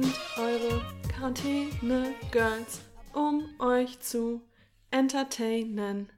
sind 0.00 0.14
eure 0.36 0.80
Quarantäne-Girls, 1.12 2.80
um 3.14 3.48
euch 3.58 3.98
zu 3.98 4.40
entertainen. 4.92 6.08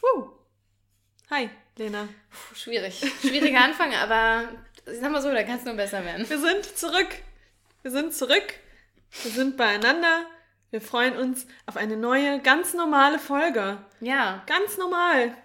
Woo. 0.00 0.30
Hi, 1.30 1.48
Lena. 1.76 2.08
Puh, 2.30 2.54
schwierig. 2.56 3.00
Schwieriger 3.20 3.62
Anfang, 3.62 3.94
aber 3.94 4.48
ich 4.92 4.98
sag 4.98 5.12
mal 5.12 5.22
so, 5.22 5.30
da 5.30 5.44
kann 5.44 5.58
es 5.58 5.64
nur 5.64 5.74
besser 5.74 6.04
werden. 6.04 6.28
Wir 6.28 6.38
sind 6.40 6.64
zurück. 6.76 7.08
Wir 7.82 7.92
sind 7.92 8.14
zurück. 8.14 8.54
Wir 9.22 9.30
sind 9.30 9.56
beieinander. 9.56 10.26
Wir 10.70 10.80
freuen 10.80 11.16
uns 11.16 11.46
auf 11.66 11.76
eine 11.76 11.96
neue, 11.96 12.40
ganz 12.40 12.74
normale 12.74 13.20
Folge. 13.20 13.78
Ja. 14.00 14.42
Ganz 14.46 14.76
normal. 14.76 15.36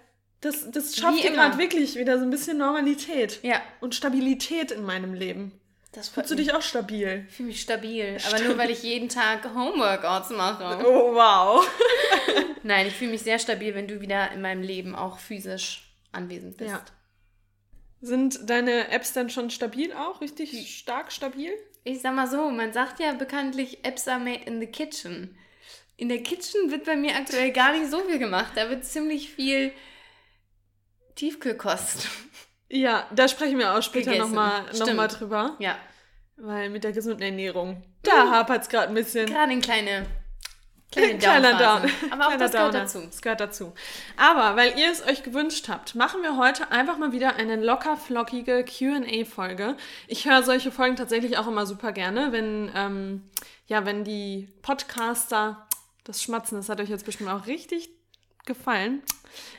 Das, 0.42 0.72
das 0.72 0.96
schafft 0.96 1.22
gerade 1.22 1.58
wirklich 1.60 1.96
wieder 1.98 2.18
so 2.18 2.24
ein 2.24 2.32
bisschen 2.32 2.58
Normalität 2.58 3.44
Ja. 3.44 3.62
und 3.80 3.94
Stabilität 3.94 4.72
in 4.72 4.84
meinem 4.84 5.14
Leben. 5.14 5.60
Das 5.92 6.10
Fühlst 6.10 6.30
du 6.30 6.36
dich 6.36 6.54
auch 6.54 6.62
stabil? 6.62 7.26
Ich 7.28 7.36
fühle 7.36 7.48
mich 7.48 7.62
stabil. 7.62 8.18
Aber 8.28 8.40
nur, 8.42 8.58
weil 8.58 8.70
ich 8.70 8.84
jeden 8.84 9.10
Tag 9.10 9.44
Homeworkouts 9.56 10.30
mache. 10.30 10.84
Oh, 10.86 11.16
wow. 11.16 11.68
Nein, 12.64 12.88
ich 12.88 12.94
fühle 12.94 13.12
mich 13.12 13.22
sehr 13.22 13.40
stabil, 13.40 13.74
wenn 13.74 13.88
du 13.88 14.00
wieder 14.00 14.32
in 14.32 14.42
meinem 14.42 14.62
Leben 14.62 14.96
auch 14.96 15.18
physisch 15.18 15.92
anwesend 16.12 16.58
bist. 16.58 16.72
Ja. 16.72 16.86
Sind 18.02 18.50
deine 18.50 18.90
Apps 18.92 19.14
dann 19.14 19.30
schon 19.30 19.50
stabil 19.50 19.92
auch? 19.94 20.22
Richtig 20.22 20.78
stark 20.78 21.12
stabil? 21.12 21.52
Ich 21.84 22.02
sag 22.02 22.14
mal 22.14 22.30
so, 22.30 22.50
man 22.50 22.72
sagt 22.72 23.00
ja 23.00 23.12
bekanntlich, 23.14 23.84
Apps 23.84 24.08
are 24.08 24.20
made 24.20 24.44
in 24.46 24.60
the 24.60 24.68
kitchen. 24.68 25.38
In 25.98 26.08
der 26.08 26.24
Kitchen 26.24 26.72
wird 26.72 26.86
bei 26.86 26.96
mir 26.96 27.16
aktuell 27.16 27.52
gar 27.52 27.74
nicht 27.74 27.90
so 27.90 28.00
viel 28.02 28.20
gemacht. 28.20 28.54
Da 28.56 28.70
wird 28.70 28.86
ziemlich 28.86 29.32
viel 29.32 29.74
Tiefkühlkost. 31.16 32.08
Ja, 32.70 33.06
da 33.14 33.28
sprechen 33.28 33.58
wir 33.58 33.74
auch 33.76 33.82
später 33.82 34.16
nochmal 34.16 34.64
noch 34.78 34.94
mal 34.94 35.08
drüber. 35.08 35.56
Ja, 35.60 35.76
Weil 36.38 36.70
mit 36.70 36.84
der 36.84 36.92
gesunden 36.92 37.22
Ernährung, 37.24 37.84
da 38.04 38.30
hapert 38.32 38.64
es 38.64 38.70
gerade 38.70 38.90
ein 38.90 38.94
bisschen. 38.94 39.26
gerade 39.26 39.52
in 39.52 39.62
kleine, 39.62 40.06
kleine 40.92 41.18
Kleiner. 41.18 41.58
Down. 41.58 41.92
Aber 42.12 42.28
auch 42.28 42.38
das 42.38 42.52
gehört 42.52 42.74
Downer. 42.74 42.84
dazu. 42.84 43.02
Das 43.06 43.22
gehört 43.22 43.42
dazu. 43.42 43.74
Aber 44.18 44.56
weil 44.56 44.78
ihr 44.78 44.92
es 44.92 45.06
euch 45.06 45.24
gewünscht 45.24 45.68
habt, 45.68 45.96
machen 45.96 46.22
wir 46.22 46.38
heute 46.38 46.72
einfach 46.72 46.98
mal 46.98 47.12
wieder 47.12 47.36
eine 47.36 47.56
locker 47.56 47.98
flockige 47.98 48.64
QA-Folge. 48.64 49.76
Ich 50.08 50.30
höre 50.30 50.44
solche 50.44 50.72
Folgen 50.72 50.96
tatsächlich 50.96 51.38
auch 51.38 51.48
immer 51.48 51.66
super 51.66 51.92
gerne, 51.92 52.32
wenn, 52.32 52.72
ähm, 52.76 53.30
ja, 53.68 53.86
wenn 53.86 54.04
die 54.04 54.48
Podcaster, 54.62 55.68
das 56.04 56.24
Schmatzen, 56.24 56.58
das 56.58 56.70
hat 56.70 56.80
euch 56.82 56.90
jetzt 56.90 57.06
bestimmt 57.06 57.30
auch 57.30 57.46
richtig 57.46 57.90
gefallen, 58.46 59.04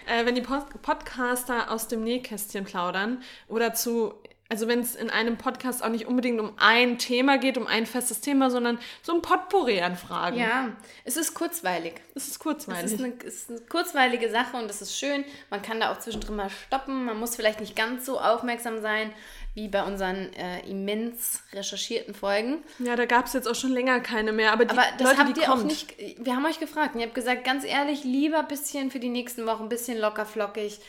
äh, 0.07 0.25
wenn 0.27 0.35
die 0.35 0.43
Pod 0.43 0.65
Podcaster 0.83 1.71
aus 1.71 1.89
dem 1.89 2.03
Nähkästchen 2.05 2.65
plaudern 2.65 3.23
oder 3.49 3.75
zu. 3.75 4.15
Also 4.53 4.67
wenn 4.67 4.81
es 4.81 4.97
in 4.97 5.11
einem 5.11 5.39
Podcast 5.39 5.85
auch 5.85 5.91
nicht 5.91 6.07
unbedingt 6.09 6.41
um 6.41 6.55
ein 6.57 6.99
Thema 6.99 7.39
geht, 7.39 7.57
um 7.57 7.69
ein 7.69 7.87
festes 7.87 8.21
Thema, 8.21 8.51
sondern 8.51 8.81
so 9.01 9.15
ein 9.15 9.23
Potpourri 9.23 9.81
an 9.81 9.95
Fragen. 9.95 10.37
Ja, 10.41 10.71
es 11.05 11.17
ist 11.17 11.35
kurzweilig. 11.35 11.95
Es 12.17 12.25
ist 12.25 12.33
Es 12.33 12.39
kurzweilig. 12.41 12.93
ist, 12.93 13.01
eine, 13.01 13.13
es 13.25 13.35
ist 13.43 13.51
eine 13.51 13.61
kurzweilige 13.61 14.29
Sache 14.29 14.57
und 14.57 14.67
das 14.67 14.83
ist 14.83 14.99
schön. 14.99 15.25
Man 15.51 15.63
kann 15.63 15.79
da 15.79 15.93
auch 15.93 16.01
zwischendrin 16.01 16.35
mal 16.35 16.51
stoppen. 16.51 17.05
Man 17.05 17.17
muss 17.21 17.37
vielleicht 17.37 17.61
nicht 17.61 17.77
ganz 17.77 18.05
so 18.05 18.19
aufmerksam 18.21 18.83
sein 18.83 19.13
wie 19.55 19.69
bei 19.69 19.83
unseren 19.83 20.33
äh, 20.35 20.61
immens 20.69 21.43
recherchierten 21.53 22.15
Folgen. 22.15 22.63
Ja, 22.79 22.95
da 22.95 23.05
gab 23.05 23.27
es 23.27 23.33
jetzt 23.33 23.49
auch 23.49 23.55
schon 23.55 23.73
länger 23.73 24.01
keine 24.01 24.33
mehr. 24.33 24.53
Aber 24.53 24.65
die 24.65 24.71
Aber 24.71 24.85
das 24.97 25.09
Leute, 25.09 25.19
habt 25.19 25.39
ihr 25.39 25.45
auch 25.45 25.57
kommt, 25.57 25.67
nicht. 25.67 25.97
Wir 26.19 26.37
haben 26.37 26.47
euch 26.47 26.61
gefragt 26.61 26.95
und 26.95 27.01
ihr 27.01 27.07
habt 27.07 27.15
gesagt, 27.15 27.45
ganz 27.45 27.65
ehrlich, 27.65 28.05
lieber 28.05 28.39
ein 28.41 28.49
bisschen 28.49 28.91
für 28.91 29.01
die 29.01 29.09
nächsten 29.09 29.47
Wochen, 29.47 29.65
ein 29.65 29.69
bisschen 29.69 29.99
locker 29.99 30.25
flockig. 30.25 30.81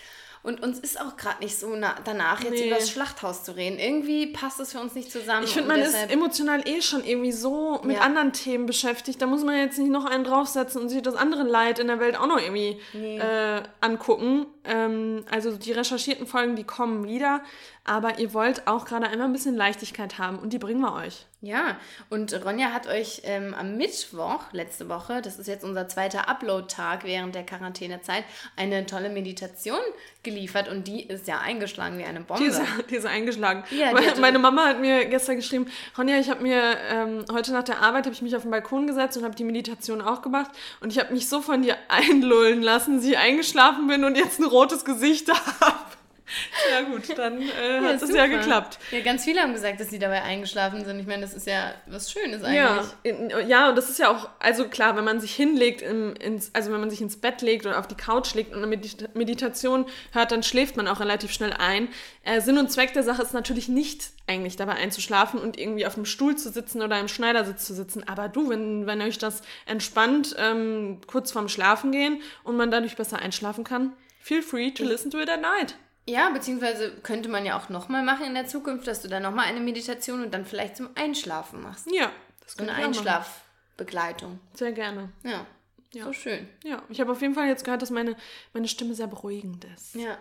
Und 0.43 0.63
uns 0.63 0.79
ist 0.79 0.99
auch 0.99 1.17
gerade 1.17 1.39
nicht 1.43 1.55
so 1.59 1.75
na 1.75 1.95
danach, 2.03 2.41
jetzt 2.43 2.53
Nee. 2.53 2.67
über 2.67 2.77
das 2.77 2.89
Schlachthaus 2.89 3.43
zu 3.43 3.55
reden. 3.55 3.77
Irgendwie 3.77 4.25
passt 4.27 4.59
es 4.59 4.71
für 4.71 4.79
uns 4.79 4.95
nicht 4.95 5.11
zusammen. 5.11 5.43
Ich 5.43 5.53
finde, 5.53 5.67
man 5.67 5.79
ist 5.79 5.95
emotional 6.11 6.67
eh 6.67 6.81
schon 6.81 7.03
irgendwie 7.03 7.31
so 7.31 7.79
mit 7.83 7.97
Ja. 7.97 8.01
anderen 8.03 8.33
Themen 8.33 8.65
beschäftigt. 8.65 9.21
Da 9.21 9.27
muss 9.27 9.43
man 9.43 9.55
jetzt 9.57 9.77
nicht 9.77 9.91
noch 9.91 10.05
einen 10.05 10.23
draufsetzen 10.23 10.81
und 10.81 10.89
sich 10.89 11.01
das 11.03 11.13
andere 11.15 11.43
Leid 11.43 11.77
in 11.77 11.85
der 11.87 11.99
Welt 11.99 12.17
auch 12.17 12.25
noch 12.25 12.39
irgendwie 12.41 12.79
Nee. 12.93 13.19
äh, 13.19 13.61
angucken. 13.81 14.47
Ähm, 14.63 15.25
also 15.29 15.55
die 15.55 15.71
recherchierten 15.73 16.25
Folgen, 16.25 16.55
die 16.55 16.63
kommen 16.63 17.07
wieder. 17.07 17.41
Aber 17.83 18.17
ihr 18.19 18.33
wollt 18.33 18.67
auch 18.67 18.85
gerade 18.85 19.07
einmal 19.07 19.27
ein 19.27 19.33
bisschen 19.33 19.55
Leichtigkeit 19.55 20.17
haben 20.17 20.39
und 20.39 20.53
die 20.53 20.59
bringen 20.59 20.81
wir 20.81 20.93
euch. 20.93 21.27
Ja, 21.43 21.77
und 22.11 22.45
Ronja 22.45 22.67
hat 22.67 22.85
euch 22.85 23.23
ähm, 23.23 23.55
am 23.55 23.75
Mittwoch, 23.75 24.43
letzte 24.51 24.89
Woche, 24.89 25.23
das 25.23 25.39
ist 25.39 25.47
jetzt 25.47 25.63
unser 25.63 25.87
zweiter 25.87 26.29
Upload-Tag 26.29 27.03
während 27.03 27.33
der 27.33 27.43
Quarantänezeit, 27.43 28.25
eine 28.55 28.85
tolle 28.85 29.09
Meditation 29.09 29.79
geliefert 30.21 30.69
und 30.69 30.87
die 30.87 31.01
ist 31.01 31.27
ja 31.27 31.39
eingeschlagen 31.39 31.97
wie 31.97 32.03
eine 32.03 32.21
Bombe. 32.21 32.43
Die 32.43 32.49
ist, 32.49 32.61
die 32.91 32.95
ist 32.95 33.07
eingeschlagen. 33.07 33.63
Ja, 33.71 33.91
die 33.91 34.21
Meine 34.21 34.37
Mama 34.37 34.67
hat 34.67 34.79
mir 34.79 35.05
gestern 35.05 35.37
geschrieben, 35.37 35.65
Ronja, 35.97 36.19
ich 36.19 36.29
habe 36.29 36.43
mir 36.43 36.77
ähm, 36.89 37.25
heute 37.31 37.53
nach 37.53 37.63
der 37.63 37.79
Arbeit 37.79 38.05
habe 38.05 38.13
ich 38.13 38.21
mich 38.21 38.35
auf 38.35 38.43
den 38.43 38.51
Balkon 38.51 38.85
gesetzt 38.85 39.17
und 39.17 39.23
habe 39.23 39.33
die 39.33 39.43
Meditation 39.43 39.99
auch 40.03 40.21
gemacht 40.21 40.51
und 40.79 40.91
ich 40.91 40.99
habe 40.99 41.11
mich 41.11 41.27
so 41.27 41.41
von 41.41 41.63
dir 41.63 41.75
einlullen 41.87 42.61
lassen, 42.61 42.97
dass 42.97 43.05
ich 43.05 43.17
eingeschlafen 43.17 43.87
bin 43.87 44.03
und 44.03 44.15
jetzt 44.15 44.39
ein 44.39 44.45
rotes 44.45 44.85
Gesicht 44.85 45.27
habe. 45.59 46.00
Ja 46.71 46.81
gut, 46.81 47.17
dann 47.17 47.41
äh, 47.41 47.81
hat 47.81 48.01
es 48.01 48.13
ja 48.13 48.27
geklappt. 48.27 48.79
Ja, 48.91 49.01
ganz 49.01 49.23
viele 49.23 49.41
haben 49.41 49.53
gesagt, 49.53 49.79
dass 49.79 49.89
sie 49.89 49.99
dabei 49.99 50.21
eingeschlafen 50.23 50.85
sind. 50.85 50.99
Ich 50.99 51.07
meine, 51.07 51.21
das 51.21 51.33
ist 51.33 51.47
ja 51.47 51.73
was 51.87 52.11
Schönes 52.11 52.43
eigentlich. 52.43 52.55
Ja, 53.03 53.39
ja, 53.39 53.69
und 53.69 53.75
das 53.75 53.89
ist 53.89 53.99
ja 53.99 54.09
auch, 54.09 54.29
also 54.39 54.67
klar, 54.67 54.95
wenn 54.95 55.03
man 55.03 55.19
sich 55.19 55.35
hinlegt, 55.35 55.81
im, 55.81 56.15
ins, 56.15 56.51
also 56.53 56.71
wenn 56.71 56.79
man 56.79 56.89
sich 56.89 57.01
ins 57.01 57.17
Bett 57.17 57.41
legt 57.41 57.65
oder 57.65 57.79
auf 57.79 57.87
die 57.87 57.95
Couch 57.95 58.33
legt 58.35 58.53
und 58.53 58.63
eine 58.63 58.73
Medita- 58.75 59.09
Meditation 59.13 59.85
hört, 60.11 60.31
dann 60.31 60.43
schläft 60.43 60.77
man 60.77 60.87
auch 60.87 60.99
relativ 60.99 61.31
schnell 61.33 61.53
ein. 61.53 61.89
Äh, 62.23 62.41
Sinn 62.41 62.57
und 62.57 62.71
Zweck 62.71 62.93
der 62.93 63.03
Sache 63.03 63.21
ist 63.21 63.33
natürlich 63.33 63.67
nicht 63.67 64.11
eigentlich 64.27 64.55
dabei 64.55 64.73
einzuschlafen 64.73 65.39
und 65.39 65.57
irgendwie 65.57 65.85
auf 65.85 65.95
dem 65.95 66.05
Stuhl 66.05 66.35
zu 66.35 66.49
sitzen 66.49 66.81
oder 66.81 66.99
im 66.99 67.07
Schneidersitz 67.07 67.65
zu 67.65 67.73
sitzen. 67.73 68.07
Aber 68.07 68.29
du, 68.29 68.49
wenn, 68.49 68.87
wenn 68.87 69.01
euch 69.01 69.17
das 69.17 69.41
entspannt 69.65 70.35
ähm, 70.37 71.01
kurz 71.07 71.31
vorm 71.31 71.49
Schlafen 71.49 71.91
gehen 71.91 72.21
und 72.43 72.55
man 72.55 72.71
dadurch 72.71 72.95
besser 72.95 73.19
einschlafen 73.19 73.63
kann, 73.63 73.93
feel 74.19 74.41
free 74.41 74.71
to 74.71 74.83
listen 74.83 75.11
to 75.11 75.19
it 75.19 75.29
at 75.29 75.41
night. 75.41 75.75
Ja, 76.07 76.29
beziehungsweise 76.29 76.91
könnte 77.03 77.29
man 77.29 77.45
ja 77.45 77.57
auch 77.57 77.69
nochmal 77.69 78.03
machen 78.03 78.25
in 78.25 78.33
der 78.33 78.47
Zukunft, 78.47 78.87
dass 78.87 79.01
du 79.01 79.07
dann 79.07 79.23
nochmal 79.23 79.45
eine 79.45 79.59
Meditation 79.59 80.23
und 80.23 80.33
dann 80.33 80.45
vielleicht 80.45 80.77
zum 80.77 80.89
Einschlafen 80.95 81.61
machst. 81.61 81.87
Ja, 81.91 82.11
das 82.43 82.53
So 82.53 82.63
eine. 82.63 82.73
Einschlafbegleitung. 82.73 84.39
Sehr 84.53 84.71
gerne. 84.71 85.11
Ja. 85.23 85.45
Ja. 85.93 86.05
So 86.05 86.13
schön. 86.13 86.47
Ja, 86.63 86.81
ich 86.89 87.01
habe 87.01 87.11
auf 87.11 87.21
jeden 87.21 87.35
Fall 87.35 87.47
jetzt 87.47 87.65
gehört, 87.65 87.81
dass 87.81 87.89
meine, 87.89 88.15
meine 88.53 88.67
Stimme 88.67 88.95
sehr 88.95 89.07
beruhigend 89.07 89.65
ist. 89.65 89.95
Ja. 89.95 90.17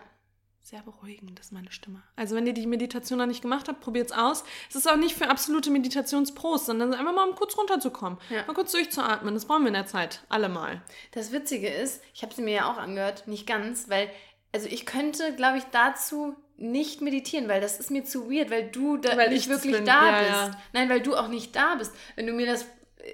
Sehr 0.62 0.82
beruhigend 0.82 1.40
ist 1.40 1.52
meine 1.52 1.72
Stimme. 1.72 2.02
Also 2.16 2.36
wenn 2.36 2.46
ihr 2.46 2.52
die 2.52 2.66
Meditation 2.66 3.18
noch 3.18 3.26
nicht 3.26 3.40
gemacht 3.42 3.66
habt, 3.68 3.80
probiert 3.80 4.10
es 4.10 4.16
aus. 4.16 4.44
Es 4.68 4.76
ist 4.76 4.88
auch 4.88 4.96
nicht 4.96 5.16
für 5.16 5.28
absolute 5.28 5.70
Meditationspros, 5.70 6.66
sondern 6.66 6.92
einfach 6.92 7.14
mal 7.14 7.28
um 7.28 7.34
kurz 7.34 7.56
runterzukommen. 7.56 8.18
Ja. 8.28 8.44
Mal 8.46 8.54
kurz 8.54 8.72
durchzuatmen. 8.72 9.32
Das 9.34 9.46
brauchen 9.46 9.62
wir 9.62 9.68
in 9.68 9.74
der 9.74 9.86
Zeit. 9.86 10.22
Alle 10.28 10.48
mal. 10.48 10.82
Das 11.12 11.32
Witzige 11.32 11.68
ist, 11.68 12.02
ich 12.14 12.22
habe 12.22 12.34
sie 12.34 12.42
mir 12.42 12.54
ja 12.54 12.70
auch 12.70 12.76
angehört, 12.76 13.26
nicht 13.26 13.46
ganz, 13.46 13.88
weil, 13.88 14.10
also 14.52 14.66
ich 14.68 14.86
könnte, 14.86 15.34
glaube 15.34 15.58
ich, 15.58 15.64
dazu 15.72 16.36
nicht 16.56 17.00
meditieren, 17.00 17.48
weil 17.48 17.60
das 17.60 17.80
ist 17.80 17.90
mir 17.90 18.04
zu 18.04 18.30
weird, 18.30 18.50
weil 18.50 18.70
du 18.70 18.96
da 18.98 19.16
Weil 19.16 19.30
nicht 19.30 19.48
wirklich 19.48 19.72
bin. 19.76 19.84
da 19.86 20.10
Ja, 20.10 20.18
bist. 20.20 20.30
ja. 20.54 20.60
Nein, 20.74 20.88
weil 20.90 21.00
du 21.00 21.16
auch 21.16 21.28
nicht 21.28 21.56
da 21.56 21.74
bist. 21.76 21.92
Wenn 22.16 22.26
du 22.26 22.32
mir 22.34 22.46
das 22.46 22.66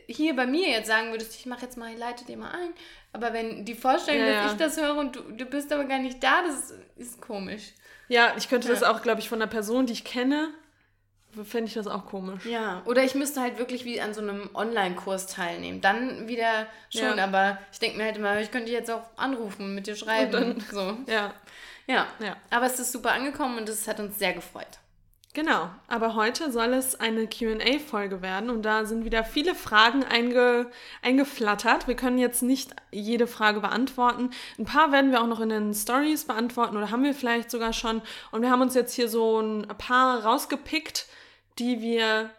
hier 0.09 0.35
bei 0.35 0.47
mir 0.47 0.69
jetzt 0.69 0.89
sagen 0.89 1.11
würdest, 1.13 1.37
ich 1.37 1.47
mache 1.47 1.63
jetzt 1.63 1.77
mal, 1.77 1.93
ich 1.93 1.99
leite 1.99 2.25
dir 2.25 2.37
mal 2.37 2.51
ein, 2.51 2.71
aber 3.13 3.33
wenn 3.33 3.65
die 3.65 3.75
Vorstellung, 3.75 4.27
Ja, 4.27 4.43
dass 4.43 4.53
ich 4.53 4.59
das 4.59 4.77
höre 4.81 4.97
und 4.97 5.15
du, 5.15 5.21
du 5.23 5.45
bist 5.45 5.73
aber 5.73 5.85
gar 5.85 6.01
nicht 6.01 6.21
da, 6.23 6.43
das 6.43 6.75
ist 6.97 7.21
komisch. 7.21 7.73
Ja, 8.09 8.35
ich 8.37 8.49
könnte 8.49 8.67
das 8.69 8.83
auch, 8.83 9.01
glaube 9.03 9.21
ich, 9.21 9.29
von 9.29 9.41
einer 9.41 9.51
Person, 9.51 9.87
die 9.87 9.93
ich 9.93 10.05
kenne, 10.05 10.49
fände 11.45 11.69
ich 11.69 11.75
das 11.75 11.87
auch 11.87 12.07
komisch. 12.07 12.45
Ja, 12.47 12.83
oder 12.87 13.05
ich 13.05 13.15
müsste 13.15 13.41
halt 13.41 13.59
wirklich 13.59 13.85
wie 13.85 14.01
an 14.01 14.15
so 14.15 14.21
einem 14.21 14.49
Online-Kurs 14.55 15.27
teilnehmen. 15.27 15.81
Dann 15.81 16.29
wieder 16.29 16.67
schon, 16.91 17.19
Ja. 17.19 17.25
aber 17.25 17.59
ich 17.73 17.79
denke 17.79 17.99
mir 17.99 18.05
halt 18.05 18.17
immer, 18.17 18.41
ich 18.41 18.51
könnte 18.51 18.71
jetzt 18.73 18.91
auch 18.91 19.03
anrufen, 19.17 19.75
mit 19.75 19.87
dir 19.87 19.97
schreiben. 19.97 20.33
dann- 20.33 20.61
so. 20.73 20.97
Ja, 21.13 21.33
Ja. 21.87 22.07
ja. 22.19 22.37
Aber 22.51 22.67
es 22.67 22.79
ist 22.81 22.93
super 22.93 23.13
angekommen 23.13 23.59
und 23.59 23.69
es 23.69 23.87
hat 23.87 24.01
uns 24.01 24.19
sehr 24.19 24.33
gefreut. 24.33 24.67
Genau, 25.35 25.69
aber 25.87 26.15
heute 26.15 26.51
soll 26.51 26.73
es 26.73 26.99
eine 26.99 27.27
QA-Folge 27.27 28.23
werden 28.23 28.49
und 28.49 28.63
da 28.63 28.87
sind 28.87 29.05
wieder 29.05 29.23
viele 29.23 29.55
Fragen 29.55 30.03
einge 30.03 30.71
eingeflattert. 31.03 31.87
Wir 31.87 31.95
können 31.95 32.17
jetzt 32.19 32.43
nicht 32.43 32.71
jede 32.91 33.27
Frage 33.27 33.61
beantworten. 33.61 34.31
Ein 34.59 34.65
paar 34.65 34.93
werden 34.93 35.11
wir 35.11 35.21
auch 35.21 35.27
noch 35.27 35.41
in 35.41 35.51
den 35.51 35.75
Stories 35.75 36.25
beantworten 36.25 36.77
oder 36.79 36.91
haben 36.91 37.05
wir 37.05 37.13
vielleicht 37.15 37.51
sogar 37.51 37.73
schon. 37.75 38.01
Und 38.31 38.41
wir 38.41 38.51
haben 38.51 38.63
uns 38.63 38.75
jetzt 38.75 38.95
hier 38.95 39.09
so 39.11 39.39
ein 39.41 39.69
paar 39.79 40.25
rausgepickt, 40.25 41.07
die 41.59 41.81
wir 41.81 42.31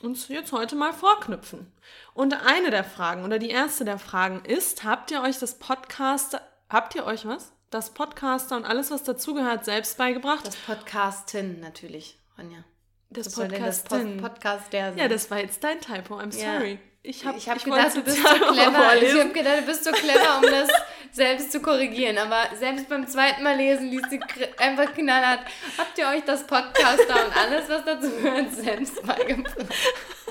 uns 0.00 0.28
jetzt 0.28 0.52
heute 0.52 0.76
mal 0.76 0.92
vorknüpfen. 0.92 1.72
Und 2.14 2.34
eine 2.46 2.70
der 2.70 2.84
Fragen 2.84 3.24
oder 3.24 3.38
die 3.38 3.50
erste 3.50 3.84
der 3.84 3.98
Fragen 3.98 4.44
ist, 4.44 4.84
habt 4.84 5.10
ihr 5.10 5.22
euch 5.22 5.38
das 5.38 5.58
Podcast, 5.58 6.40
habt 6.68 6.94
ihr 6.94 7.04
euch 7.04 7.26
was? 7.26 7.52
Das 7.70 7.92
Podcaster 7.92 8.56
und 8.56 8.64
alles, 8.64 8.90
was 8.90 9.02
dazugehört, 9.02 9.64
selbst 9.64 9.98
beigebracht? 9.98 10.46
Das 10.46 10.56
Podcastin 10.56 11.60
natürlich, 11.60 12.18
Ronja. 12.38 12.64
Das 13.10 13.26
das 13.26 13.34
Podcastin. 13.34 14.18
Pod 14.18 14.34
Podcast 14.34 14.72
der 14.72 14.90
sein? 14.90 14.98
Ja, 14.98 15.08
das 15.08 15.30
war 15.30 15.38
jetzt 15.38 15.64
dein 15.64 15.80
Typo. 15.80 16.18
I'm 16.18 16.32
sorry. 16.32 16.78
Ich 17.02 17.24
habe 17.24 17.38
ich 17.38 17.46
wollte 17.46 17.70
gedacht, 17.70 17.96
du 17.96 18.02
bist 18.02 18.16
so 18.16 18.22
clever. 18.52 18.70
Ich 18.70 18.76
vorlesen. 18.76 19.20
habe 19.20 19.32
gedacht, 19.32 19.58
du 19.58 19.62
bist 19.62 19.84
so 19.84 19.92
clever, 19.92 20.36
um 20.38 20.42
das 20.42 20.68
selbst 21.12 21.52
zu 21.52 21.60
korrigieren. 21.60 22.18
Aber 22.18 22.54
selbst 22.56 22.88
beim 22.88 23.06
zweiten 23.06 23.42
Mal 23.42 23.56
lesen 23.56 23.88
liest 23.88 24.10
sie 24.10 24.20
einfach 24.58 24.92
knallhart. 24.94 25.40
Habt 25.78 25.98
ihr 25.98 26.08
euch 26.08 26.24
das 26.24 26.46
Podcaster 26.46 27.26
und 27.26 27.36
alles, 27.36 27.68
was 27.68 27.84
dazu 27.84 28.10
gehört, 28.10 28.52
selbst 28.52 29.02
beigebracht? 29.06 29.56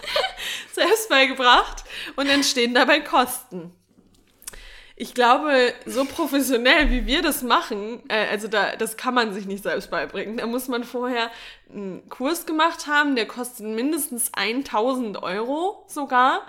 selbst 0.74 1.10
beigebracht 1.10 1.84
und 2.16 2.28
entstehen 2.28 2.74
dabei 2.74 3.00
Kosten. 3.00 3.74
Ich 5.00 5.14
glaube, 5.14 5.74
so 5.86 6.06
professionell 6.06 6.90
wie 6.90 7.06
wir 7.06 7.22
das 7.22 7.44
machen, 7.44 8.02
äh, 8.08 8.26
also 8.32 8.48
da, 8.48 8.76
das 8.76 8.98
kann 8.98 9.14
man 9.14 9.32
sich 9.32 9.46
nicht 9.46 9.62
selbst 9.62 9.92
beibringen. 9.92 10.38
Da 10.38 10.48
muss 10.48 10.68
man 10.68 10.84
vorher 10.84 11.30
einen 11.72 12.10
Kurs 12.10 12.48
gemacht 12.48 12.88
haben, 12.88 13.16
der 13.16 13.28
kostet 13.28 13.68
mindestens 13.68 14.32
1000 14.34 15.22
Euro 15.22 15.86
sogar. 15.88 16.42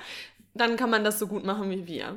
Dann 0.55 0.79
kann 0.79 0.89
man 0.89 1.05
das 1.05 1.19
so 1.19 1.27
gut 1.27 1.45
machen 1.45 1.71
wie 1.71 1.87
wir. 1.87 2.17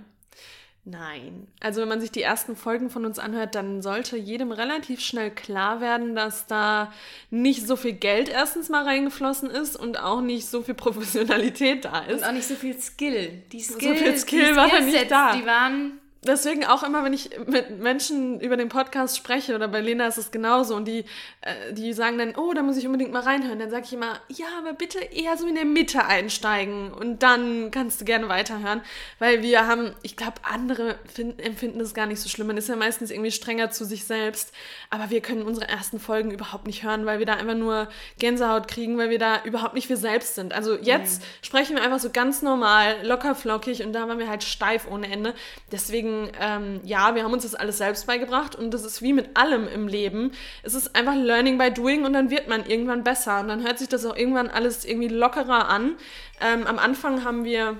Nein. 0.83 1.47
Also 1.59 1.81
wenn 1.81 1.89
man 1.89 2.01
sich 2.01 2.11
die 2.11 2.23
ersten 2.23 2.55
Folgen 2.55 2.89
von 2.89 3.05
uns 3.05 3.19
anhört, 3.19 3.53
dann 3.53 3.81
sollte 3.81 4.17
jedem 4.17 4.51
relativ 4.51 5.01
schnell 5.01 5.29
klar 5.29 5.79
werden, 5.79 6.15
dass 6.15 6.47
da 6.47 6.91
nicht 7.29 7.67
so 7.67 7.75
viel 7.75 7.93
Geld 7.93 8.29
erstens 8.29 8.69
mal 8.69 8.83
reingeflossen 8.85 9.49
ist 9.49 9.75
und 9.75 9.99
auch 9.99 10.21
nicht 10.21 10.47
so 10.47 10.63
viel 10.63 10.73
Professionalität 10.73 11.85
da 11.85 11.99
ist. 11.99 12.21
Und 12.21 12.29
auch 12.29 12.31
nicht 12.31 12.47
so 12.47 12.55
viel 12.55 12.79
Skill. 12.79 13.43
Die 13.51 13.59
Skill, 13.59 13.97
so 13.97 14.03
viel 14.03 14.17
Skill 14.17 14.55
war 14.55 14.69
da 14.69 14.79
nicht 14.79 15.11
da. 15.11 15.35
Die 15.35 15.45
waren 15.45 16.00
deswegen 16.23 16.65
auch 16.65 16.83
immer, 16.83 17.03
wenn 17.03 17.13
ich 17.13 17.31
mit 17.47 17.79
Menschen 17.79 18.39
über 18.39 18.57
den 18.57 18.69
Podcast 18.69 19.17
spreche, 19.17 19.55
oder 19.55 19.67
bei 19.67 19.81
Lena 19.81 20.07
ist 20.07 20.17
es 20.17 20.31
genauso, 20.31 20.75
und 20.75 20.85
die, 20.85 21.05
äh, 21.41 21.73
die 21.73 21.93
sagen 21.93 22.17
dann, 22.17 22.35
oh, 22.35 22.53
da 22.53 22.61
muss 22.61 22.77
ich 22.77 22.85
unbedingt 22.85 23.11
mal 23.11 23.23
reinhören, 23.23 23.59
dann 23.59 23.71
sage 23.71 23.85
ich 23.85 23.93
immer, 23.93 24.19
ja, 24.29 24.45
aber 24.59 24.73
bitte 24.73 24.99
eher 24.99 25.37
so 25.37 25.47
in 25.47 25.55
der 25.55 25.65
Mitte 25.65 26.05
einsteigen 26.05 26.93
und 26.93 27.23
dann 27.23 27.71
kannst 27.71 28.01
du 28.01 28.05
gerne 28.05 28.29
weiterhören, 28.29 28.81
weil 29.19 29.41
wir 29.41 29.67
haben, 29.67 29.93
ich 30.03 30.15
glaube, 30.15 30.35
andere 30.43 30.95
finden, 31.11 31.39
empfinden 31.39 31.79
das 31.79 31.93
gar 31.93 32.05
nicht 32.05 32.19
so 32.19 32.29
schlimm. 32.29 32.47
Man 32.47 32.57
ist 32.57 32.69
ja 32.69 32.75
meistens 32.75 33.09
irgendwie 33.09 33.31
strenger 33.31 33.71
zu 33.71 33.85
sich 33.85 34.05
selbst, 34.05 34.53
aber 34.89 35.09
wir 35.09 35.21
können 35.21 35.41
unsere 35.41 35.67
ersten 35.67 35.99
Folgen 35.99 36.31
überhaupt 36.31 36.67
nicht 36.67 36.83
hören, 36.83 37.05
weil 37.05 37.19
wir 37.19 37.25
da 37.25 37.33
einfach 37.33 37.55
nur 37.55 37.87
Gänsehaut 38.19 38.67
kriegen, 38.67 38.97
weil 38.97 39.09
wir 39.09 39.19
da 39.19 39.43
überhaupt 39.43 39.73
nicht 39.73 39.89
wir 39.89 39.97
selbst 39.97 40.35
sind. 40.35 40.53
Also 40.53 40.75
jetzt 40.75 41.21
mhm. 41.21 41.25
sprechen 41.45 41.75
wir 41.75 41.83
einfach 41.83 41.99
so 41.99 42.11
ganz 42.11 42.43
normal, 42.43 42.97
locker 43.03 43.33
flockig 43.33 43.83
und 43.83 43.93
da 43.93 44.07
waren 44.07 44.19
wir 44.19 44.29
halt 44.29 44.43
steif 44.43 44.87
ohne 44.89 45.11
Ende. 45.11 45.33
Deswegen 45.71 46.10
deswegen, 46.11 46.31
ähm, 46.39 46.81
ja, 46.83 47.15
wir 47.15 47.23
haben 47.23 47.33
uns 47.33 47.43
das 47.43 47.55
alles 47.55 47.77
selbst 47.77 48.07
beigebracht 48.07 48.55
und 48.55 48.73
das 48.73 48.83
ist 48.83 49.01
wie 49.01 49.13
mit 49.13 49.37
allem 49.37 49.67
im 49.67 49.87
Leben. 49.87 50.31
Es 50.63 50.73
ist 50.73 50.95
einfach 50.95 51.15
Learning 51.15 51.57
by 51.57 51.71
Doing 51.71 52.05
und 52.05 52.13
dann 52.13 52.29
wird 52.29 52.47
man 52.47 52.65
irgendwann 52.65 53.03
besser 53.03 53.39
und 53.39 53.47
dann 53.47 53.63
hört 53.63 53.79
sich 53.79 53.89
das 53.89 54.05
auch 54.05 54.15
irgendwann 54.15 54.49
alles 54.49 54.85
irgendwie 54.85 55.07
lockerer 55.07 55.69
an. 55.69 55.95
Ähm, 56.39 56.67
am 56.67 56.79
Anfang 56.79 57.23
haben 57.23 57.43
wir 57.43 57.77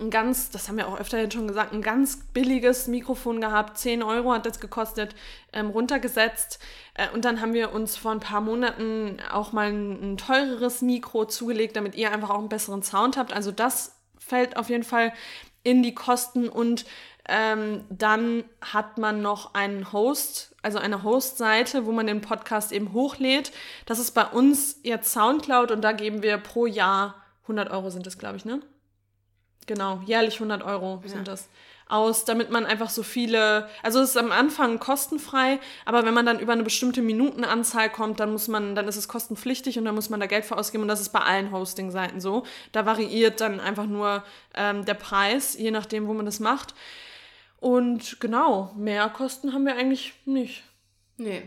ein 0.00 0.10
ganz, 0.10 0.50
das 0.50 0.68
haben 0.68 0.78
wir 0.78 0.88
auch 0.88 0.98
öfter 0.98 1.18
jetzt 1.20 1.34
schon 1.34 1.46
gesagt, 1.46 1.74
ein 1.74 1.82
ganz 1.82 2.20
billiges 2.32 2.86
Mikrofon 2.86 3.40
gehabt. 3.40 3.76
10 3.76 4.02
Euro 4.02 4.32
hat 4.32 4.46
das 4.46 4.58
gekostet, 4.58 5.14
ähm, 5.52 5.68
runtergesetzt. 5.68 6.58
Äh, 6.94 7.08
und 7.10 7.26
dann 7.26 7.42
haben 7.42 7.52
wir 7.52 7.72
uns 7.72 7.98
vor 7.98 8.12
ein 8.12 8.20
paar 8.20 8.40
Monaten 8.40 9.18
auch 9.30 9.52
mal 9.52 9.68
ein, 9.68 10.12
ein, 10.12 10.16
teureres 10.16 10.80
Mikro 10.80 11.26
zugelegt, 11.26 11.76
damit 11.76 11.96
ihr 11.96 12.12
einfach 12.12 12.30
auch 12.30 12.38
einen 12.38 12.48
besseren 12.48 12.82
Sound 12.82 13.18
habt. 13.18 13.34
Also 13.34 13.52
das 13.52 13.94
fällt 14.18 14.56
auf 14.56 14.70
jeden 14.70 14.84
Fall 14.84 15.12
in 15.62 15.82
die 15.82 15.94
Kosten 15.94 16.48
und 16.48 16.84
ähm, 17.30 17.84
dann 17.88 18.44
hat 18.60 18.98
man 18.98 19.22
noch 19.22 19.54
einen 19.54 19.92
Host, 19.92 20.54
also 20.62 20.78
eine 20.78 21.02
Host-Seite, 21.02 21.86
wo 21.86 21.92
man 21.92 22.06
den 22.06 22.20
Podcast 22.20 22.72
eben 22.72 22.92
hochlädt. 22.92 23.52
Das 23.86 23.98
ist 23.98 24.10
bei 24.10 24.24
uns 24.24 24.80
jetzt 24.82 25.12
Soundcloud 25.12 25.70
und 25.70 25.82
da 25.82 25.92
geben 25.92 26.22
wir 26.22 26.36
pro 26.38 26.66
Jahr 26.66 27.14
100 27.42 27.70
Euro 27.70 27.90
sind 27.90 28.06
das, 28.06 28.18
glaube 28.18 28.36
ich, 28.36 28.44
ne? 28.44 28.60
Genau, 29.66 30.00
jährlich 30.04 30.34
100 30.34 30.62
Euro 30.62 31.00
sind 31.04 31.28
das 31.28 31.48
aus, 31.90 32.24
damit 32.24 32.50
man 32.50 32.66
einfach 32.66 32.88
so 32.88 33.02
viele, 33.02 33.68
also 33.82 34.00
es 34.00 34.10
ist 34.10 34.16
am 34.16 34.30
Anfang 34.30 34.78
kostenfrei, 34.78 35.58
aber 35.84 36.04
wenn 36.04 36.14
man 36.14 36.24
dann 36.24 36.38
über 36.38 36.52
eine 36.52 36.62
bestimmte 36.62 37.02
Minutenanzahl 37.02 37.90
kommt, 37.90 38.20
dann 38.20 38.32
muss 38.32 38.48
man, 38.48 38.74
dann 38.74 38.86
ist 38.86 38.96
es 38.96 39.08
kostenpflichtig 39.08 39.78
und 39.78 39.84
dann 39.84 39.94
muss 39.94 40.08
man 40.08 40.20
da 40.20 40.26
Geld 40.26 40.44
für 40.44 40.56
ausgeben 40.56 40.82
und 40.82 40.88
das 40.88 41.00
ist 41.00 41.10
bei 41.10 41.20
allen 41.20 41.50
Hosting-Seiten 41.50 42.20
so. 42.20 42.44
Da 42.72 42.86
variiert 42.86 43.40
dann 43.40 43.58
einfach 43.60 43.86
nur 43.86 44.22
ähm, 44.54 44.84
der 44.84 44.94
Preis, 44.94 45.56
je 45.58 45.72
nachdem, 45.72 46.06
wo 46.06 46.14
man 46.14 46.26
das 46.26 46.38
macht. 46.38 46.74
Und 47.60 48.20
genau, 48.20 48.72
mehr 48.76 49.08
Kosten 49.10 49.52
haben 49.52 49.66
wir 49.66 49.76
eigentlich 49.76 50.14
nicht. 50.24 50.64
Nee. 51.18 51.42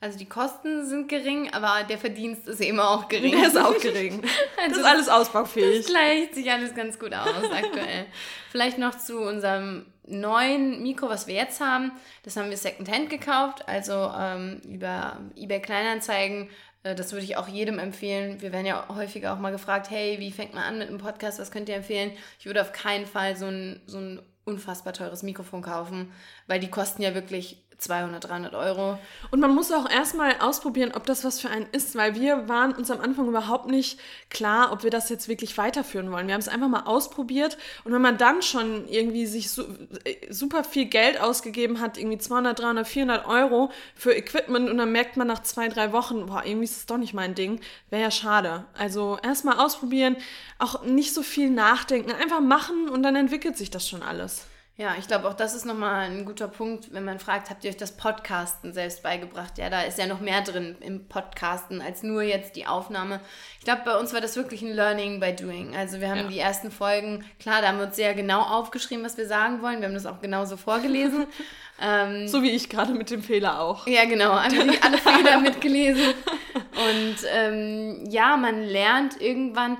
Also 0.00 0.16
die 0.16 0.28
Kosten 0.28 0.86
sind 0.86 1.08
gering, 1.08 1.52
aber 1.52 1.84
der 1.84 1.98
Verdienst 1.98 2.46
ist 2.46 2.60
eben 2.60 2.80
auch 2.80 3.08
gering. 3.08 3.32
Der 3.32 3.48
ist 3.48 3.58
auch 3.58 3.78
gering. 3.78 4.22
also 4.56 4.68
das 4.68 4.78
ist 4.78 4.84
alles 4.84 5.08
ausbaufähig. 5.08 5.78
Das 5.78 5.86
gleicht 5.86 6.34
sich 6.34 6.50
alles 6.50 6.74
ganz 6.74 6.98
gut 6.98 7.12
aus 7.12 7.50
aktuell. 7.52 8.06
Vielleicht 8.50 8.78
noch 8.78 8.96
zu 8.96 9.20
unserem 9.20 9.86
neuen 10.06 10.82
Mikro, 10.82 11.08
was 11.08 11.26
wir 11.26 11.34
jetzt 11.34 11.60
haben. 11.60 11.92
Das 12.22 12.36
haben 12.36 12.48
wir 12.48 12.56
Secondhand 12.56 13.10
gekauft, 13.10 13.68
also 13.68 14.10
ähm, 14.16 14.60
über 14.64 15.18
eBay 15.36 15.60
Kleinanzeigen. 15.60 16.48
Äh, 16.82 16.94
das 16.94 17.12
würde 17.12 17.24
ich 17.24 17.36
auch 17.36 17.48
jedem 17.48 17.78
empfehlen. 17.78 18.40
Wir 18.40 18.52
werden 18.52 18.66
ja 18.66 18.86
häufiger 18.88 19.34
auch 19.34 19.38
mal 19.38 19.52
gefragt, 19.52 19.90
hey, 19.90 20.18
wie 20.20 20.30
fängt 20.30 20.54
man 20.54 20.62
an 20.62 20.78
mit 20.78 20.88
einem 20.88 20.98
Podcast? 20.98 21.38
Was 21.38 21.50
könnt 21.50 21.68
ihr 21.68 21.76
empfehlen? 21.76 22.12
Ich 22.38 22.46
würde 22.46 22.62
auf 22.62 22.72
keinen 22.72 23.06
Fall 23.06 23.36
so 23.36 23.46
ein, 23.46 23.82
so 23.86 23.98
ein 23.98 24.22
unfassbar 24.48 24.92
teures 24.92 25.22
Mikrofon 25.22 25.62
kaufen, 25.62 26.10
weil 26.46 26.60
die 26.60 26.70
kosten 26.70 27.02
ja 27.02 27.14
wirklich 27.14 27.64
200, 27.78 28.28
300 28.28 28.54
Euro. 28.54 28.98
Und 29.30 29.38
man 29.38 29.54
muss 29.54 29.70
auch 29.70 29.88
erstmal 29.88 30.36
ausprobieren, 30.40 30.92
ob 30.94 31.06
das 31.06 31.24
was 31.24 31.40
für 31.40 31.48
einen 31.48 31.66
ist, 31.70 31.94
weil 31.94 32.16
wir 32.16 32.48
waren 32.48 32.72
uns 32.72 32.90
am 32.90 33.00
Anfang 33.00 33.28
überhaupt 33.28 33.68
nicht 33.70 34.00
klar, 34.30 34.72
ob 34.72 34.82
wir 34.82 34.90
das 34.90 35.08
jetzt 35.08 35.28
wirklich 35.28 35.56
weiterführen 35.56 36.10
wollen. 36.10 36.26
Wir 36.26 36.34
haben 36.34 36.40
es 36.40 36.48
einfach 36.48 36.68
mal 36.68 36.82
ausprobiert 36.82 37.56
und 37.84 37.92
wenn 37.92 38.02
man 38.02 38.18
dann 38.18 38.42
schon 38.42 38.88
irgendwie 38.88 39.26
sich 39.26 39.50
su 39.50 39.62
äh, 40.04 40.32
super 40.32 40.64
viel 40.64 40.86
Geld 40.86 41.20
ausgegeben 41.20 41.80
hat, 41.80 41.98
irgendwie 41.98 42.18
200, 42.18 42.58
300, 42.58 42.86
400 42.86 43.26
Euro 43.26 43.70
für 43.94 44.12
Equipment 44.12 44.68
und 44.68 44.78
dann 44.78 44.90
merkt 44.90 45.16
man 45.16 45.28
nach 45.28 45.42
zwei, 45.44 45.68
drei 45.68 45.92
Wochen, 45.92 46.26
boah, 46.26 46.42
irgendwie 46.44 46.64
ist 46.64 46.76
das 46.76 46.86
doch 46.86 46.98
nicht 46.98 47.14
mein 47.14 47.36
Ding, 47.36 47.60
wäre 47.90 48.02
ja 48.02 48.10
schade. 48.10 48.64
Also 48.76 49.18
erstmal 49.22 49.58
ausprobieren, 49.58 50.16
auch 50.58 50.82
nicht 50.82 51.14
so 51.14 51.22
viel 51.22 51.48
nachdenken, 51.48 52.10
einfach 52.10 52.40
machen 52.40 52.88
und 52.88 53.04
dann 53.04 53.14
entwickelt 53.14 53.56
sich 53.56 53.70
das 53.70 53.88
schon 53.88 54.02
alles. 54.02 54.46
Ja, 54.80 54.94
ich 54.96 55.08
glaube 55.08 55.28
auch 55.28 55.34
das 55.34 55.56
ist 55.56 55.66
nochmal 55.66 56.08
ein 56.08 56.24
guter 56.24 56.46
Punkt, 56.46 56.94
wenn 56.94 57.04
man 57.04 57.18
fragt, 57.18 57.50
habt 57.50 57.64
ihr 57.64 57.70
euch 57.70 57.76
das 57.76 57.96
Podcasten 57.96 58.72
selbst 58.72 59.02
beigebracht? 59.02 59.58
Ja, 59.58 59.70
da 59.70 59.82
ist 59.82 59.98
ja 59.98 60.06
noch 60.06 60.20
mehr 60.20 60.40
drin 60.40 60.76
im 60.78 61.08
Podcasten 61.08 61.82
als 61.82 62.04
nur 62.04 62.22
jetzt 62.22 62.54
die 62.54 62.64
Aufnahme. 62.64 63.18
Ich 63.58 63.64
glaube, 63.64 63.82
bei 63.84 63.98
uns 63.98 64.12
war 64.12 64.20
das 64.20 64.36
wirklich 64.36 64.62
ein 64.62 64.72
Learning 64.72 65.18
by 65.18 65.34
Doing. 65.34 65.74
Also 65.74 66.00
wir 66.00 66.08
haben 66.08 66.18
ja. 66.18 66.28
die 66.28 66.38
ersten 66.38 66.70
Folgen, 66.70 67.24
klar, 67.40 67.60
da 67.60 67.68
haben 67.68 67.78
wir 67.78 67.86
uns 67.86 67.96
sehr 67.96 68.14
genau 68.14 68.40
aufgeschrieben, 68.40 69.04
was 69.04 69.16
wir 69.16 69.26
sagen 69.26 69.62
wollen. 69.62 69.80
Wir 69.80 69.88
haben 69.88 69.94
das 69.94 70.06
auch 70.06 70.20
genauso 70.20 70.56
vorgelesen. 70.56 71.26
ähm, 71.82 72.28
so 72.28 72.44
wie 72.44 72.50
ich 72.50 72.68
gerade 72.68 72.92
mit 72.92 73.10
dem 73.10 73.24
Fehler 73.24 73.60
auch. 73.60 73.84
Ja, 73.88 74.04
genau, 74.04 74.30
einfach 74.36 74.64
alle 74.80 74.98
Fehler 74.98 75.40
mitgelesen. 75.40 76.14
Und 76.54 77.16
ähm, 77.34 78.04
ja, 78.08 78.36
man 78.36 78.62
lernt 78.62 79.20
irgendwann 79.20 79.76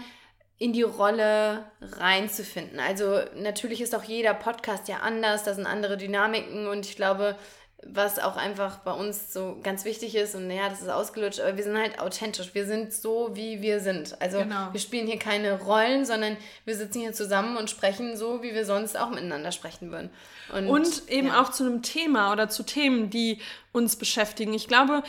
in 0.58 0.72
die 0.72 0.82
Rolle 0.82 1.64
reinzufinden. 1.80 2.80
Also 2.80 3.20
natürlich 3.36 3.80
ist 3.80 3.94
auch 3.94 4.02
jeder 4.02 4.34
Podcast 4.34 4.88
ja 4.88 4.98
anders, 4.98 5.44
da 5.44 5.54
sind 5.54 5.66
andere 5.66 5.96
Dynamiken 5.96 6.66
und 6.66 6.84
ich 6.84 6.96
glaube, 6.96 7.36
was 7.84 8.18
auch 8.18 8.36
einfach 8.36 8.78
bei 8.78 8.90
uns 8.90 9.32
so 9.32 9.56
ganz 9.62 9.84
wichtig 9.84 10.16
ist 10.16 10.34
und 10.34 10.48
naja, 10.48 10.68
das 10.68 10.82
ist 10.82 10.88
ausgelutscht, 10.88 11.38
aber 11.38 11.56
wir 11.56 11.62
sind 11.62 11.78
halt 11.78 12.00
authentisch. 12.00 12.52
Wir 12.52 12.66
sind 12.66 12.92
so, 12.92 13.30
wie 13.34 13.62
wir 13.62 13.78
sind. 13.78 14.20
Also 14.20 14.40
genau. 14.40 14.72
wir 14.72 14.80
spielen 14.80 15.06
hier 15.06 15.18
keine 15.18 15.60
Rollen, 15.60 16.04
sondern 16.04 16.36
wir 16.64 16.74
sitzen 16.74 17.00
hier 17.00 17.12
zusammen 17.12 17.56
und 17.56 17.70
sprechen 17.70 18.16
so, 18.16 18.42
wie 18.42 18.52
wir 18.52 18.64
sonst 18.64 18.98
auch 18.98 19.10
miteinander 19.10 19.52
sprechen 19.52 19.92
würden. 19.92 20.10
Und, 20.52 20.66
und 20.66 21.08
eben 21.08 21.28
ja. 21.28 21.40
auch 21.40 21.52
zu 21.52 21.64
einem 21.64 21.82
Thema 21.82 22.32
oder 22.32 22.48
zu 22.48 22.64
Themen, 22.64 23.10
die 23.10 23.40
uns 23.70 23.94
beschäftigen. 23.94 24.52
Ich 24.54 24.66
glaube, 24.66 25.04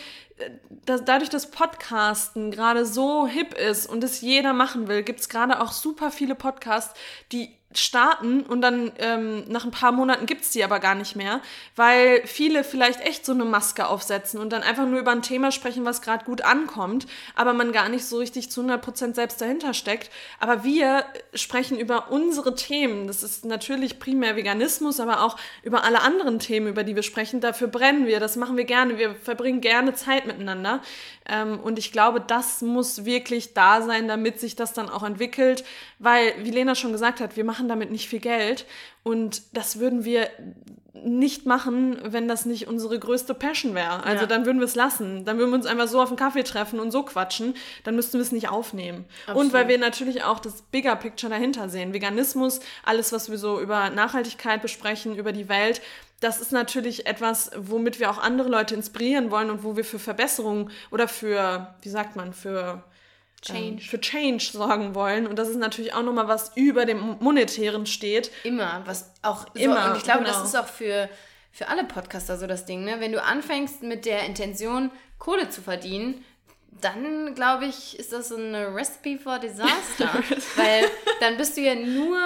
dass 0.86 1.05
dadurch, 1.05 1.29
dass 1.29 1.51
Podcasten 1.51 2.51
gerade 2.51 2.86
so 2.86 3.27
hip 3.27 3.53
ist 3.53 3.86
und 3.88 4.03
es 4.03 4.22
jeder 4.22 4.53
machen 4.53 4.88
will, 4.88 5.03
gibt 5.03 5.19
es 5.19 5.29
gerade 5.29 5.62
auch 5.62 5.72
super 5.72 6.12
viele 6.12 6.36
Podcasts, 6.36 6.93
die 7.31 7.58
starten 7.71 8.41
und 8.41 8.61
dann 8.61 8.91
ähm, 8.97 9.43
nach 9.47 9.63
ein 9.63 9.69
paar 9.69 9.91
Monaten 9.91 10.25
gibt 10.25 10.41
es 10.41 10.49
die 10.49 10.63
aber 10.63 10.79
gar 10.79 10.95
nicht 10.95 11.15
mehr, 11.15 11.39
weil 11.75 12.25
viele 12.25 12.63
vielleicht 12.63 13.01
echt 13.01 13.23
so 13.23 13.31
eine 13.31 13.45
Maske 13.45 13.88
aufsetzen 13.88 14.39
und 14.39 14.51
dann 14.51 14.63
einfach 14.63 14.88
nur 14.88 14.99
über 14.99 15.11
ein 15.11 15.21
Thema 15.21 15.51
sprechen, 15.51 15.85
was 15.85 16.01
gerade 16.01 16.25
gut 16.25 16.41
ankommt, 16.41 17.05
aber 17.35 17.53
man 17.53 17.71
gar 17.71 17.88
nicht 17.89 18.05
so 18.05 18.17
richtig 18.17 18.49
zu 18.49 18.61
100% 18.61 19.13
selbst 19.13 19.39
dahinter 19.39 19.75
steckt. 19.75 20.09
Aber 20.39 20.63
wir 20.63 21.05
sprechen 21.35 21.77
über 21.77 22.11
unsere 22.11 22.55
Themen. 22.55 23.05
Das 23.05 23.21
ist 23.21 23.45
natürlich 23.45 23.99
primär 23.99 24.35
Veganismus, 24.35 24.99
aber 24.99 25.21
auch 25.21 25.38
über 25.61 25.83
alle 25.83 26.01
anderen 26.01 26.39
Themen, 26.39 26.67
über 26.67 26.83
die 26.83 26.95
wir 26.95 27.03
sprechen. 27.03 27.39
Dafür 27.39 27.67
brennen 27.67 28.07
wir, 28.07 28.19
das 28.19 28.35
machen 28.35 28.57
wir 28.57 28.65
gerne. 28.65 28.97
Wir 28.97 29.13
verbringen 29.13 29.61
gerne 29.61 29.93
Zeit 29.93 30.25
miteinander. 30.25 30.81
Ähm, 31.29 31.59
und 31.59 31.79
ich 31.79 31.91
glaube, 31.91 32.21
das 32.21 32.62
muss 32.62 33.05
wirklich 33.05 33.53
da 33.53 33.81
sein, 33.81 34.07
damit 34.07 34.39
sich 34.39 34.55
das 34.55 34.74
dann 34.74 34.89
auch 34.89 35.03
entwickelt, 35.03 35.63
weil, 36.00 36.33
wie 36.43 36.51
Lena 36.51 36.75
schon 36.75 36.91
gesagt 36.91 37.19
hat, 37.19 37.38
wir 37.38 37.43
machen 37.43 37.67
damit 37.67 37.91
nicht 37.91 38.09
viel 38.09 38.19
Geld 38.19 38.65
und 39.03 39.41
das 39.53 39.79
würden 39.79 40.05
wir 40.05 40.29
nicht 41.05 41.45
machen, 41.45 41.98
wenn 42.03 42.27
das 42.27 42.45
nicht 42.45 42.67
unsere 42.67 43.00
größte 43.00 43.33
Passion 43.33 43.75
wäre. 43.75 44.03
Also 44.03 44.21
ja. 44.21 44.27
dann 44.27 44.45
würden 44.45 44.59
wir 44.59 44.65
es 44.65 44.75
lassen. 44.75 45.24
Dann 45.25 45.38
würden 45.38 45.51
wir 45.51 45.55
uns 45.55 45.65
einfach 45.65 45.88
so 45.88 46.01
auf 46.01 46.09
einen 46.09 46.17
Kaffee 46.17 46.43
treffen 46.43 46.79
und 46.79 46.91
so 46.91 47.03
quatschen. 47.03 47.55
Dann 47.83 47.95
müssten 47.95 48.13
wir 48.17 48.21
es 48.21 48.31
nicht 48.31 48.50
aufnehmen. 48.50 49.05
Absolut. 49.25 49.45
Und 49.45 49.53
weil 49.53 49.67
wir 49.67 49.77
natürlich 49.77 50.24
auch 50.24 50.39
das 50.39 50.62
Bigger 50.63 50.95
Picture 50.95 51.29
dahinter 51.29 51.69
sehen. 51.69 51.93
Veganismus, 51.93 52.59
alles, 52.83 53.12
was 53.12 53.29
wir 53.29 53.38
so 53.38 53.59
über 53.59 53.89
Nachhaltigkeit 53.89 54.62
besprechen, 54.62 55.15
über 55.15 55.31
die 55.31 55.48
Welt, 55.48 55.81
das 56.19 56.41
ist 56.41 56.51
natürlich 56.51 57.05
etwas, 57.07 57.51
womit 57.55 57.99
wir 57.99 58.09
auch 58.11 58.17
andere 58.17 58.49
Leute 58.49 58.75
inspirieren 58.75 59.31
wollen 59.31 59.49
und 59.49 59.63
wo 59.63 59.75
wir 59.77 59.85
für 59.85 59.99
Verbesserungen 59.99 60.71
oder 60.91 61.07
für, 61.07 61.73
wie 61.81 61.89
sagt 61.89 62.15
man, 62.15 62.33
für 62.33 62.83
Change. 63.41 63.81
für 63.81 64.01
Change 64.01 64.43
sorgen 64.51 64.95
wollen. 64.95 65.27
Und 65.27 65.39
das 65.39 65.47
ist 65.47 65.57
natürlich 65.57 65.93
auch 65.93 66.03
nochmal 66.03 66.27
was 66.27 66.55
über 66.55 66.85
dem 66.85 67.17
Monetären 67.19 67.85
steht. 67.85 68.31
Immer, 68.43 68.81
was 68.85 69.13
auch 69.21 69.47
so, 69.53 69.61
Immer, 69.61 69.91
und 69.91 69.97
ich 69.97 70.03
glaube, 70.03 70.23
genau. 70.23 70.33
das 70.33 70.43
ist 70.43 70.55
auch 70.55 70.67
für, 70.67 71.09
für 71.51 71.67
alle 71.69 71.85
Podcaster 71.85 72.38
so 72.38 72.47
das 72.47 72.65
Ding, 72.65 72.83
ne? 72.83 72.99
Wenn 72.99 73.11
du 73.11 73.23
anfängst 73.23 73.83
mit 73.83 74.05
der 74.05 74.25
Intention, 74.25 74.91
Kohle 75.19 75.49
zu 75.49 75.61
verdienen, 75.61 76.23
dann 76.81 77.33
glaube 77.35 77.65
ich, 77.65 77.97
ist 77.97 78.13
das 78.13 78.31
eine 78.31 78.73
Recipe 78.75 79.17
for 79.17 79.39
Disaster. 79.39 80.09
weil 80.55 80.85
dann 81.19 81.38
bist 81.38 81.55
du 81.55 81.61
ja 81.61 81.75
nur 81.75 82.19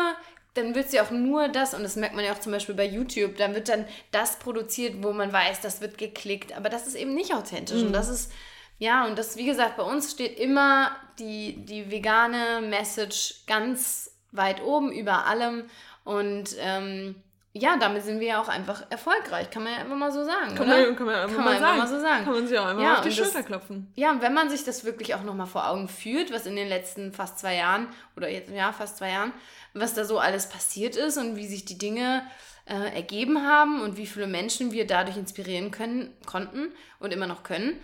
dann 0.53 0.75
willst 0.75 0.93
du 0.93 0.97
ja 0.97 1.03
auch 1.03 1.11
nur 1.11 1.47
das, 1.47 1.73
und 1.73 1.83
das 1.83 1.95
merkt 1.95 2.15
man 2.15 2.23
ja 2.23 2.33
auch 2.33 2.39
zum 2.39 2.51
Beispiel 2.51 2.75
bei 2.75 2.85
YouTube, 2.85 3.37
dann 3.37 3.55
wird 3.55 3.69
dann 3.69 3.85
das 4.11 4.37
produziert, 4.37 5.01
wo 5.01 5.11
man 5.11 5.33
weiß, 5.33 5.61
das 5.61 5.81
wird 5.81 5.97
geklickt, 5.97 6.55
aber 6.55 6.69
das 6.69 6.85
ist 6.85 6.95
eben 6.95 7.15
nicht 7.15 7.33
authentisch. 7.33 7.81
Mhm. 7.81 7.87
Und 7.87 7.93
das 7.93 8.09
ist, 8.09 8.31
ja, 8.77 9.05
und 9.05 9.17
das, 9.17 9.37
wie 9.37 9.45
gesagt, 9.45 9.77
bei 9.77 9.83
uns 9.83 10.11
steht 10.11 10.39
immer 10.39 10.91
die, 11.19 11.65
die 11.65 11.89
vegane 11.89 12.61
Message 12.61 13.45
ganz 13.47 14.11
weit 14.31 14.61
oben 14.61 14.91
über 14.91 15.25
allem. 15.25 15.65
Und 16.03 16.55
ähm, 16.59 17.15
ja, 17.55 17.77
damit 17.77 18.03
sind 18.03 18.19
wir 18.19 18.27
ja 18.27 18.41
auch 18.41 18.47
einfach 18.47 18.83
erfolgreich, 18.89 19.51
kann 19.51 19.63
man 19.63 19.73
ja 19.73 19.79
einfach 19.79 19.95
mal 19.95 20.11
so 20.11 20.25
sagen. 20.25 20.55
Kann, 20.55 20.67
oder? 20.67 20.87
Man, 20.87 20.95
kann 20.95 21.05
man, 21.05 21.15
einfach, 21.15 21.35
kann 21.35 21.45
man 21.45 21.61
mal, 21.61 21.77
mal 21.77 21.87
so 21.87 21.99
sagen. 21.99 22.25
Kann 22.25 22.33
man 22.33 22.47
sich 22.47 22.57
auch 22.57 22.65
einfach 22.65 22.83
ja, 22.83 22.95
auf 22.95 23.01
die 23.01 23.11
Schulter 23.11 23.37
das, 23.37 23.45
klopfen. 23.45 23.91
Ja, 23.95 24.11
und 24.11 24.21
wenn 24.23 24.33
man 24.33 24.49
sich 24.49 24.63
das 24.63 24.85
wirklich 24.85 25.13
auch 25.13 25.21
nochmal 25.21 25.45
vor 25.45 25.69
Augen 25.69 25.87
führt, 25.87 26.33
was 26.33 26.47
in 26.47 26.55
den 26.55 26.67
letzten 26.67 27.13
fast 27.13 27.37
zwei 27.37 27.55
Jahren, 27.55 27.89
oder 28.17 28.27
jetzt, 28.27 28.49
ja, 28.49 28.71
fast 28.73 28.97
zwei 28.97 29.11
Jahren, 29.11 29.33
was 29.73 29.93
da 29.93 30.05
so 30.05 30.19
alles 30.19 30.47
passiert 30.49 30.95
ist 30.95 31.17
und 31.17 31.35
wie 31.35 31.47
sich 31.47 31.65
die 31.65 31.77
Dinge 31.77 32.23
äh, 32.65 32.95
ergeben 32.95 33.43
haben 33.45 33.81
und 33.81 33.97
wie 33.97 34.07
viele 34.07 34.27
Menschen 34.27 34.71
wir 34.71 34.87
dadurch 34.87 35.17
inspirieren 35.17 35.71
können, 35.71 36.13
konnten 36.25 36.71
und 36.99 37.11
immer 37.11 37.27
noch 37.27 37.43
können, 37.43 37.79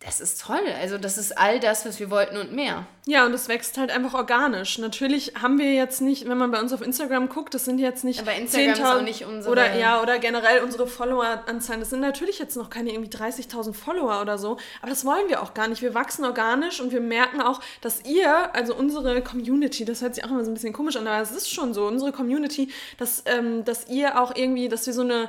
das 0.00 0.20
ist 0.20 0.40
toll. 0.40 0.62
Also 0.80 0.96
das 0.96 1.18
ist 1.18 1.36
all 1.36 1.58
das, 1.58 1.84
was 1.84 1.98
wir 1.98 2.08
wollten 2.08 2.36
und 2.36 2.52
mehr. 2.52 2.86
Ja, 3.06 3.26
und 3.26 3.32
es 3.32 3.48
wächst 3.48 3.76
halt 3.78 3.90
einfach 3.90 4.14
organisch. 4.14 4.78
Natürlich 4.78 5.32
haben 5.42 5.58
wir 5.58 5.74
jetzt 5.74 6.00
nicht, 6.00 6.28
wenn 6.28 6.38
man 6.38 6.52
bei 6.52 6.60
uns 6.60 6.72
auf 6.72 6.82
Instagram 6.82 7.28
guckt, 7.28 7.52
das 7.52 7.64
sind 7.64 7.80
jetzt 7.80 8.04
nicht 8.04 8.20
Aber 8.20 8.32
Instagram 8.32 8.72
ist 8.74 8.84
auch 8.84 9.02
nicht 9.02 9.24
unsere... 9.24 9.50
Oder, 9.50 9.74
ja, 9.74 10.00
oder 10.00 10.20
generell 10.20 10.62
unsere 10.62 10.86
Follower-Anzahlen. 10.86 11.80
Das 11.80 11.90
sind 11.90 11.98
natürlich 11.98 12.38
jetzt 12.38 12.56
noch 12.56 12.70
keine 12.70 12.92
irgendwie 12.92 13.10
30.000 13.10 13.72
Follower 13.74 14.20
oder 14.20 14.38
so. 14.38 14.58
Aber 14.82 14.90
das 14.90 15.04
wollen 15.04 15.28
wir 15.28 15.42
auch 15.42 15.52
gar 15.52 15.66
nicht. 15.66 15.82
Wir 15.82 15.94
wachsen 15.94 16.24
organisch 16.24 16.80
und 16.80 16.92
wir 16.92 17.00
merken 17.00 17.40
auch, 17.40 17.60
dass 17.80 18.04
ihr, 18.04 18.54
also 18.54 18.76
unsere 18.76 19.20
Community, 19.20 19.84
das 19.84 20.00
hört 20.00 20.14
sich 20.14 20.24
auch 20.24 20.30
immer 20.30 20.44
so 20.44 20.50
ein 20.52 20.54
bisschen 20.54 20.72
komisch 20.72 20.94
an, 20.94 21.08
aber 21.08 21.20
es 21.20 21.32
ist 21.32 21.52
schon 21.52 21.74
so, 21.74 21.88
unsere 21.88 22.12
Community, 22.12 22.70
dass, 22.98 23.24
ähm, 23.26 23.64
dass 23.64 23.88
ihr 23.88 24.20
auch 24.20 24.36
irgendwie, 24.36 24.68
dass 24.68 24.86
wir 24.86 24.92
so 24.92 25.02
eine 25.02 25.28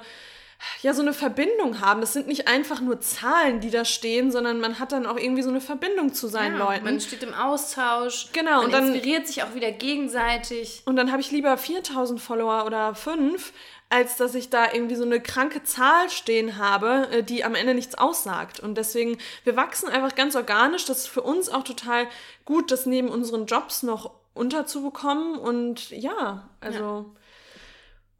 ja 0.82 0.94
so 0.94 1.02
eine 1.02 1.14
Verbindung 1.14 1.82
haben. 1.82 2.02
Das 2.02 2.14
sind 2.14 2.28
nicht 2.28 2.48
einfach 2.48 2.82
nur 2.82 3.00
Zahlen, 3.00 3.60
die 3.60 3.70
da 3.70 3.86
stehen, 3.86 4.32
sondern 4.32 4.60
man 4.60 4.80
hat 4.80 4.92
dann 4.92 5.06
auch 5.06 5.18
irgendwie 5.18 5.42
so 5.42 5.50
eine 5.50 5.62
Verbindung 5.62 6.14
zu 6.14 6.28
seinen 6.28 6.58
ja, 6.58 6.66
Leuten. 6.66 6.86
Man 6.86 7.00
steht 7.00 7.24
im 7.24 7.34
Austausch. 7.34 8.28
Genau. 8.34 8.58
Man 8.58 8.66
und 8.66 8.74
dann 8.74 8.94
inspiriert 8.94 9.28
sich 9.28 9.44
auch 9.44 9.56
wieder 9.56 9.72
gegenseitig. 9.72 10.82
Und 10.86 10.96
dann 10.96 11.12
habe 11.12 11.22
ich 11.22 11.32
lieber 11.32 11.58
4000 11.58 12.20
Follower 12.20 12.66
oder 12.66 12.96
5, 12.96 13.54
als 13.90 14.18
dass 14.18 14.36
ich 14.36 14.50
da 14.50 14.72
irgendwie 14.72 14.96
so 14.96 15.04
eine 15.04 15.20
kranke 15.20 15.64
Zahl 15.64 16.10
stehen 16.10 16.58
habe, 16.58 17.08
äh, 17.12 17.24
die 17.24 17.44
am 17.44 17.56
Ende 17.56 17.74
nichts 17.74 17.96
aussagt. 17.96 18.60
Und 18.60 18.76
deswegen, 18.76 19.18
wir 19.44 19.56
wachsen 19.56 19.90
einfach 19.90 20.16
ganz 20.16 20.36
organisch. 20.36 20.86
Das 20.86 21.00
ist 21.00 21.08
für 21.08 21.22
uns 21.22 21.50
auch 21.50 21.64
total 21.64 22.08
gut, 22.46 22.72
das 22.72 22.86
neben 22.86 23.10
unseren 23.10 23.46
Jobs 23.46 23.84
noch 23.84 24.12
unterzubekommen. 24.34 25.38
Und 25.38 25.90
ja, 25.90 26.50
also, 26.62 27.06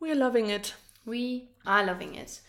ja. 0.02 0.08
we're 0.08 0.16
loving 0.16 0.50
it. 0.50 0.76
We 1.06 1.48
are 1.70 1.86
loving 1.86 2.16
it. 2.16 2.42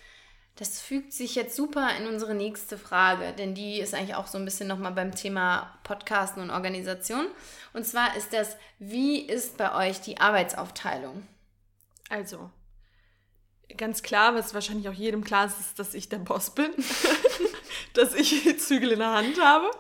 Das 0.57 0.81
fügt 0.81 1.12
sich 1.12 1.37
jetzt 1.37 1.57
super 1.57 1.97
in 1.97 2.07
unsere 2.07 2.35
nächste 2.35 2.77
Frage, 2.77 3.33
denn 3.33 3.55
die 3.55 3.79
ist 3.79 3.95
eigentlich 3.95 4.15
auch 4.15 4.27
so 4.27 4.37
ein 4.37 4.45
bisschen 4.45 4.69
nochmal 4.69 4.93
beim 4.93 5.15
Thema 5.15 5.79
Podcasten 5.85 6.43
und 6.43 6.50
Organisation. 6.50 7.27
Und 7.73 7.87
zwar 7.87 8.17
ist 8.17 8.33
das, 8.33 8.57
wie 8.79 9.21
ist 9.21 9.57
bei 9.57 9.89
euch 9.89 10.00
die 10.00 10.19
Arbeitsaufteilung? 10.19 11.27
Also, 12.09 12.50
ganz 13.77 14.03
klar, 14.03 14.35
was 14.35 14.53
wahrscheinlich 14.53 14.89
auch 14.89 14.95
jedem 14.95 15.25
klar 15.25 15.47
ist, 15.47 15.61
ist, 15.61 15.79
dass 15.79 15.95
ich 15.95 16.09
der 16.09 16.19
Boss 16.19 16.50
bin. 16.50 16.73
dass 17.95 18.15
ich 18.15 18.43
die 18.43 18.57
Zügel 18.57 18.93
in 18.93 18.99
der 18.99 19.12
Hand 19.12 19.41
habe. 19.41 19.71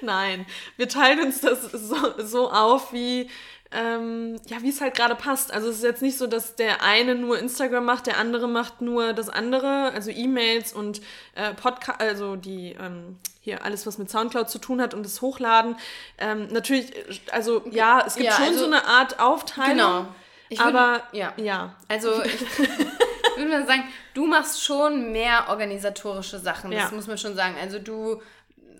Nein, 0.00 0.46
wir 0.76 0.88
teilen 0.88 1.20
uns 1.20 1.40
das 1.40 1.62
so, 1.62 1.96
so 2.18 2.50
auf, 2.50 2.92
wie 2.92 3.30
ähm, 3.70 4.36
ja, 4.46 4.62
wie 4.62 4.70
es 4.70 4.80
halt 4.80 4.96
gerade 4.96 5.14
passt. 5.14 5.52
Also 5.52 5.68
es 5.68 5.76
ist 5.76 5.82
jetzt 5.82 6.02
nicht 6.02 6.16
so, 6.16 6.26
dass 6.26 6.56
der 6.56 6.82
eine 6.82 7.14
nur 7.14 7.38
Instagram 7.38 7.84
macht, 7.84 8.06
der 8.06 8.16
andere 8.16 8.48
macht 8.48 8.80
nur 8.80 9.12
das 9.12 9.28
andere, 9.28 9.92
also 9.92 10.10
E-Mails 10.10 10.72
und 10.72 11.02
äh, 11.34 11.52
Podcast, 11.52 12.00
also 12.00 12.36
die 12.36 12.76
ähm, 12.80 13.18
hier 13.40 13.64
alles, 13.64 13.86
was 13.86 13.98
mit 13.98 14.10
Soundcloud 14.10 14.48
zu 14.48 14.58
tun 14.58 14.80
hat 14.80 14.94
und 14.94 15.04
das 15.04 15.20
Hochladen. 15.20 15.76
Ähm, 16.16 16.48
natürlich, 16.50 16.92
also 17.30 17.62
ja, 17.70 18.04
es 18.06 18.14
gibt 18.14 18.30
ja, 18.30 18.36
schon 18.36 18.46
also, 18.46 18.60
so 18.60 18.66
eine 18.66 18.86
Art 18.86 19.20
Aufteilung. 19.20 19.76
Genau. 19.76 20.06
Ich 20.48 20.60
aber 20.60 21.02
ja. 21.12 21.34
ja. 21.36 21.74
Also 21.88 22.22
ich 22.24 22.58
würde 23.36 23.50
mal 23.50 23.66
sagen, 23.66 23.84
du 24.14 24.26
machst 24.26 24.64
schon 24.64 25.12
mehr 25.12 25.46
organisatorische 25.48 26.38
Sachen. 26.38 26.70
Das 26.70 26.90
ja. 26.90 26.96
muss 26.96 27.06
man 27.06 27.18
schon 27.18 27.34
sagen. 27.34 27.54
Also 27.60 27.78
du 27.78 28.22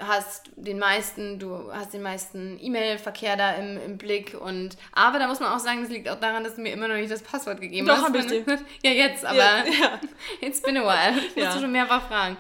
hast 0.00 0.50
den 0.57 0.78
meisten, 0.78 1.38
du 1.38 1.73
hast 1.73 1.93
den 1.93 2.02
meisten 2.02 2.59
E-Mail-Verkehr 2.61 3.37
da 3.37 3.52
im, 3.52 3.78
im 3.78 3.99
Blick 3.99 4.37
und 4.38 4.76
aber 4.93 5.19
da 5.19 5.26
muss 5.26 5.40
man 5.40 5.52
auch 5.52 5.59
sagen, 5.59 5.83
das 5.83 5.90
liegt 5.90 6.09
auch 6.09 6.21
daran, 6.21 6.45
dass 6.45 6.57
du 6.57 6.61
mir 6.61 6.73
immer 6.73 6.88
noch 6.88 6.97
nicht 6.97 7.11
das 7.11 7.23
Passwort 7.23 7.61
gegeben 7.61 7.87
Doch, 7.87 8.02
hast. 8.02 8.14
Doch, 8.14 8.21
ich 8.21 8.26
dir. 8.45 8.59
Ja, 8.83 8.90
jetzt, 8.90 9.25
aber 9.25 9.38
ja, 9.38 9.64
ja. 9.64 10.00
it's 10.40 10.62
been 10.62 10.76
a 10.76 10.83
while. 10.83 11.19
Ich 11.19 11.37
ja. 11.37 11.47
musste 11.47 11.61
schon 11.61 11.73
mehrfach 11.73 12.07
fragen. 12.09 12.37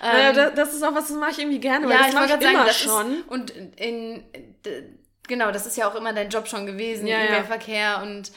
Naja, 0.00 0.30
ähm, 0.30 0.52
das 0.54 0.74
ist 0.74 0.82
auch 0.82 0.94
was, 0.94 1.08
das 1.08 1.16
mache 1.16 1.32
ich 1.32 1.38
irgendwie 1.40 1.60
gerne, 1.60 1.86
weil 1.86 1.96
ja, 1.96 2.04
das 2.04 2.14
mache 2.14 2.26
ich 2.26 2.48
immer 2.48 2.66
sagen, 2.66 2.72
schon. 2.72 3.14
Ist, 3.18 3.28
und 3.28 3.50
in, 3.76 4.24
genau, 5.28 5.50
das 5.50 5.66
ist 5.66 5.76
ja 5.76 5.88
auch 5.88 5.94
immer 5.94 6.12
dein 6.12 6.30
Job 6.30 6.48
schon 6.48 6.66
gewesen, 6.66 7.06
E-Mail-Verkehr 7.06 8.00
und 8.02 8.32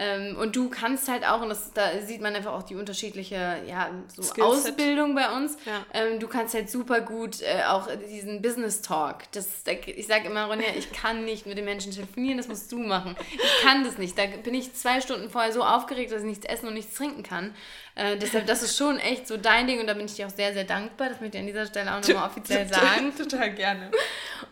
ähm, 0.00 0.36
und 0.36 0.54
du 0.54 0.70
kannst 0.70 1.08
halt 1.08 1.26
auch, 1.26 1.40
und 1.42 1.48
das, 1.48 1.72
da 1.72 1.98
sieht 2.00 2.20
man 2.20 2.34
einfach 2.36 2.52
auch 2.52 2.62
die 2.62 2.76
unterschiedliche 2.76 3.56
ja, 3.66 3.90
so 4.16 4.42
Ausbildung 4.42 5.16
bei 5.16 5.28
uns, 5.36 5.56
ja. 5.66 5.84
ähm, 5.92 6.20
du 6.20 6.28
kannst 6.28 6.54
halt 6.54 6.70
super 6.70 7.00
gut 7.00 7.42
äh, 7.42 7.64
auch 7.66 7.88
diesen 8.08 8.40
Business 8.40 8.80
Talk. 8.80 9.30
Das, 9.32 9.64
da, 9.64 9.72
ich 9.72 10.06
sage 10.06 10.28
immer, 10.28 10.44
Ronja, 10.44 10.68
ich 10.76 10.92
kann 10.92 11.24
nicht 11.24 11.46
mit 11.46 11.58
den 11.58 11.64
Menschen 11.64 11.90
telefonieren, 11.90 12.38
das 12.38 12.46
musst 12.46 12.70
du 12.70 12.78
machen. 12.78 13.16
Ich 13.32 13.62
kann 13.62 13.82
das 13.82 13.98
nicht. 13.98 14.16
Da 14.16 14.26
bin 14.26 14.54
ich 14.54 14.72
zwei 14.74 15.00
Stunden 15.00 15.30
vorher 15.30 15.52
so 15.52 15.64
aufgeregt, 15.64 16.12
dass 16.12 16.20
ich 16.20 16.28
nichts 16.28 16.46
essen 16.46 16.68
und 16.68 16.74
nichts 16.74 16.94
trinken 16.94 17.24
kann. 17.24 17.54
Äh, 17.98 18.16
deshalb, 18.16 18.46
das 18.46 18.62
ist 18.62 18.76
schon 18.76 19.00
echt 19.00 19.26
so 19.26 19.36
dein 19.36 19.66
Ding 19.66 19.80
und 19.80 19.88
da 19.88 19.94
bin 19.94 20.06
ich 20.06 20.14
dir 20.14 20.28
auch 20.28 20.30
sehr, 20.30 20.52
sehr 20.52 20.62
dankbar. 20.62 21.08
Das 21.08 21.20
möchte 21.20 21.36
ich 21.36 21.40
an 21.40 21.46
dieser 21.48 21.66
Stelle 21.66 21.92
auch 21.92 22.00
nochmal 22.00 22.28
offiziell 22.28 22.68
sagen. 22.68 23.12
Total 23.16 23.52
gerne. 23.52 23.90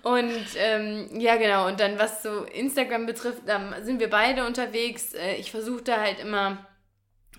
Und 0.03 0.47
ähm, 0.57 1.09
ja, 1.13 1.37
genau. 1.37 1.69
Und 1.69 1.79
dann, 1.79 1.97
was 1.97 2.25
so 2.25 2.43
Instagram 2.43 3.07
betrifft, 3.07 3.43
da 3.47 3.81
sind 3.83 4.01
wir 4.01 4.11
beide 4.11 4.45
unterwegs. 4.45 5.15
Äh, 5.15 5.37
ich 5.37 5.53
versuche 5.53 5.83
da 5.83 6.01
halt 6.01 6.19
immer 6.19 6.67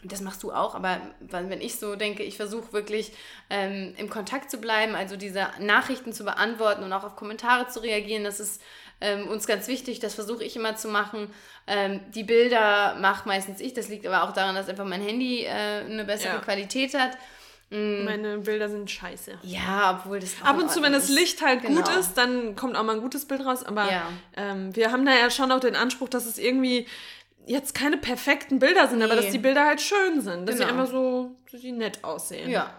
das 0.04 0.22
machst 0.22 0.44
du 0.44 0.52
auch, 0.52 0.76
aber 0.76 1.02
wenn 1.20 1.60
ich 1.60 1.78
so 1.78 1.96
denke, 1.96 2.24
ich 2.24 2.38
versuche 2.38 2.72
wirklich 2.72 3.12
ähm, 3.50 3.94
im 3.98 4.10
Kontakt 4.10 4.52
zu 4.52 4.60
bleiben, 4.60 4.96
also 4.96 5.18
diese 5.18 5.48
Nachrichten 5.60 6.14
zu 6.14 6.24
beantworten 6.24 6.84
und 6.84 6.94
auch 6.94 7.04
auf 7.04 7.16
Kommentare 7.16 7.68
zu 7.68 7.82
reagieren, 7.82 8.24
das 8.24 8.40
ist 8.40 8.62
ähm, 9.00 9.28
uns 9.28 9.46
ganz 9.48 9.68
wichtig, 9.68 10.00
das 10.00 10.16
versuche 10.16 10.44
ich 10.44 10.56
immer 10.56 10.76
zu 10.76 10.88
machen. 10.88 11.30
Ähm, 11.68 12.00
die 12.14 12.24
Bilder 12.24 12.96
mache 13.00 13.28
meistens 13.28 13.62
ich, 13.62 13.74
das 13.74 13.90
liegt 13.90 14.08
aber 14.08 14.24
auch 14.24 14.34
daran, 14.34 14.56
dass 14.56 14.70
einfach 14.70 14.86
mein 14.86 15.02
Handy 15.02 15.44
äh, 15.44 15.50
eine 15.50 16.06
bessere 16.06 16.36
ja. 16.36 16.40
Qualität 16.40 16.94
hat. 16.94 17.12
Mm. 17.70 18.06
Meine 18.06 18.38
Bilder 18.40 18.70
sind 18.70 18.90
scheiße. 18.90 19.40
Ja, 19.44 20.00
obwohl 20.00 20.20
das. 20.20 20.36
Ab 20.42 20.58
und 20.58 20.72
zu, 20.72 20.82
wenn 20.82 20.94
das 20.94 21.10
Licht 21.10 21.42
halt 21.42 21.62
genau. 21.62 21.82
gut 21.82 21.96
ist, 21.98 22.14
dann 22.14 22.56
kommt 22.56 22.78
auch 22.78 22.84
mal 22.84 22.96
ein 22.96 23.02
gutes 23.02 23.26
Bild 23.26 23.46
raus. 23.46 23.64
Aber 23.64 23.92
ja. 23.92 24.10
ähm, 24.38 24.76
wir 24.76 24.92
haben 24.92 25.06
da 25.06 25.14
ja 25.14 25.30
schon 25.30 25.52
auch 25.52 25.60
den 25.60 25.76
Anspruch, 25.76 26.08
dass 26.08 26.26
es 26.26 26.38
irgendwie 26.38 26.88
jetzt 27.46 27.76
keine 27.76 27.98
perfekten 27.98 28.60
Bilder 28.60 28.88
sind, 28.88 29.00
nee. 29.00 29.06
aber 29.06 29.16
dass 29.16 29.32
die 29.32 29.38
Bilder 29.38 29.66
halt 29.66 29.82
schön 29.82 30.22
sind. 30.22 30.48
Dass 30.48 30.56
genau. 30.56 30.68
sie 30.68 30.74
einfach 30.74 30.92
so, 30.92 31.36
dass 31.52 31.62
sie 31.62 31.72
nett 31.74 32.04
aussehen. 32.04 32.50
Ja. 32.50 32.74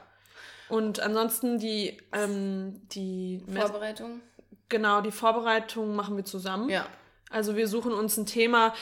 Und 0.69 1.01
ansonsten 1.01 1.59
die, 1.59 1.99
ähm, 2.13 2.81
die 2.93 3.43
Vorbereitung. 3.55 4.21
Genau, 4.69 5.01
die 5.01 5.11
Vorbereitung 5.13 5.97
machen 5.97 6.17
wir 6.17 6.25
zusammen. 6.25 6.69
Ja. 6.69 6.87
Also 7.31 7.57
wir 7.57 7.69
suchen 7.69 7.93
uns 7.93 8.17
ein 8.17 8.27
Thema. 8.27 8.75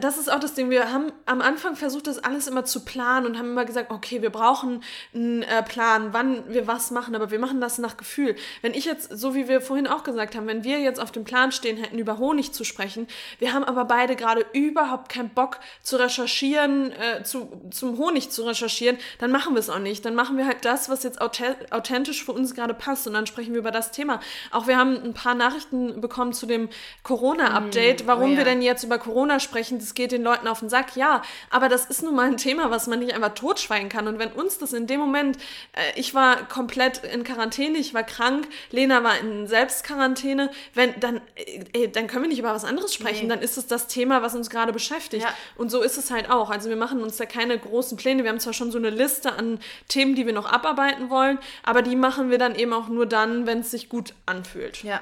Das 0.00 0.18
ist 0.18 0.30
auch 0.30 0.40
das 0.40 0.54
Ding. 0.54 0.68
Wir 0.68 0.92
haben 0.92 1.12
am 1.26 1.40
Anfang 1.40 1.76
versucht, 1.76 2.06
das 2.06 2.18
alles 2.18 2.46
immer 2.46 2.64
zu 2.64 2.84
planen 2.84 3.26
und 3.26 3.38
haben 3.38 3.50
immer 3.50 3.64
gesagt, 3.64 3.90
okay, 3.90 4.20
wir 4.20 4.30
brauchen 4.30 4.82
einen 5.14 5.42
äh, 5.42 5.62
Plan, 5.62 6.12
wann 6.12 6.52
wir 6.52 6.66
was 6.66 6.90
machen, 6.90 7.14
aber 7.14 7.30
wir 7.30 7.38
machen 7.38 7.60
das 7.60 7.78
nach 7.78 7.96
Gefühl. 7.96 8.36
Wenn 8.60 8.74
ich 8.74 8.84
jetzt, 8.84 9.16
so 9.16 9.34
wie 9.34 9.48
wir 9.48 9.60
vorhin 9.60 9.86
auch 9.86 10.04
gesagt 10.04 10.36
haben, 10.36 10.46
wenn 10.46 10.64
wir 10.64 10.80
jetzt 10.80 11.00
auf 11.00 11.12
dem 11.12 11.24
Plan 11.24 11.52
stehen 11.52 11.76
hätten, 11.78 11.98
über 11.98 12.18
Honig 12.18 12.52
zu 12.52 12.64
sprechen, 12.64 13.06
wir 13.38 13.54
haben 13.54 13.64
aber 13.64 13.84
beide 13.84 14.16
gerade 14.16 14.44
überhaupt 14.52 15.08
keinen 15.08 15.30
Bock 15.30 15.60
zu 15.82 15.96
recherchieren, 15.96 16.92
äh, 16.92 17.22
zu, 17.22 17.50
zum 17.70 17.96
Honig 17.96 18.30
zu 18.30 18.42
recherchieren, 18.42 18.98
dann 19.18 19.30
machen 19.30 19.54
wir 19.54 19.60
es 19.60 19.70
auch 19.70 19.78
nicht. 19.78 20.04
Dann 20.04 20.14
machen 20.14 20.36
wir 20.36 20.46
halt 20.46 20.64
das, 20.64 20.88
was 20.88 21.02
jetzt 21.04 21.20
authentisch 21.20 22.24
für 22.24 22.32
uns 22.32 22.54
gerade 22.54 22.74
passt 22.74 23.06
und 23.06 23.14
dann 23.14 23.26
sprechen 23.26 23.52
wir 23.52 23.60
über 23.60 23.70
das 23.70 23.92
Thema. 23.92 24.20
Auch 24.50 24.66
wir 24.66 24.76
haben 24.76 25.02
ein 25.02 25.14
paar 25.14 25.34
Nachrichten 25.34 26.00
bekommen 26.00 26.32
zu 26.32 26.46
dem 26.46 26.68
Corona-Update. 27.02 27.94
Clickbait, 27.94 28.06
warum 28.06 28.30
oh, 28.30 28.32
ja. 28.32 28.38
wir 28.38 28.44
denn 28.44 28.62
jetzt 28.62 28.84
über 28.84 28.98
Corona 28.98 29.40
sprechen, 29.40 29.73
das 29.78 29.94
geht 29.94 30.12
den 30.12 30.22
Leuten 30.22 30.48
auf 30.48 30.60
den 30.60 30.68
Sack. 30.68 30.96
Ja, 30.96 31.22
aber 31.50 31.68
das 31.68 31.86
ist 31.86 32.02
nun 32.02 32.14
mal 32.14 32.26
ein 32.26 32.36
Thema, 32.36 32.70
was 32.70 32.86
man 32.86 32.98
nicht 32.98 33.14
einfach 33.14 33.34
totschweigen 33.34 33.88
kann. 33.88 34.08
Und 34.08 34.18
wenn 34.18 34.32
uns 34.32 34.58
das 34.58 34.72
in 34.72 34.86
dem 34.86 35.00
Moment, 35.00 35.36
äh, 35.72 35.98
ich 35.98 36.14
war 36.14 36.48
komplett 36.48 37.04
in 37.04 37.24
Quarantäne, 37.24 37.78
ich 37.78 37.94
war 37.94 38.02
krank, 38.02 38.48
Lena 38.70 39.02
war 39.02 39.18
in 39.18 39.46
Selbstquarantäne, 39.46 40.50
wenn, 40.74 40.98
dann, 41.00 41.20
äh, 41.36 41.88
dann 41.88 42.06
können 42.06 42.24
wir 42.24 42.28
nicht 42.28 42.38
über 42.38 42.54
was 42.54 42.64
anderes 42.64 42.94
sprechen. 42.94 43.28
Nee. 43.28 43.34
Dann 43.34 43.42
ist 43.42 43.56
es 43.56 43.66
das 43.66 43.86
Thema, 43.86 44.22
was 44.22 44.34
uns 44.34 44.50
gerade 44.50 44.72
beschäftigt. 44.72 45.24
Ja. 45.24 45.34
Und 45.56 45.70
so 45.70 45.82
ist 45.82 45.98
es 45.98 46.10
halt 46.10 46.30
auch. 46.30 46.50
Also 46.50 46.68
wir 46.68 46.76
machen 46.76 47.02
uns 47.02 47.16
da 47.16 47.26
keine 47.26 47.58
großen 47.58 47.96
Pläne. 47.96 48.22
Wir 48.22 48.30
haben 48.30 48.40
zwar 48.40 48.52
schon 48.52 48.70
so 48.70 48.78
eine 48.78 48.90
Liste 48.90 49.32
an 49.32 49.60
Themen, 49.88 50.14
die 50.14 50.26
wir 50.26 50.32
noch 50.32 50.50
abarbeiten 50.50 51.10
wollen, 51.10 51.38
aber 51.62 51.82
die 51.82 51.96
machen 51.96 52.30
wir 52.30 52.38
dann 52.38 52.54
eben 52.54 52.72
auch 52.72 52.88
nur 52.88 53.06
dann, 53.06 53.46
wenn 53.46 53.60
es 53.60 53.70
sich 53.70 53.88
gut 53.88 54.14
anfühlt. 54.26 54.82
Ja. 54.82 55.00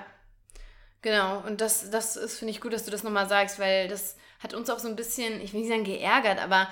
Genau, 1.03 1.43
und 1.47 1.61
das, 1.61 1.91
das 1.91 2.17
ist, 2.17 2.39
finde 2.39 2.53
ich 2.53 2.61
gut, 2.61 2.73
dass 2.73 2.85
du 2.85 2.93
das 2.93 3.03
nochmal 3.03 3.29
sagst, 3.29 3.59
weil 3.59 3.89
das 3.89 4.17
hat 4.43 4.55
uns 4.55 4.71
auch 4.71 4.79
so 4.79 4.89
ein 4.89 4.97
bisschen, 4.97 5.41
ich 5.41 5.53
will 5.53 5.61
nicht 5.61 5.71
sagen 5.71 5.85
geärgert, 5.85 6.43
aber 6.43 6.69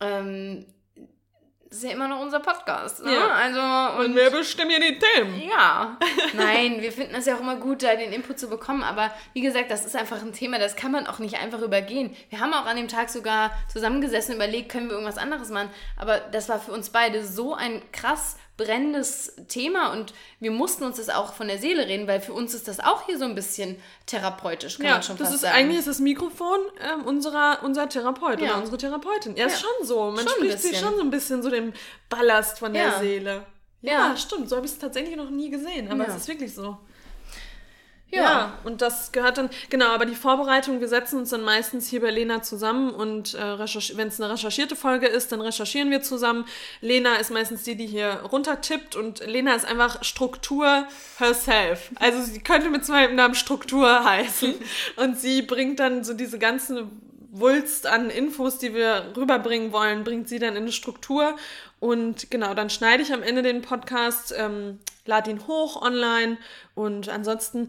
ähm, 0.00 0.66
das 1.68 1.78
ist 1.78 1.84
ja 1.84 1.90
immer 1.90 2.08
noch 2.08 2.20
unser 2.20 2.40
Podcast. 2.40 3.04
Ne? 3.04 3.14
Ja. 3.14 3.28
Also, 3.28 4.00
und, 4.00 4.06
und 4.06 4.16
wir 4.16 4.30
bestimmen 4.30 4.70
ja 4.70 4.78
die 4.78 4.98
Themen. 4.98 5.42
Ja. 5.50 5.98
Nein, 6.34 6.80
wir 6.80 6.92
finden 6.92 7.14
es 7.14 7.26
ja 7.26 7.36
auch 7.36 7.40
immer 7.40 7.56
gut, 7.56 7.82
da 7.82 7.94
den 7.94 8.12
Input 8.12 8.38
zu 8.38 8.48
bekommen. 8.48 8.82
Aber 8.82 9.12
wie 9.34 9.42
gesagt, 9.42 9.70
das 9.70 9.84
ist 9.84 9.94
einfach 9.94 10.22
ein 10.22 10.32
Thema, 10.32 10.58
das 10.58 10.76
kann 10.76 10.92
man 10.92 11.06
auch 11.06 11.18
nicht 11.18 11.38
einfach 11.38 11.60
übergehen. 11.60 12.16
Wir 12.30 12.40
haben 12.40 12.54
auch 12.54 12.64
an 12.64 12.76
dem 12.76 12.88
Tag 12.88 13.10
sogar 13.10 13.50
zusammengesessen 13.70 14.34
und 14.34 14.36
überlegt, 14.36 14.70
können 14.70 14.86
wir 14.86 14.94
irgendwas 14.94 15.18
anderes 15.18 15.50
machen. 15.50 15.68
Aber 15.98 16.18
das 16.18 16.48
war 16.48 16.58
für 16.58 16.72
uns 16.72 16.88
beide 16.88 17.26
so 17.26 17.54
ein 17.54 17.82
krass 17.92 18.38
brennendes 18.58 19.32
Thema 19.48 19.92
und 19.92 20.12
wir 20.40 20.50
mussten 20.50 20.84
uns 20.84 20.98
das 20.98 21.08
auch 21.08 21.32
von 21.32 21.48
der 21.48 21.58
Seele 21.58 21.86
reden, 21.86 22.06
weil 22.06 22.20
für 22.20 22.34
uns 22.34 22.52
ist 22.52 22.68
das 22.68 22.80
auch 22.80 23.06
hier 23.06 23.16
so 23.16 23.24
ein 23.24 23.34
bisschen 23.34 23.76
therapeutisch, 24.04 24.76
kann 24.76 24.86
ja, 24.86 24.92
man 24.94 25.02
schon 25.02 25.16
das 25.16 25.28
fast 25.28 25.34
ist, 25.36 25.40
sagen. 25.42 25.56
Eigentlich 25.56 25.78
ist 25.78 25.88
das 25.88 26.00
Mikrofon 26.00 26.58
ähm, 26.80 27.06
unserer, 27.06 27.60
unser 27.62 27.88
Therapeut 27.88 28.40
ja. 28.40 28.50
oder 28.50 28.58
unsere 28.58 28.76
Therapeutin. 28.76 29.36
Ja, 29.36 29.46
ja. 29.46 29.46
ist 29.46 29.60
schon 29.60 29.86
so. 29.86 30.10
Man 30.10 30.18
schon 30.18 30.28
spricht 30.36 30.60
sich 30.60 30.78
schon 30.78 30.94
so 30.96 31.00
ein 31.00 31.10
bisschen 31.10 31.42
so 31.42 31.48
dem 31.48 31.72
Ballast 32.10 32.58
von 32.58 32.74
der. 32.74 32.98
Seele. 32.98 33.46
Ja, 33.80 34.16
stimmt. 34.16 34.48
So 34.48 34.56
habe 34.56 34.66
ich 34.66 34.72
es 34.72 34.78
tatsächlich 34.78 35.16
noch 35.16 35.30
nie 35.30 35.50
gesehen, 35.50 35.90
aber 35.90 36.08
es 36.08 36.16
ist 36.16 36.28
wirklich 36.28 36.52
so. 36.52 36.76
Ja. 38.10 38.22
ja. 38.22 38.58
und 38.64 38.80
das 38.80 39.12
gehört 39.12 39.36
dann, 39.36 39.50
genau, 39.68 39.88
aber 39.88 40.06
die 40.06 40.14
Vorbereitung, 40.14 40.80
wir 40.80 40.88
setzen 40.88 41.18
uns 41.18 41.30
dann 41.30 41.42
meistens 41.42 41.88
hier 41.88 42.00
bei 42.00 42.10
Lena 42.10 42.42
zusammen 42.42 42.90
und 42.90 43.34
äh, 43.34 43.58
wenn 43.58 44.08
es 44.08 44.20
eine 44.20 44.32
recherchierte 44.32 44.76
Folge 44.76 45.06
ist, 45.06 45.30
dann 45.30 45.42
recherchieren 45.42 45.90
wir 45.90 46.00
zusammen. 46.00 46.46
Lena 46.80 47.16
ist 47.16 47.30
meistens 47.30 47.64
die, 47.64 47.76
die 47.76 47.86
hier 47.86 48.22
runtertippt 48.32 48.96
und 48.96 49.20
Lena 49.26 49.54
ist 49.54 49.66
einfach 49.66 50.02
Struktur 50.02 50.86
herself. 51.18 51.90
Also 51.96 52.22
sie 52.22 52.40
könnte 52.40 52.70
mit 52.70 52.86
zweiten 52.86 53.14
Namen 53.14 53.34
Struktur 53.34 54.04
heißen 54.04 54.54
und 54.96 55.18
sie 55.18 55.42
bringt 55.42 55.78
dann 55.78 56.02
so 56.02 56.14
diese 56.14 56.38
ganzen 56.38 56.90
Wulst 57.30 57.86
an 57.86 58.08
Infos, 58.08 58.56
die 58.56 58.74
wir 58.74 59.12
rüberbringen 59.14 59.70
wollen, 59.70 60.02
bringt 60.02 60.30
sie 60.30 60.38
dann 60.38 60.56
in 60.56 60.62
eine 60.62 60.72
Struktur 60.72 61.36
und 61.78 62.30
genau, 62.30 62.54
dann 62.54 62.70
schneide 62.70 63.02
ich 63.02 63.12
am 63.12 63.22
Ende 63.22 63.42
den 63.42 63.62
Podcast, 63.62 64.34
ähm, 64.36 64.78
lade 65.08 65.30
ihn 65.30 65.46
hoch 65.48 65.80
online 65.82 66.36
und 66.74 67.08
ansonsten 67.08 67.68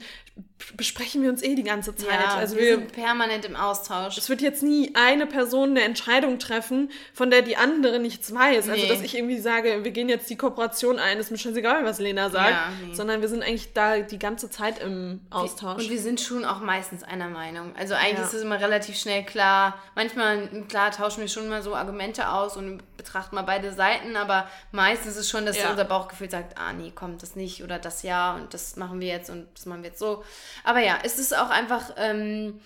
besprechen 0.75 1.23
wir 1.23 1.29
uns 1.29 1.41
eh 1.41 1.55
die 1.55 1.63
ganze 1.63 1.95
Zeit. 1.95 2.19
Ja, 2.19 2.35
also 2.35 2.55
wir, 2.55 2.61
wir 2.61 2.75
sind 2.75 2.91
permanent 2.91 3.45
im 3.45 3.55
Austausch. 3.55 4.17
Es 4.17 4.29
wird 4.29 4.41
jetzt 4.41 4.61
nie 4.61 4.93
eine 4.93 5.25
Person 5.25 5.71
eine 5.71 5.81
Entscheidung 5.81 6.37
treffen, 6.37 6.91
von 7.13 7.31
der 7.31 7.41
die 7.41 7.57
andere 7.57 7.99
nichts 7.99 8.33
weiß. 8.33 8.69
Also, 8.69 8.71
nee. 8.71 8.81
Also 8.81 8.93
dass 8.93 9.03
ich 9.03 9.15
irgendwie 9.15 9.39
sage, 9.39 9.83
wir 9.83 9.91
gehen 9.91 10.09
jetzt 10.09 10.29
die 10.29 10.35
Kooperation 10.35 10.99
ein, 10.99 11.17
ist 11.17 11.31
mir 11.31 11.37
scheißegal, 11.37 11.85
was 11.85 11.99
Lena 11.99 12.29
sagt, 12.29 12.51
ja, 12.51 12.71
nee. 12.85 12.93
sondern 12.93 13.21
wir 13.21 13.29
sind 13.29 13.41
eigentlich 13.41 13.73
da 13.73 13.99
die 13.99 14.19
ganze 14.19 14.49
Zeit 14.49 14.79
im 14.79 15.21
Austausch. 15.29 15.83
Und 15.83 15.89
wir 15.89 15.99
sind 15.99 16.21
schon 16.21 16.45
auch 16.45 16.59
meistens 16.59 17.03
einer 17.03 17.29
Meinung. 17.29 17.73
Also 17.77 17.95
eigentlich 17.95 18.19
ja. 18.19 18.25
ist 18.25 18.33
es 18.33 18.43
immer 18.43 18.59
relativ 18.59 18.97
schnell 18.97 19.23
klar. 19.23 19.79
Manchmal, 19.95 20.49
klar, 20.67 20.91
tauschen 20.91 21.21
wir 21.21 21.29
schon 21.29 21.47
mal 21.47 21.63
so 21.63 21.73
Argumente 21.73 22.29
aus 22.29 22.57
und 22.57 22.83
betrachten 22.97 23.35
mal 23.35 23.43
beide 23.43 23.73
Seiten, 23.73 24.17
aber 24.17 24.47
meistens 24.71 25.13
ist 25.13 25.17
es 25.17 25.29
schon, 25.29 25.45
dass 25.45 25.57
unser 25.57 25.85
Bauchgefühl 25.85 26.29
sagt, 26.29 26.57
ah 26.59 26.73
nee, 26.73 26.91
kommt 26.91 27.23
das 27.23 27.28
nicht 27.35 27.63
oder 27.63 27.79
das 27.79 28.03
ja 28.03 28.35
und 28.35 28.53
das 28.53 28.75
machen 28.75 28.99
wir 28.99 29.07
jetzt 29.07 29.29
und 29.29 29.47
das 29.55 29.65
machen 29.65 29.83
wir 29.83 29.89
jetzt 29.89 29.99
so. 29.99 30.23
Aber 30.63 30.79
ja, 30.79 30.99
es 31.03 31.19
ist 31.19 31.37
auch 31.37 31.49
einfach 31.49 31.91
ähm, 31.97 32.61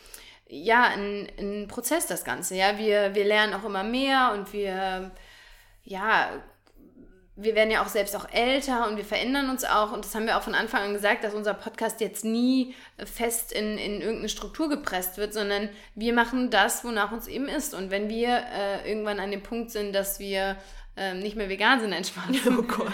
ja 0.47 0.83
ein, 0.83 1.27
ein 1.39 1.67
Prozess 1.67 2.07
das 2.07 2.23
Ganze. 2.23 2.55
Ja, 2.55 2.77
wir, 2.77 3.15
wir 3.15 3.25
lernen 3.25 3.53
auch 3.53 3.65
immer 3.65 3.83
mehr 3.83 4.33
und 4.33 4.53
wir 4.53 5.11
ja 5.83 6.29
wir 7.35 7.55
werden 7.55 7.71
ja 7.71 7.83
auch 7.83 7.87
selbst 7.87 8.15
auch 8.15 8.29
älter 8.31 8.87
und 8.87 8.97
wir 8.97 9.05
verändern 9.05 9.49
uns 9.49 9.65
auch. 9.65 9.91
Und 9.91 10.05
das 10.05 10.13
haben 10.13 10.27
wir 10.27 10.37
auch 10.37 10.43
von 10.43 10.53
Anfang 10.53 10.83
an 10.83 10.93
gesagt, 10.93 11.23
dass 11.23 11.33
unser 11.33 11.55
Podcast 11.55 11.99
jetzt 11.99 12.23
nie 12.23 12.75
fest 12.97 13.51
in, 13.51 13.77
in 13.79 14.01
irgendeine 14.01 14.29
Struktur 14.29 14.69
gepresst 14.69 15.17
wird, 15.17 15.33
sondern 15.33 15.69
wir 15.95 16.13
machen 16.13 16.51
das, 16.51 16.83
wonach 16.83 17.11
uns 17.11 17.27
eben 17.27 17.47
ist. 17.47 17.73
Und 17.73 17.89
wenn 17.89 18.07
wir 18.07 18.43
äh, 18.53 18.87
irgendwann 18.87 19.19
an 19.19 19.31
dem 19.31 19.41
Punkt 19.41 19.71
sind, 19.71 19.93
dass 19.93 20.19
wir 20.19 20.57
ähm, 20.95 21.19
nicht 21.19 21.35
mehr 21.35 21.49
vegan 21.49 21.79
sind, 21.79 21.91
entspannt. 21.91 22.39
Oh 22.47 22.61
Gott. 22.61 22.93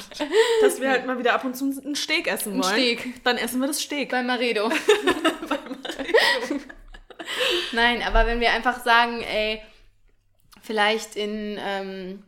Dass 0.61 0.79
wir 0.79 0.89
halt 0.89 1.05
mal 1.05 1.19
wieder 1.19 1.33
ab 1.33 1.43
und 1.43 1.55
zu 1.55 1.65
einen 1.65 1.95
Steak 1.95 2.27
essen 2.27 2.53
wollen. 2.53 2.63
Ein 2.63 2.97
Steak. 2.97 3.23
Dann 3.23 3.37
essen 3.37 3.59
wir 3.59 3.67
das 3.67 3.81
Steak. 3.81 4.09
Bei 4.09 4.23
Maredo. 4.23 4.69
Bei 5.47 5.57
Maredo. 5.57 6.65
Nein, 7.73 8.01
aber 8.01 8.25
wenn 8.25 8.39
wir 8.39 8.51
einfach 8.51 8.83
sagen, 8.83 9.21
ey, 9.21 9.61
vielleicht 10.61 11.15
in... 11.15 11.57
Ähm, 11.61 12.23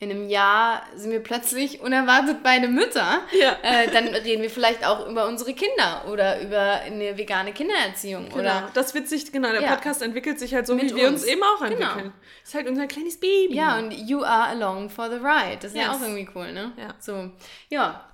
in 0.00 0.12
einem 0.12 0.28
Jahr 0.28 0.82
sind 0.94 1.10
wir 1.10 1.20
plötzlich 1.20 1.80
unerwartet 1.80 2.38
beide 2.44 2.68
Mütter, 2.68 3.20
ja. 3.32 3.56
äh, 3.62 3.90
dann 3.90 4.06
reden 4.08 4.42
wir 4.42 4.50
vielleicht 4.50 4.86
auch 4.86 5.08
über 5.08 5.26
unsere 5.26 5.54
Kinder 5.54 6.04
oder 6.08 6.40
über 6.40 6.80
eine 6.82 7.18
vegane 7.18 7.52
Kindererziehung. 7.52 8.26
Genau, 8.26 8.38
oder 8.38 8.70
das 8.74 8.94
wird 8.94 9.08
sich, 9.08 9.32
genau, 9.32 9.50
der 9.50 9.62
ja. 9.62 9.74
Podcast 9.74 10.02
entwickelt 10.02 10.38
sich 10.38 10.54
halt 10.54 10.68
so, 10.68 10.76
Mit 10.76 10.92
wie 10.92 10.96
wir 10.96 11.08
uns. 11.08 11.22
uns 11.22 11.24
eben 11.24 11.42
auch 11.42 11.58
genau. 11.58 11.70
entwickeln. 11.70 11.96
Genau. 11.96 12.14
Ist 12.44 12.54
halt 12.54 12.68
unser 12.68 12.86
kleines 12.86 13.18
Baby. 13.18 13.56
Ja, 13.56 13.76
und 13.78 13.90
you 13.92 14.22
are 14.22 14.48
along 14.50 14.88
for 14.88 15.10
the 15.10 15.16
ride. 15.16 15.58
Das 15.60 15.72
ist 15.72 15.76
yes. 15.76 15.86
ja 15.86 15.92
auch 15.92 16.00
irgendwie 16.00 16.28
cool, 16.34 16.52
ne? 16.52 16.72
Ja. 16.76 16.94
So, 17.00 17.30
ja. 17.68 18.04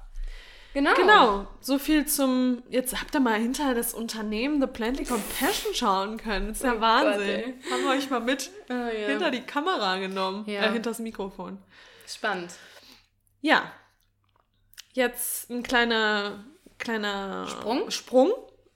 Genau. 0.73 0.94
Genau. 0.94 1.47
So 1.61 1.79
viel 1.79 2.05
zum. 2.07 2.62
Jetzt 2.68 3.01
habt 3.01 3.14
ihr 3.14 3.20
mal 3.20 3.38
hinter 3.38 3.75
das 3.75 3.94
Unternehmen 3.94 4.61
The 4.61 4.66
Plantly 4.66 5.05
Compassion 5.05 5.73
schauen 5.73 6.16
können. 6.16 6.49
Das 6.49 6.57
ist 6.57 6.64
ja 6.64 6.75
oh 6.77 6.81
Wahnsinn. 6.81 7.55
Gott, 7.62 7.73
Haben 7.73 7.85
wir 7.85 7.90
euch 7.90 8.11
mal 8.11 8.20
mit 8.20 8.51
oh, 8.68 8.73
ja. 8.73 9.07
hinter 9.07 9.31
die 9.31 9.42
Kamera 9.42 9.99
genommen. 9.99 10.44
Ja. 10.49 10.62
Äh, 10.62 10.73
hinter 10.73 10.90
das 10.90 10.99
Mikrofon. 10.99 11.59
Spannend. 12.07 12.53
Ja. 13.40 13.71
Jetzt 14.93 15.51
ein 15.51 15.62
kleiner, 15.62 16.45
kleiner 16.79 17.47
Sprung. 17.49 17.90
Sprung. 17.90 18.33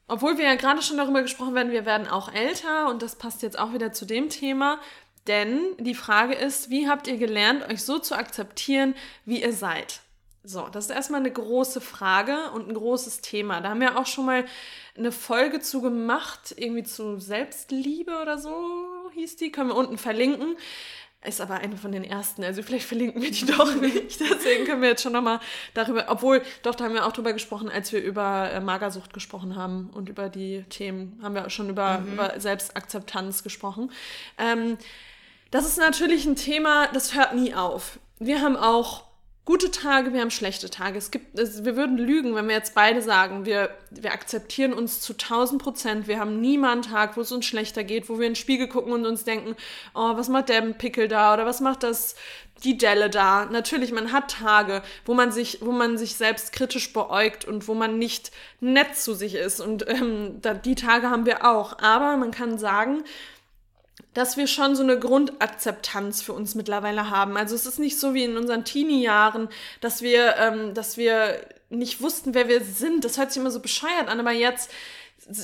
Obwohl 0.09 0.39
wir 0.39 0.47
ja 0.47 0.55
gerade 0.55 0.83
schon 0.83 0.97
darüber 0.97 1.23
gesprochen 1.23 1.55
werden, 1.55 1.71
wir 1.71 1.85
werden 1.85 2.09
auch 2.09 2.33
älter 2.33 2.89
und 2.89 3.03
das 3.03 3.17
passt 3.17 3.43
jetzt 3.43 3.59
auch 3.59 3.73
wieder 3.73 3.93
zu 3.93 4.07
dem 4.07 4.31
Thema. 4.31 4.81
Denn 5.27 5.77
die 5.79 5.95
Frage 5.95 6.35
ist, 6.35 6.71
wie 6.71 6.89
habt 6.89 7.07
ihr 7.07 7.19
gelernt, 7.19 7.69
euch 7.69 7.85
so 7.85 7.99
zu 7.99 8.15
akzeptieren, 8.15 8.95
wie 9.27 9.43
ihr 9.43 9.53
seid? 9.53 10.01
So, 10.43 10.67
das 10.69 10.87
ist 10.87 10.91
erstmal 10.91 11.21
eine 11.21 11.31
große 11.31 11.83
Frage 11.83 12.51
und 12.53 12.69
ein 12.69 12.75
großes 12.75 13.21
Thema. 13.21 13.61
Da 13.61 13.69
haben 13.69 13.83
wir 13.83 13.99
auch 13.99 14.07
schon 14.07 14.25
mal 14.25 14.47
eine 14.97 15.13
Folge 15.13 15.61
zu 15.61 15.83
gemacht, 15.83 16.55
irgendwie 16.57 16.85
zu 16.85 17.19
Selbstliebe 17.19 18.19
oder 18.23 18.39
so 18.39 19.11
hieß 19.13 19.37
die. 19.37 19.53
Können 19.53 19.69
wir 19.69 19.77
unten 19.77 19.99
verlinken. 19.99 20.57
Ist 21.27 21.41
aber 21.41 21.57
eine 21.57 21.77
von 21.77 21.91
den 21.91 22.05
ersten, 22.05 22.45
also 22.45 22.63
vielleicht 22.63 22.87
verlinken 22.87 23.21
wir 23.21 23.33
die 23.33 23.45
doch 23.59 23.75
nicht. 23.75 24.21
Deswegen 24.21 24.67
können 24.67 24.83
wir 24.83 24.91
jetzt 24.91 25.03
schon 25.03 25.13
nochmal 25.13 25.41
darüber, 25.75 26.07
obwohl, 26.09 26.43
doch, 26.63 26.77
da 26.77 26.85
haben 26.85 26.95
wir 26.95 27.07
auch 27.07 27.13
drüber 27.13 27.33
gesprochen, 27.33 27.69
als 27.69 27.93
wir 27.93 28.01
über 28.01 28.51
äh, 28.53 28.61
Magersucht 28.61 29.13
gesprochen 29.13 29.57
haben 29.57 29.91
und 29.93 30.09
über 30.09 30.29
die 30.29 30.63
Themen, 30.69 31.19
haben 31.21 31.35
wir 31.35 31.45
auch 31.45 31.51
schon 31.51 31.71
über, 31.71 31.99
mhm. 31.99 32.13
über 32.13 32.39
Selbstakzeptanz 32.39 33.43
gesprochen. 33.43 33.91
Ähm, 34.39 34.79
das 35.51 35.67
ist 35.67 35.79
natürlich 35.79 36.25
ein 36.25 36.37
Thema, 36.37 36.87
das 36.93 37.17
hört 37.17 37.35
nie 37.35 37.53
auf. 37.53 37.99
Wir 38.21 38.41
haben 38.41 38.57
auch 38.57 39.08
gute 39.49 39.71
Tage, 39.71 40.13
wir 40.13 40.21
haben 40.21 40.31
schlechte 40.31 40.69
Tage. 40.69 40.99
Es 40.99 41.11
gibt, 41.11 41.39
es, 41.39 41.65
wir 41.65 41.75
würden 41.75 41.97
lügen, 41.97 42.35
wenn 42.35 42.49
wir 42.49 42.55
jetzt 42.55 42.75
beide 42.75 43.01
sagen, 43.01 43.47
wir, 43.47 43.71
wir 43.89 44.13
akzeptieren 44.13 44.75
uns 44.75 45.01
zu 45.01 45.15
1000 45.15 45.63
Prozent. 45.63 46.07
Wir 46.07 46.19
haben 46.19 46.39
nie 46.43 46.59
mal 46.59 46.73
einen 46.73 46.83
Tag, 46.83 47.17
wo 47.17 47.23
es 47.23 47.33
uns 47.33 47.47
schlechter 47.47 47.83
geht, 47.83 48.11
wo 48.11 48.19
wir 48.19 48.27
in 48.27 48.33
den 48.33 48.37
Spiegel 48.37 48.69
gucken 48.69 48.93
und 48.93 49.07
uns 49.07 49.25
denken, 49.25 49.57
oh, 49.95 50.19
was 50.19 50.29
macht 50.29 50.51
der 50.51 50.61
Pickel 50.61 51.09
da 51.09 51.33
oder 51.33 51.47
was 51.47 51.63
macht 51.63 51.83
das 51.83 52.15
die 52.63 52.77
Delle 52.77 53.09
da. 53.09 53.47
Natürlich, 53.47 53.91
man 53.91 54.13
hat 54.13 54.33
Tage, 54.33 54.83
wo 55.07 55.15
man 55.15 55.33
sich, 55.33 55.61
wo 55.63 55.73
man 55.73 55.97
sich 55.97 56.17
selbst 56.17 56.53
kritisch 56.53 56.93
beäugt 56.93 57.47
und 57.47 57.69
wo 57.69 57.75
man 57.75 57.99
nicht 57.99 58.31
nett 58.61 58.97
zu 58.97 59.15
sich 59.15 59.35
ist. 59.35 59.61
Und 59.61 59.89
ähm, 59.89 60.43
da, 60.43 60.53
die 60.53 60.75
Tage 60.75 61.09
haben 61.09 61.25
wir 61.25 61.47
auch. 61.47 61.79
Aber 61.79 62.19
man 62.19 62.33
kann 62.33 62.59
sagen, 62.59 63.03
dass 64.19 64.37
wir 64.37 64.49
schon 64.49 64.75
so 64.75 64.83
eine 64.83 64.99
Grundakzeptanz 64.99 66.23
für 66.23 66.33
uns 66.33 66.57
mittlerweile 66.57 67.09
haben. 67.09 67.37
Also 67.37 67.55
es 67.55 67.67
ist 67.67 67.79
nicht 67.79 68.01
so 68.01 68.15
wie 68.15 68.25
in 68.25 68.37
unseren 68.37 68.65
Teenie-Jahren, 68.65 69.49
dass 69.81 70.03
wir, 70.03 70.37
ähm, 70.39 70.75
dass 70.75 70.97
wir 70.97 71.41
nicht 71.71 72.03
wussten, 72.03 72.35
wer 72.35 72.49
wir 72.49 72.65
sind. 72.65 73.05
Das 73.05 73.17
hört 73.17 73.31
sich 73.31 73.41
immer 73.41 73.53
so 73.53 73.61
bescheuert 73.61 74.09
an, 74.09 74.19
aber 74.19 74.33
jetzt 74.33 74.71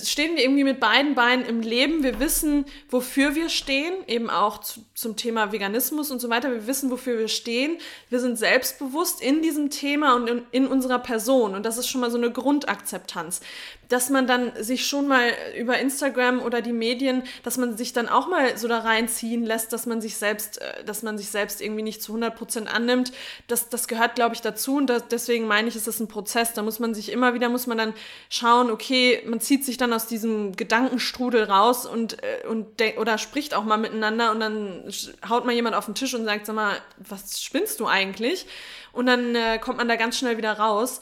stehen 0.05 0.35
wir 0.35 0.43
irgendwie 0.43 0.65
mit 0.65 0.81
beiden 0.81 1.15
Beinen 1.15 1.45
im 1.45 1.61
Leben. 1.61 2.03
Wir 2.03 2.19
wissen, 2.19 2.65
wofür 2.89 3.35
wir 3.35 3.49
stehen, 3.49 3.95
eben 4.07 4.31
auch 4.31 4.59
zu, 4.59 4.85
zum 4.95 5.17
Thema 5.17 5.53
Veganismus 5.53 6.11
und 6.11 6.21
so 6.21 6.31
weiter. 6.31 6.51
Wir 6.51 6.67
wissen, 6.67 6.91
wofür 6.91 7.19
wir 7.19 7.29
stehen. 7.29 7.79
Wir 8.09 8.19
sind 8.19 8.39
selbstbewusst 8.39 9.21
in 9.23 9.43
diesem 9.43 9.71
Thema 9.71 10.17
und 10.17 10.29
in, 10.29 10.43
in, 10.53 10.67
unserer 10.67 10.99
Person. 10.99 11.55
Und 11.55 11.67
das 11.67 11.77
ist 11.77 11.89
schon 11.89 12.01
mal 12.01 12.11
so 12.11 12.17
eine 12.17 12.33
Grundakzeptanz. 12.33 13.41
Dass 13.89 14.11
man 14.11 14.27
dann 14.27 14.53
sich 14.63 14.87
schon 14.87 15.09
mal 15.09 15.31
über 15.59 15.79
Instagram 15.79 16.41
oder 16.41 16.63
die 16.63 16.73
Medien, 16.73 17.23
dass 17.43 17.59
man 17.59 17.77
sich 17.77 17.93
dann 17.93 18.09
auch 18.09 18.29
mal 18.29 18.57
so 18.57 18.69
da 18.69 18.79
reinziehen 18.79 19.45
lässt, 19.45 19.73
dass 19.73 19.87
man 19.87 20.01
sich 20.01 20.17
selbst, 20.17 20.61
äh, 20.61 20.85
dass 20.85 21.03
man 21.03 21.19
sich 21.19 21.29
selbst 21.29 21.61
irgendwie 21.61 21.83
nicht 21.83 22.03
zu 22.03 22.15
100% 22.17 22.67
annimmt. 22.67 23.13
Das, 23.47 23.69
das 23.69 23.89
gehört, 23.89 24.15
glaube 24.15 24.35
ich, 24.35 24.41
dazu 24.41 24.77
und 24.77 24.89
das, 24.89 25.09
deswegen 25.09 25.47
meine 25.47 25.69
ich, 25.69 25.77
ist 25.77 25.87
das 25.87 26.01
ein 26.01 26.09
Prozess. 26.09 26.53
Da 26.53 26.63
muss 26.63 26.79
man 26.79 26.95
sich 26.95 27.11
immer 27.11 27.35
wieder, 27.35 27.49
muss 27.49 27.67
man 27.67 27.79
dann 27.79 27.95
schauen, 28.29 28.71
okay, 28.71 29.23
man 29.27 29.41
zieht 29.41 29.65
sich 29.65 29.77
dann 29.77 29.93
aus 29.93 30.07
diesem 30.07 30.57
Gedankenstrudel 30.57 31.45
raus 31.45 31.87
und, 31.87 32.23
äh, 32.23 32.47
und 32.49 32.67
oder 32.97 33.19
spricht 33.19 33.55
auch 33.55 33.65
mal 33.65 33.77
miteinander 33.77 34.31
und 34.31 34.41
dann 34.41 34.85
haut 35.29 35.45
mal 35.45 35.53
jemand 35.53 35.77
auf 35.77 35.87
den 35.87 35.95
Tisch 35.95 36.15
und 36.15 36.25
sagt, 36.25 36.47
sag 36.47 36.55
mal, 36.55 36.77
was 36.99 37.43
spinnst 37.43 37.81
du 37.81 37.87
eigentlich? 37.87 38.47
Und 38.93 39.07
dann 39.07 39.35
äh, 39.35 39.59
kommt 39.59 39.79
man 39.79 39.89
da 39.89 39.97
ganz 39.97 40.19
schnell 40.19 40.37
wieder 40.37 40.53
raus. 40.53 41.01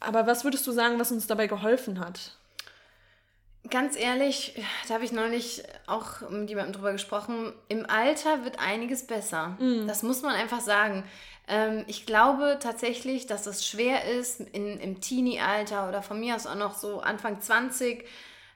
Aber 0.00 0.26
was 0.26 0.44
würdest 0.44 0.66
du 0.66 0.72
sagen, 0.72 0.98
was 0.98 1.12
uns 1.12 1.26
dabei 1.26 1.46
geholfen 1.46 2.00
hat? 2.00 2.36
Ganz 3.68 3.94
ehrlich, 3.96 4.54
da 4.88 4.94
habe 4.94 5.04
ich 5.04 5.12
neulich 5.12 5.62
auch 5.86 6.28
mit 6.30 6.48
jemandem 6.48 6.72
drüber 6.72 6.92
gesprochen. 6.92 7.52
Im 7.68 7.84
Alter 7.88 8.42
wird 8.44 8.58
einiges 8.58 9.06
besser. 9.06 9.58
Mm. 9.60 9.86
Das 9.86 10.02
muss 10.02 10.22
man 10.22 10.34
einfach 10.34 10.60
sagen. 10.60 11.04
Ähm, 11.46 11.84
ich 11.86 12.06
glaube 12.06 12.58
tatsächlich, 12.60 13.26
dass 13.26 13.46
es 13.46 13.66
schwer 13.66 14.04
ist, 14.04 14.40
in, 14.40 14.80
im 14.80 15.00
Teenie-Alter 15.02 15.88
oder 15.88 16.02
von 16.02 16.18
mir 16.18 16.36
aus 16.36 16.46
auch 16.46 16.54
noch 16.54 16.74
so 16.74 17.00
Anfang 17.00 17.42
20, 17.42 18.06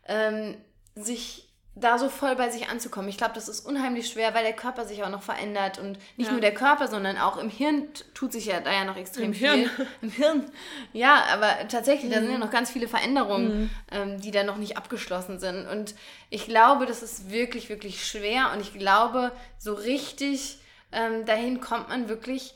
ähm, 0.07 0.57
sich 0.95 1.44
da 1.77 1.99
so 1.99 2.09
voll 2.09 2.37
bei 2.37 2.51
sich 2.51 2.69
anzukommen. 2.69 3.09
Ich 3.09 3.19
glaube, 3.19 3.35
das 3.35 3.49
ist 3.49 3.67
unheimlich 3.67 4.09
schwer, 4.09 4.33
weil 4.33 4.45
der 4.45 4.53
Körper 4.53 4.85
sich 4.85 5.03
auch 5.03 5.09
noch 5.09 5.23
verändert 5.23 5.79
und 5.79 5.99
nicht 6.17 6.29
ja. 6.29 6.33
nur 6.33 6.41
der 6.41 6.55
Körper, 6.55 6.87
sondern 6.87 7.19
auch 7.19 7.37
im 7.37 7.51
Hirn 7.51 7.89
tut 8.15 8.33
sich 8.33 8.47
ja 8.47 8.61
da 8.61 8.73
ja 8.73 8.85
noch 8.85 8.97
extrem 8.97 9.27
Im 9.27 9.35
viel. 9.35 9.49
Hirn. 9.49 9.71
Im 10.03 10.11
Hirn. 10.11 10.51
Ja, 10.93 11.25
aber 11.33 11.67
tatsächlich, 11.69 12.11
mhm. 12.11 12.15
da 12.15 12.21
sind 12.21 12.31
ja 12.31 12.37
mhm. 12.37 12.45
noch 12.45 12.51
ganz 12.51 12.71
viele 12.71 12.87
Veränderungen, 12.87 13.63
mhm. 13.63 13.71
ähm, 13.91 14.21
die 14.21 14.31
da 14.31 14.45
noch 14.45 14.57
nicht 14.57 14.77
abgeschlossen 14.77 15.41
sind. 15.41 15.67
Und 15.67 15.97
ich 16.31 16.47
glaube, 16.47 16.87
das 16.87 17.03
ist 17.03 17.31
wirklich, 17.31 17.69
wirklich 17.69 18.07
schwer 18.07 18.53
und 18.53 18.61
ich 18.61 18.73
glaube, 18.73 19.33
so 19.59 19.75
richtig 19.75 20.59
ähm, 20.93 21.25
dahin 21.27 21.61
kommt 21.61 21.89
man 21.89 22.09
wirklich 22.09 22.55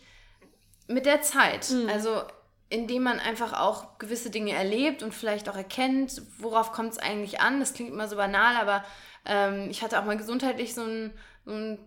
mit 0.87 1.07
der 1.07 1.23
Zeit. 1.23 1.71
Mhm. 1.71 1.89
Also 1.89 2.23
indem 2.71 3.05
man 3.05 3.19
einfach 3.19 3.59
auch 3.59 3.99
gewisse 3.99 4.31
Dinge 4.31 4.53
erlebt 4.53 5.03
und 5.03 5.15
vielleicht 5.15 5.49
auch 5.49 5.57
erkennt, 5.57 6.21
worauf 6.39 6.73
kommt 6.73 6.93
es 6.93 6.99
eigentlich 6.99 7.41
an. 7.41 7.61
Das 7.61 7.73
klingt 7.73 7.91
immer 7.91 8.09
so 8.09 8.17
banal, 8.17 8.57
aber 8.57 8.85
ähm, 9.25 9.71
ich 9.71 9.83
hatte 9.83 9.99
auch 9.99 10.05
mal 10.05 10.17
gesundheitlich 10.17 10.75
so 10.75 10.83
einen, 10.83 11.13
so 11.47 11.53
einen 11.53 11.79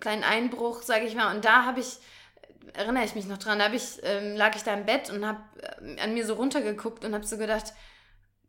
kleinen 0.00 0.24
Einbruch, 0.24 0.82
sage 0.82 1.04
ich 1.06 1.14
mal. 1.14 1.34
Und 1.34 1.44
da 1.44 1.64
habe 1.64 1.80
ich, 1.80 1.98
erinnere 2.72 3.04
ich 3.04 3.14
mich 3.14 3.26
noch 3.26 3.38
dran, 3.38 3.60
da 3.60 3.72
ich, 3.72 4.00
ähm, 4.02 4.34
lag 4.34 4.56
ich 4.56 4.64
da 4.64 4.74
im 4.74 4.86
Bett 4.86 5.10
und 5.10 5.24
habe 5.24 5.40
äh, 5.80 6.00
an 6.00 6.14
mir 6.14 6.26
so 6.26 6.34
runtergeguckt 6.34 7.04
und 7.04 7.14
habe 7.14 7.26
so 7.26 7.38
gedacht, 7.38 7.72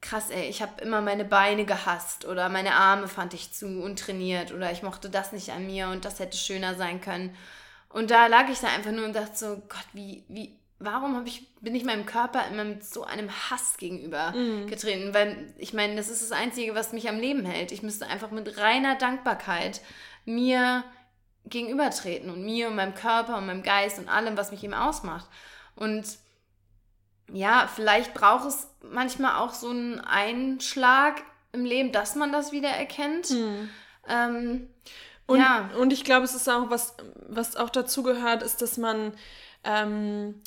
krass, 0.02 0.30
ey, 0.32 0.48
ich 0.50 0.62
habe 0.64 0.82
immer 0.82 1.02
meine 1.02 1.26
Beine 1.26 1.66
gehasst 1.66 2.26
oder 2.26 2.50
meine 2.50 2.74
Arme 2.74 3.08
fand 3.08 3.34
ich 3.34 3.54
zu 3.54 3.82
untrainiert 3.82 4.52
oder 4.52 4.72
ich 4.72 4.84
mochte 4.84 5.10
das 5.10 5.34
nicht 5.34 5.52
an 5.52 5.66
mir 5.66 5.90
und 5.90 6.06
das 6.06 6.20
hätte 6.20 6.38
schöner 6.38 6.76
sein 6.76 7.00
können. 7.00 7.36
Und 7.90 8.12
da 8.12 8.28
lag 8.28 8.50
ich 8.50 8.60
da 8.60 8.68
einfach 8.68 8.92
nur 8.92 9.06
und 9.06 9.16
dachte 9.16 9.36
so, 9.36 9.56
Gott, 9.70 9.88
wie, 9.94 10.24
wie, 10.28 10.60
warum 10.80 11.26
ich, 11.26 11.54
bin 11.62 11.76
ich 11.76 11.84
meinem 11.84 12.06
Körper 12.06 12.48
immer 12.48 12.64
mit 12.64 12.84
so 12.84 13.04
einem 13.04 13.30
Hass 13.30 13.78
gegenüber 13.78 14.32
mhm. 14.32 14.68
getreten? 14.68 15.14
Weil 15.14 15.54
ich 15.58 15.74
meine, 15.74 15.96
das 15.96 16.10
ist 16.10 16.22
das 16.22 16.32
Einzige, 16.32 16.76
was 16.76 16.94
mich 16.94 17.08
am 17.10 17.20
Leben 17.20 17.46
hält. 17.46 17.72
Ich 17.72 17.84
müsste 17.84 18.08
einfach 18.08 18.32
mit 18.32 18.58
reiner 18.58 18.96
Dankbarkeit 18.96 19.82
mir 20.26 20.84
gegenübertreten 21.46 22.30
und 22.30 22.44
mir 22.44 22.68
und 22.68 22.76
meinem 22.76 22.96
Körper 22.96 23.38
und 23.38 23.46
meinem 23.46 23.64
Geist 23.64 24.00
und 24.00 24.10
allem, 24.10 24.36
was 24.36 24.52
mich 24.52 24.64
eben 24.64 24.74
ausmacht. 24.74 25.28
Und 25.76 26.06
ja, 27.32 27.70
vielleicht 27.74 28.14
braucht 28.14 28.48
es 28.48 28.68
manchmal 28.82 29.38
auch 29.38 29.54
so 29.54 29.70
einen 29.70 30.00
Einschlag 30.00 31.22
im 31.52 31.66
Leben, 31.66 31.92
dass 31.92 32.16
man 32.16 32.32
das 32.32 32.52
wieder 32.52 32.70
erkennt. 32.70 33.30
Mhm. 33.30 33.70
Ähm, 34.08 34.70
und, 35.28 35.40
ja. 35.40 35.70
und 35.80 35.92
ich 35.92 36.04
glaube, 36.04 36.26
es 36.26 36.36
ist 36.36 36.50
auch 36.50 36.70
was, 36.70 36.96
was 37.28 37.56
auch 37.56 37.70
dazu 37.70 38.04
gehört, 38.04 38.44
ist, 38.44 38.62
dass 38.62 38.78
man 38.78 39.14
ähm, 39.64 40.42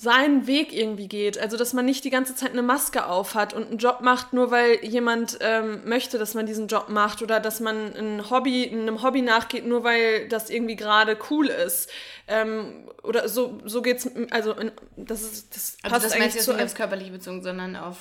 seinen 0.00 0.46
Weg 0.46 0.72
irgendwie 0.72 1.08
geht. 1.08 1.38
Also, 1.38 1.56
dass 1.56 1.72
man 1.72 1.84
nicht 1.84 2.04
die 2.04 2.10
ganze 2.10 2.36
Zeit 2.36 2.52
eine 2.52 2.62
Maske 2.62 3.06
auf 3.06 3.34
hat 3.34 3.52
und 3.52 3.66
einen 3.66 3.78
Job 3.78 4.00
macht, 4.00 4.32
nur 4.32 4.52
weil 4.52 4.84
jemand 4.84 5.38
ähm, 5.40 5.80
möchte, 5.84 6.18
dass 6.18 6.34
man 6.34 6.46
diesen 6.46 6.68
Job 6.68 6.88
macht 6.88 7.20
oder 7.20 7.40
dass 7.40 7.58
man 7.58 7.96
ein 7.96 8.30
Hobby, 8.30 8.70
einem 8.70 9.02
Hobby 9.02 9.22
nachgeht, 9.22 9.66
nur 9.66 9.82
weil 9.82 10.28
das 10.28 10.50
irgendwie 10.50 10.76
gerade 10.76 11.18
cool 11.30 11.48
ist. 11.48 11.90
Ähm, 12.28 12.88
oder 13.02 13.28
so, 13.28 13.58
so 13.64 13.82
geht's, 13.82 14.08
also, 14.30 14.54
das 14.96 15.22
ist, 15.22 15.56
das 15.56 15.76
also 15.82 15.94
passt 15.94 16.06
das 16.06 16.12
eigentlich 16.12 16.34
meinst 16.34 16.48
du 16.48 16.52
nicht 16.52 16.62
aufs 16.62 16.74
körperliche 16.76 17.10
bezogen, 17.10 17.42
sondern 17.42 17.74
auf 17.74 17.96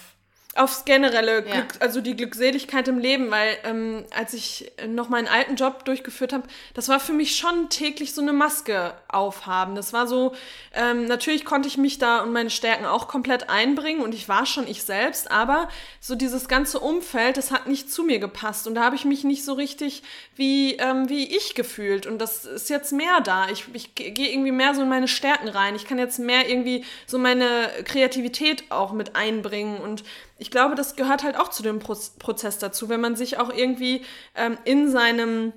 aufs 0.57 0.85
generelle 0.85 1.43
Glück, 1.43 1.55
ja. 1.55 1.79
also 1.79 2.01
die 2.01 2.15
Glückseligkeit 2.15 2.87
im 2.87 2.99
Leben, 2.99 3.31
weil 3.31 3.57
ähm, 3.63 4.05
als 4.15 4.33
ich 4.33 4.71
noch 4.87 5.09
meinen 5.09 5.27
alten 5.27 5.55
Job 5.55 5.85
durchgeführt 5.85 6.33
habe, 6.33 6.47
das 6.73 6.89
war 6.89 6.99
für 6.99 7.13
mich 7.13 7.35
schon 7.35 7.69
täglich 7.69 8.13
so 8.13 8.21
eine 8.21 8.33
Maske 8.33 8.93
aufhaben. 9.07 9.75
Das 9.75 9.93
war 9.93 10.07
so, 10.07 10.33
ähm, 10.73 11.05
natürlich 11.05 11.45
konnte 11.45 11.67
ich 11.67 11.77
mich 11.77 11.99
da 11.99 12.21
und 12.21 12.31
meine 12.31 12.49
Stärken 12.49 12.85
auch 12.85 13.07
komplett 13.07 13.49
einbringen 13.49 14.01
und 14.01 14.13
ich 14.13 14.27
war 14.27 14.45
schon 14.45 14.67
ich 14.67 14.83
selbst, 14.83 15.31
aber 15.31 15.69
so 15.99 16.15
dieses 16.15 16.47
ganze 16.47 16.79
Umfeld, 16.79 17.37
das 17.37 17.51
hat 17.51 17.67
nicht 17.67 17.91
zu 17.91 18.03
mir 18.03 18.19
gepasst 18.19 18.67
und 18.67 18.75
da 18.75 18.83
habe 18.83 18.95
ich 18.95 19.05
mich 19.05 19.23
nicht 19.23 19.43
so 19.45 19.53
richtig 19.53 20.03
wie, 20.35 20.75
ähm, 20.75 21.09
wie 21.09 21.35
ich 21.35 21.55
gefühlt 21.55 22.07
und 22.07 22.19
das 22.19 22.45
ist 22.45 22.69
jetzt 22.69 22.91
mehr 22.91 23.21
da. 23.21 23.49
Ich, 23.49 23.65
ich 23.73 23.95
gehe 23.95 24.31
irgendwie 24.31 24.51
mehr 24.51 24.73
so 24.73 24.81
in 24.81 24.89
meine 24.89 25.07
Stärken 25.07 25.47
rein. 25.47 25.75
Ich 25.75 25.85
kann 25.85 25.99
jetzt 25.99 26.19
mehr 26.19 26.49
irgendwie 26.49 26.83
so 27.05 27.17
meine 27.17 27.69
Kreativität 27.85 28.63
auch 28.69 28.93
mit 28.93 29.15
einbringen 29.15 29.77
und 29.77 30.03
ich 30.39 30.51
glaube, 30.51 30.75
das 30.75 30.95
gehört 30.95 31.23
halt 31.23 31.37
auch 31.37 31.49
zu 31.49 31.63
dem 31.63 31.79
Pro 31.79 31.95
Prozess 32.19 32.59
dazu, 32.59 32.89
wenn 32.89 33.01
man 33.01 33.15
sich 33.15 33.39
auch 33.39 33.53
irgendwie 33.53 34.05
ähm, 34.35 34.57
in 34.65 34.89
seinem, 34.89 35.53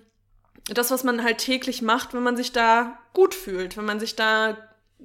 das, 0.67 0.91
was 0.91 1.05
man 1.05 1.23
halt 1.23 1.39
täglich 1.39 1.83
macht, 1.83 2.15
wenn 2.15 2.23
man 2.23 2.37
sich 2.37 2.53
da 2.53 2.99
gut 3.13 3.35
fühlt, 3.35 3.77
wenn 3.77 3.85
man 3.85 4.01
sich 4.01 4.17
da 4.17 4.57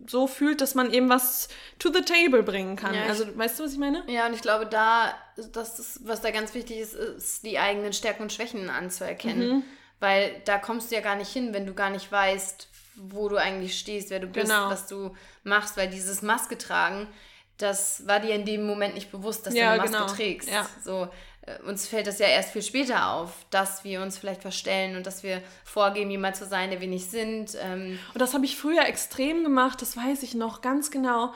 so 0.08 0.28
fühlt, 0.28 0.62
dass 0.62 0.76
man 0.76 0.92
eben 0.92 1.10
was 1.10 1.48
to 1.80 1.92
the 1.92 2.02
table 2.02 2.44
bringen 2.44 2.76
kann. 2.76 2.94
Ja, 2.94 3.06
also, 3.06 3.26
weißt 3.38 3.60
du, 3.60 3.64
was 3.64 3.74
ich 3.74 3.78
meine? 3.78 4.04
Ja, 4.08 4.28
und 4.28 4.34
ich 4.34 4.42
glaube, 4.42 4.66
da, 4.66 5.14
das 5.54 5.80
ist, 5.80 6.08
was 6.08 6.22
da 6.22 6.32
ganz 6.32 6.54
wichtig 6.54 6.80
ist, 6.80 6.94
ist 6.94 7.44
die 7.44 7.60
eigenen 7.60 7.94
Stärken 7.94 8.24
und 8.24 8.34
Schwächen 8.34 8.70
anzuerkennen. 8.70 9.58
Mhm. 9.58 9.64
Weil 10.02 10.42
da 10.44 10.58
kommst 10.58 10.92
du 10.92 10.96
ja 10.96 11.02
gar 11.02 11.16
nicht 11.16 11.32
hin, 11.32 11.54
wenn 11.54 11.66
du 11.66 11.74
gar 11.74 11.90
nicht 11.90 12.12
weißt, 12.12 12.68
wo 12.96 13.30
du 13.30 13.38
eigentlich 13.38 13.78
stehst, 13.78 14.10
wer 14.10 14.20
du 14.20 14.28
bist, 14.28 14.48
genau. 14.48 14.70
was 14.70 14.88
du 14.88 15.16
machst, 15.44 15.78
weil 15.78 15.90
dieses 15.90 16.22
Maske 16.22 16.58
tragen 16.58 17.08
das 17.58 18.06
war 18.08 18.20
dir 18.20 18.36
in 18.36 18.46
dem 18.46 18.66
Moment 18.66 18.96
nicht 18.96 19.12
bewusst, 19.12 19.46
dass 19.46 19.54
ja, 19.54 19.76
du 19.76 19.82
eine 19.82 19.92
Maske 19.92 19.98
genau. 19.98 20.14
trägst. 20.14 20.50
Ja. 20.50 20.68
So, 20.84 21.08
äh, 21.42 21.60
uns 21.68 21.88
fällt 21.88 22.08
das 22.08 22.20
ja 22.20 22.28
erst 22.28 22.52
viel 22.52 22.62
später 22.62 23.12
auf, 23.12 23.32
dass 23.50 23.84
wir 23.84 24.02
uns 24.02 24.18
vielleicht 24.18 24.42
verstellen 24.42 24.96
und 24.96 25.06
dass 25.06 25.24
wir 25.24 25.42
vorgeben, 25.64 26.12
jemand 26.12 26.36
zu 26.36 26.46
sein, 26.46 26.70
der 26.70 26.82
wir 26.82 26.88
nicht 26.88 27.10
sind. 27.10 27.58
Ähm. 27.62 28.00
Und 28.14 28.22
das 28.22 28.34
habe 28.34 28.46
ich 28.46 28.58
früher 28.58 28.86
extrem 28.86 29.44
gemacht, 29.44 29.82
das 29.82 29.96
weiß 29.96 30.24
ich 30.24 30.34
noch 30.34 30.62
ganz 30.62 30.92
genau. 30.92 31.34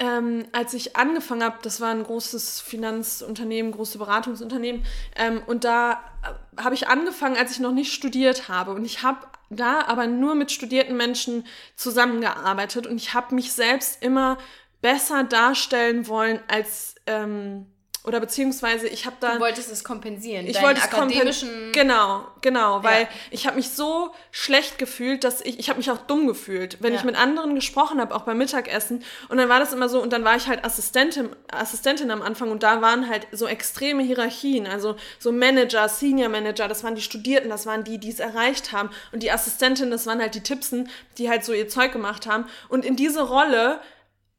Ähm, 0.00 0.46
als 0.50 0.74
ich 0.74 0.96
angefangen 0.96 1.44
habe, 1.44 1.58
das 1.62 1.80
war 1.80 1.90
ein 1.90 2.02
großes 2.02 2.60
Finanzunternehmen, 2.60 3.70
große 3.70 3.96
Beratungsunternehmen, 3.98 4.84
ähm, 5.14 5.40
und 5.46 5.62
da 5.62 6.00
äh, 6.24 6.60
habe 6.60 6.74
ich 6.74 6.88
angefangen, 6.88 7.36
als 7.36 7.52
ich 7.52 7.60
noch 7.60 7.70
nicht 7.70 7.92
studiert 7.92 8.48
habe. 8.48 8.72
Und 8.72 8.84
ich 8.84 9.04
habe 9.04 9.18
da 9.50 9.82
aber 9.82 10.08
nur 10.08 10.34
mit 10.34 10.50
studierten 10.50 10.96
Menschen 10.96 11.46
zusammengearbeitet 11.76 12.88
und 12.88 12.96
ich 12.96 13.14
habe 13.14 13.36
mich 13.36 13.52
selbst 13.52 14.02
immer 14.02 14.38
besser 14.84 15.24
darstellen 15.24 16.08
wollen 16.08 16.40
als 16.46 16.94
ähm, 17.06 17.64
oder 18.06 18.20
beziehungsweise 18.20 18.86
ich 18.86 19.06
habe 19.06 19.16
da 19.18 19.36
du 19.36 19.40
wolltest 19.40 19.72
es 19.72 19.82
kompensieren 19.82 20.46
ich 20.46 20.60
wollte 20.60 20.82
es 20.82 20.90
kompensieren 20.90 21.72
genau 21.72 22.26
genau 22.42 22.82
weil 22.82 23.04
ja. 23.04 23.08
ich 23.30 23.46
habe 23.46 23.56
mich 23.56 23.70
so 23.70 24.12
schlecht 24.30 24.78
gefühlt 24.78 25.24
dass 25.24 25.40
ich 25.40 25.58
ich 25.58 25.70
habe 25.70 25.78
mich 25.78 25.90
auch 25.90 25.96
dumm 25.96 26.26
gefühlt 26.26 26.82
wenn 26.82 26.92
ja. 26.92 26.98
ich 26.98 27.04
mit 27.06 27.16
anderen 27.16 27.54
gesprochen 27.54 27.98
habe 27.98 28.14
auch 28.14 28.24
beim 28.24 28.36
Mittagessen 28.36 29.02
und 29.30 29.38
dann 29.38 29.48
war 29.48 29.58
das 29.58 29.72
immer 29.72 29.88
so 29.88 30.02
und 30.02 30.12
dann 30.12 30.22
war 30.22 30.36
ich 30.36 30.48
halt 30.48 30.66
Assistentin 30.66 31.30
Assistentin 31.50 32.10
am 32.10 32.20
Anfang 32.20 32.50
und 32.50 32.62
da 32.62 32.82
waren 32.82 33.08
halt 33.08 33.26
so 33.32 33.46
extreme 33.46 34.02
Hierarchien 34.02 34.66
also 34.66 34.96
so 35.18 35.32
Manager 35.32 35.88
Senior 35.88 36.28
Manager 36.28 36.68
das 36.68 36.84
waren 36.84 36.94
die 36.94 37.00
Studierten 37.00 37.48
das 37.48 37.64
waren 37.64 37.84
die 37.84 37.96
die 37.96 38.10
es 38.10 38.20
erreicht 38.20 38.72
haben 38.72 38.90
und 39.12 39.22
die 39.22 39.32
Assistentin 39.32 39.90
das 39.90 40.06
waren 40.06 40.20
halt 40.20 40.34
die 40.34 40.42
Tippsen 40.42 40.90
die 41.16 41.30
halt 41.30 41.42
so 41.42 41.54
ihr 41.54 41.68
Zeug 41.68 41.92
gemacht 41.92 42.26
haben 42.26 42.44
und 42.68 42.84
in 42.84 42.96
diese 42.96 43.22
Rolle 43.22 43.80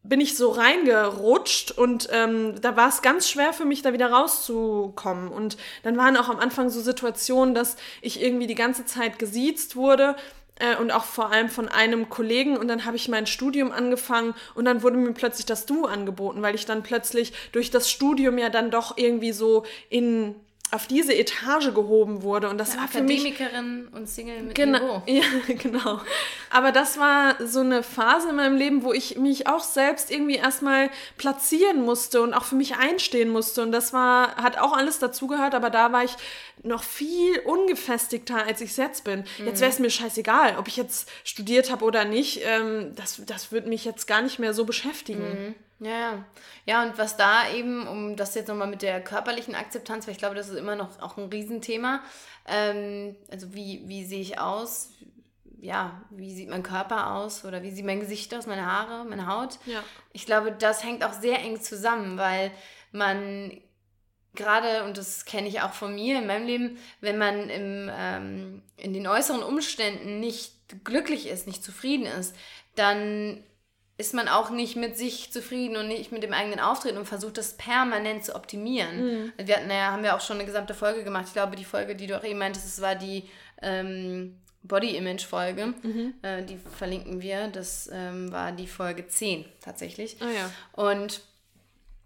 bin 0.07 0.21
ich 0.21 0.37
so 0.37 0.51
reingerutscht 0.51 1.71
und 1.71 2.07
ähm, 2.11 2.59
da 2.61 2.75
war 2.75 2.89
es 2.89 3.01
ganz 3.01 3.27
schwer 3.29 3.53
für 3.53 3.65
mich, 3.65 3.81
da 3.81 3.93
wieder 3.93 4.11
rauszukommen. 4.11 5.29
Und 5.29 5.57
dann 5.83 5.97
waren 5.97 6.17
auch 6.17 6.29
am 6.29 6.39
Anfang 6.39 6.69
so 6.69 6.79
Situationen, 6.81 7.55
dass 7.55 7.75
ich 8.01 8.21
irgendwie 8.21 8.47
die 8.47 8.55
ganze 8.55 8.85
Zeit 8.85 9.19
gesiezt 9.19 9.75
wurde 9.75 10.15
äh, 10.59 10.75
und 10.77 10.91
auch 10.91 11.05
vor 11.05 11.31
allem 11.31 11.49
von 11.49 11.67
einem 11.67 12.09
Kollegen. 12.09 12.57
Und 12.57 12.67
dann 12.67 12.85
habe 12.85 12.95
ich 12.97 13.09
mein 13.09 13.25
Studium 13.25 13.71
angefangen 13.71 14.35
und 14.53 14.65
dann 14.65 14.83
wurde 14.83 14.97
mir 14.97 15.13
plötzlich 15.13 15.45
das 15.45 15.65
Du 15.65 15.85
angeboten, 15.85 16.41
weil 16.41 16.55
ich 16.55 16.65
dann 16.65 16.83
plötzlich 16.83 17.33
durch 17.51 17.71
das 17.71 17.89
Studium 17.89 18.37
ja 18.37 18.49
dann 18.49 18.71
doch 18.71 18.97
irgendwie 18.97 19.31
so 19.31 19.65
in 19.89 20.35
auf 20.71 20.87
diese 20.87 21.13
Etage 21.13 21.73
gehoben 21.73 22.21
wurde. 22.21 22.49
Und 22.49 22.57
das 22.57 22.73
ja, 22.73 22.81
war 22.81 22.87
für 22.87 23.01
mich. 23.01 23.21
Akademikerin 23.21 23.87
und 23.91 24.09
Single 24.09 24.41
mit 24.43 24.55
Genau, 24.55 24.79
Niveau. 24.79 25.03
ja, 25.07 25.55
genau. 25.55 26.01
Aber 26.49 26.71
das 26.71 26.97
war 26.97 27.35
so 27.45 27.61
eine 27.61 27.83
Phase 27.83 28.29
in 28.29 28.35
meinem 28.35 28.57
Leben, 28.57 28.83
wo 28.83 28.91
ich 28.91 29.17
mich 29.17 29.47
auch 29.47 29.63
selbst 29.63 30.11
irgendwie 30.11 30.35
erstmal 30.35 30.89
platzieren 31.17 31.81
musste 31.81 32.21
und 32.21 32.33
auch 32.33 32.45
für 32.45 32.55
mich 32.55 32.75
einstehen 32.75 33.29
musste. 33.29 33.61
Und 33.61 33.71
das 33.71 33.93
war, 33.93 34.35
hat 34.35 34.57
auch 34.57 34.73
alles 34.73 34.99
dazugehört, 34.99 35.53
aber 35.53 35.69
da 35.69 35.91
war 35.91 36.03
ich 36.03 36.15
noch 36.63 36.83
viel 36.83 37.39
ungefestigter, 37.39 38.45
als 38.45 38.59
ich 38.61 38.75
jetzt 38.75 39.03
bin. 39.03 39.23
Jetzt 39.45 39.61
wäre 39.61 39.71
es 39.71 39.79
mir 39.79 39.89
scheißegal, 39.89 40.57
ob 40.57 40.67
ich 40.67 40.77
jetzt 40.77 41.09
studiert 41.23 41.71
habe 41.71 41.85
oder 41.85 42.05
nicht. 42.05 42.41
Ähm, 42.43 42.93
das, 42.95 43.21
das 43.25 43.51
würde 43.51 43.69
mich 43.69 43.85
jetzt 43.85 44.07
gar 44.07 44.21
nicht 44.21 44.39
mehr 44.39 44.53
so 44.53 44.65
beschäftigen. 44.65 45.55
Ja, 45.79 45.89
ja. 45.89 46.25
Ja, 46.65 46.83
und 46.83 46.97
was 46.97 47.17
da 47.17 47.49
eben, 47.51 47.87
um 47.87 48.15
das 48.15 48.35
jetzt 48.35 48.47
nochmal 48.47 48.67
mit 48.67 48.81
der 48.81 49.03
körperlichen 49.03 49.55
Akzeptanz, 49.55 50.07
weil 50.07 50.13
ich 50.13 50.17
glaube, 50.17 50.35
das 50.35 50.49
ist 50.49 50.57
immer 50.57 50.75
noch 50.75 51.01
auch 51.01 51.17
ein 51.17 51.29
Riesenthema. 51.29 52.01
Ähm, 52.47 53.15
also 53.29 53.53
wie, 53.53 53.83
wie 53.85 54.05
sehe 54.05 54.21
ich 54.21 54.39
aus? 54.39 54.89
Ja, 55.59 56.01
wie 56.11 56.33
sieht 56.33 56.49
mein 56.49 56.63
Körper 56.63 57.15
aus? 57.15 57.43
Oder 57.43 57.63
wie 57.63 57.71
sieht 57.71 57.85
mein 57.85 57.99
Gesicht 57.99 58.33
aus, 58.35 58.45
meine 58.45 58.65
Haare, 58.65 59.05
meine 59.05 59.27
Haut? 59.27 59.59
Ja. 59.65 59.83
Ich 60.13 60.25
glaube, 60.25 60.51
das 60.51 60.83
hängt 60.83 61.03
auch 61.03 61.13
sehr 61.13 61.39
eng 61.39 61.59
zusammen, 61.59 62.17
weil 62.17 62.51
man 62.91 63.51
gerade, 64.35 64.83
und 64.83 64.97
das 64.97 65.25
kenne 65.25 65.47
ich 65.47 65.61
auch 65.61 65.73
von 65.73 65.95
mir 65.95 66.19
in 66.19 66.27
meinem 66.27 66.45
Leben, 66.45 66.77
wenn 67.01 67.17
man 67.17 67.49
im, 67.49 67.89
ähm, 67.93 68.61
in 68.77 68.93
den 68.93 69.07
äußeren 69.07 69.43
Umständen 69.43 70.19
nicht 70.19 70.53
glücklich 70.83 71.27
ist, 71.27 71.47
nicht 71.47 71.63
zufrieden 71.63 72.05
ist, 72.05 72.35
dann 72.75 73.43
ist 73.97 74.13
man 74.13 74.27
auch 74.27 74.49
nicht 74.49 74.75
mit 74.75 74.97
sich 74.97 75.31
zufrieden 75.31 75.77
und 75.77 75.87
nicht 75.87 76.11
mit 76.11 76.21
dem 76.21 76.33
eigenen 76.33 76.59
Auftreten 76.59 76.97
und 76.97 77.05
versucht 77.05 77.37
das 77.37 77.55
permanent 77.55 78.25
zu 78.25 78.35
optimieren. 78.35 79.31
Wir 79.37 79.55
hatten 79.55 79.69
ja, 79.69 79.91
haben 79.91 80.03
ja 80.03 80.15
auch 80.15 80.21
schon 80.21 80.37
eine 80.37 80.45
gesamte 80.45 80.73
Folge 80.73 81.03
gemacht. 81.03 81.25
Ich 81.27 81.33
glaube, 81.33 81.55
die 81.55 81.63
Folge, 81.63 81.95
die 81.95 82.07
du 82.07 82.17
auch 82.17 82.23
eben 82.23 82.39
meintest, 82.39 82.65
das 82.65 82.81
war 82.81 82.95
die 82.95 83.29
ähm, 83.61 84.37
Body-Image-Folge. 84.63 85.73
Äh, 86.21 86.43
die 86.43 86.57
verlinken 86.57 87.21
wir. 87.21 87.47
Das 87.47 87.89
ähm, 87.91 88.31
war 88.31 88.51
die 88.51 88.67
Folge 88.67 89.07
10 89.07 89.45
tatsächlich. 89.61 90.17
Ah 90.21 90.29
ja. 90.29 90.51
Und 90.73 91.21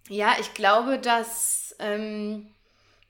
ja, 0.09 0.33
ich 0.39 0.53
glaube, 0.53 0.99
dass, 0.99 1.75
ähm, 1.79 2.47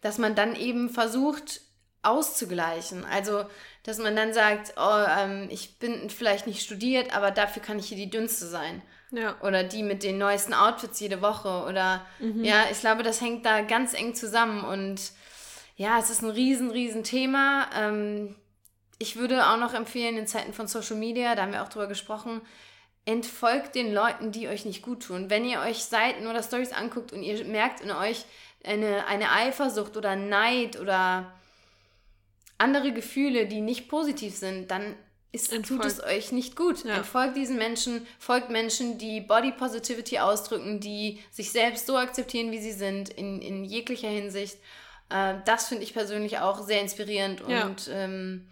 dass 0.02 0.18
man 0.18 0.36
dann 0.36 0.56
eben 0.56 0.90
versucht 0.90 1.62
auszugleichen. 2.02 3.06
Also, 3.06 3.46
dass 3.84 3.98
man 3.98 4.16
dann 4.16 4.34
sagt, 4.34 4.74
oh, 4.78 5.06
ähm, 5.18 5.48
ich 5.50 5.80
bin 5.80 6.10
vielleicht 6.10 6.48
nicht 6.48 6.62
studiert, 6.62 7.16
aber 7.16 7.32
dafür 7.32 7.62
kann 7.62 7.80
ich 7.80 7.88
hier 7.88 7.98
die 7.98 8.10
dünnste 8.10 8.48
sein. 8.48 8.82
Ja. 9.12 9.36
Oder 9.42 9.64
die 9.64 9.84
mit 9.84 10.04
den 10.04 10.18
neuesten 10.18 10.54
Outfits 10.54 11.00
jede 11.00 11.22
Woche. 11.22 11.66
Oder 11.68 12.06
ja, 12.20 12.66
ich 12.72 12.80
glaube, 12.80 13.02
das 13.04 13.22
hängt 13.22 13.46
da 13.46 13.62
ganz 13.62 13.94
eng 13.94 14.14
zusammen. 14.14 14.64
Und 14.64 15.02
ja, 15.76 15.98
es 15.98 16.10
ist 16.10 16.22
ein 16.22 16.30
riesen, 16.30 16.70
riesen 16.72 17.04
Thema. 17.04 17.68
Ähm, 17.76 18.36
ich 19.00 19.16
würde 19.16 19.48
auch 19.48 19.58
noch 19.58 19.74
empfehlen, 19.74 20.18
in 20.18 20.28
Zeiten 20.28 20.54
von 20.54 20.68
Social 20.68 20.98
Media, 20.98 21.34
da 21.34 21.44
haben 21.44 21.54
wir 21.54 21.64
auch 21.64 21.70
drüber 21.70 21.88
gesprochen, 21.88 22.42
entfolgt 23.06 23.76
den 23.76 23.94
Leuten, 23.94 24.32
die 24.32 24.50
euch 24.50 24.66
nicht 24.66 24.82
gut 24.82 25.04
tun. 25.04 25.30
Wenn 25.30 25.46
ihr 25.46 25.62
euch 25.62 25.86
Seiten 25.86 26.28
oder 26.28 26.44
Stories 26.44 26.74
anguckt 26.74 27.14
und 27.14 27.24
ihr 27.24 27.44
merkt 27.46 27.80
in 27.82 27.92
euch 27.92 28.26
eine, 28.64 29.08
eine 29.08 29.32
Eifersucht 29.32 29.96
oder 29.96 30.16
Neid 30.16 30.80
oder 30.80 31.34
andere 32.60 32.92
Gefühle, 32.92 33.48
die 33.48 33.62
nicht 33.62 33.90
positiv 33.90 34.36
sind, 34.36 34.70
dann 34.70 34.96
ist, 35.32 35.52
tut 35.64 35.86
es 35.86 36.04
euch 36.04 36.32
nicht 36.32 36.56
gut. 36.56 36.84
Ja. 36.84 36.98
Entfolgt 36.98 37.38
diesen 37.38 37.58
Menschen, 37.58 38.06
folgt 38.18 38.50
Menschen, 38.50 38.98
die 38.98 39.22
Body 39.22 39.52
Positivity 39.52 40.20
ausdrücken, 40.20 40.80
die 40.80 41.20
sich 41.32 41.52
selbst 41.52 41.86
so 41.88 41.98
akzeptieren, 41.98 42.52
wie 42.52 42.60
sie 42.60 42.72
sind, 42.72 43.10
in, 43.10 43.42
in 43.42 43.64
jeglicher 43.64 44.10
Hinsicht. 44.10 44.58
Äh, 45.10 45.36
das 45.46 45.68
finde 45.68 45.84
ich 45.84 45.94
persönlich 45.94 46.40
auch 46.40 46.62
sehr 46.66 46.82
inspirierend 46.82 47.42
und 47.42 47.52
Ja. 47.88 47.94
ähm, 47.94 48.48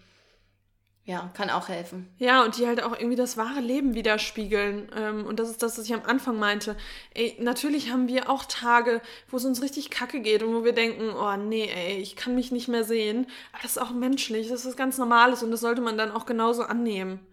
ja, 1.07 1.31
kann 1.33 1.49
auch 1.49 1.69
helfen. 1.69 2.13
Ja, 2.17 2.43
und 2.43 2.57
die 2.57 2.67
halt 2.67 2.83
auch 2.83 2.91
irgendwie 2.91 3.15
das 3.15 3.37
wahre 3.37 3.61
Leben 3.61 3.93
widerspiegeln. 3.95 4.91
Ähm, 4.93 5.25
und 5.25 5.39
das 5.39 5.49
ist 5.49 5.63
das, 5.63 5.77
was 5.77 5.85
ich 5.85 5.93
am 5.93 6.03
Anfang 6.03 6.37
meinte. 6.37 6.75
Ey, 7.13 7.37
natürlich 7.39 7.91
haben 7.91 8.09
wir 8.09 8.29
auch 8.29 8.43
Tage, 8.43 9.01
wo 9.29 9.37
es 9.37 9.45
uns 9.45 9.61
richtig 9.61 9.89
kacke 9.89 10.19
geht 10.19 10.43
und 10.43 10.53
wo 10.53 10.65
wir 10.65 10.73
denken, 10.73 11.09
oh 11.11 11.37
nee, 11.37 11.71
ey, 11.73 11.97
ich 11.99 12.17
kann 12.17 12.35
mich 12.35 12.51
nicht 12.51 12.67
mehr 12.67 12.83
sehen. 12.83 13.25
Aber 13.53 13.61
das 13.61 13.71
ist 13.71 13.77
auch 13.77 13.91
menschlich, 13.91 14.49
das 14.49 14.59
ist 14.59 14.65
was 14.67 14.75
ganz 14.75 14.97
Normales 14.97 15.43
und 15.43 15.51
das 15.51 15.61
sollte 15.61 15.79
man 15.79 15.97
dann 15.97 16.11
auch 16.11 16.25
genauso 16.25 16.63
annehmen. 16.63 17.25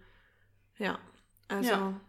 Ja, 0.77 0.97
also 1.49 1.69
Ja. 1.69 1.99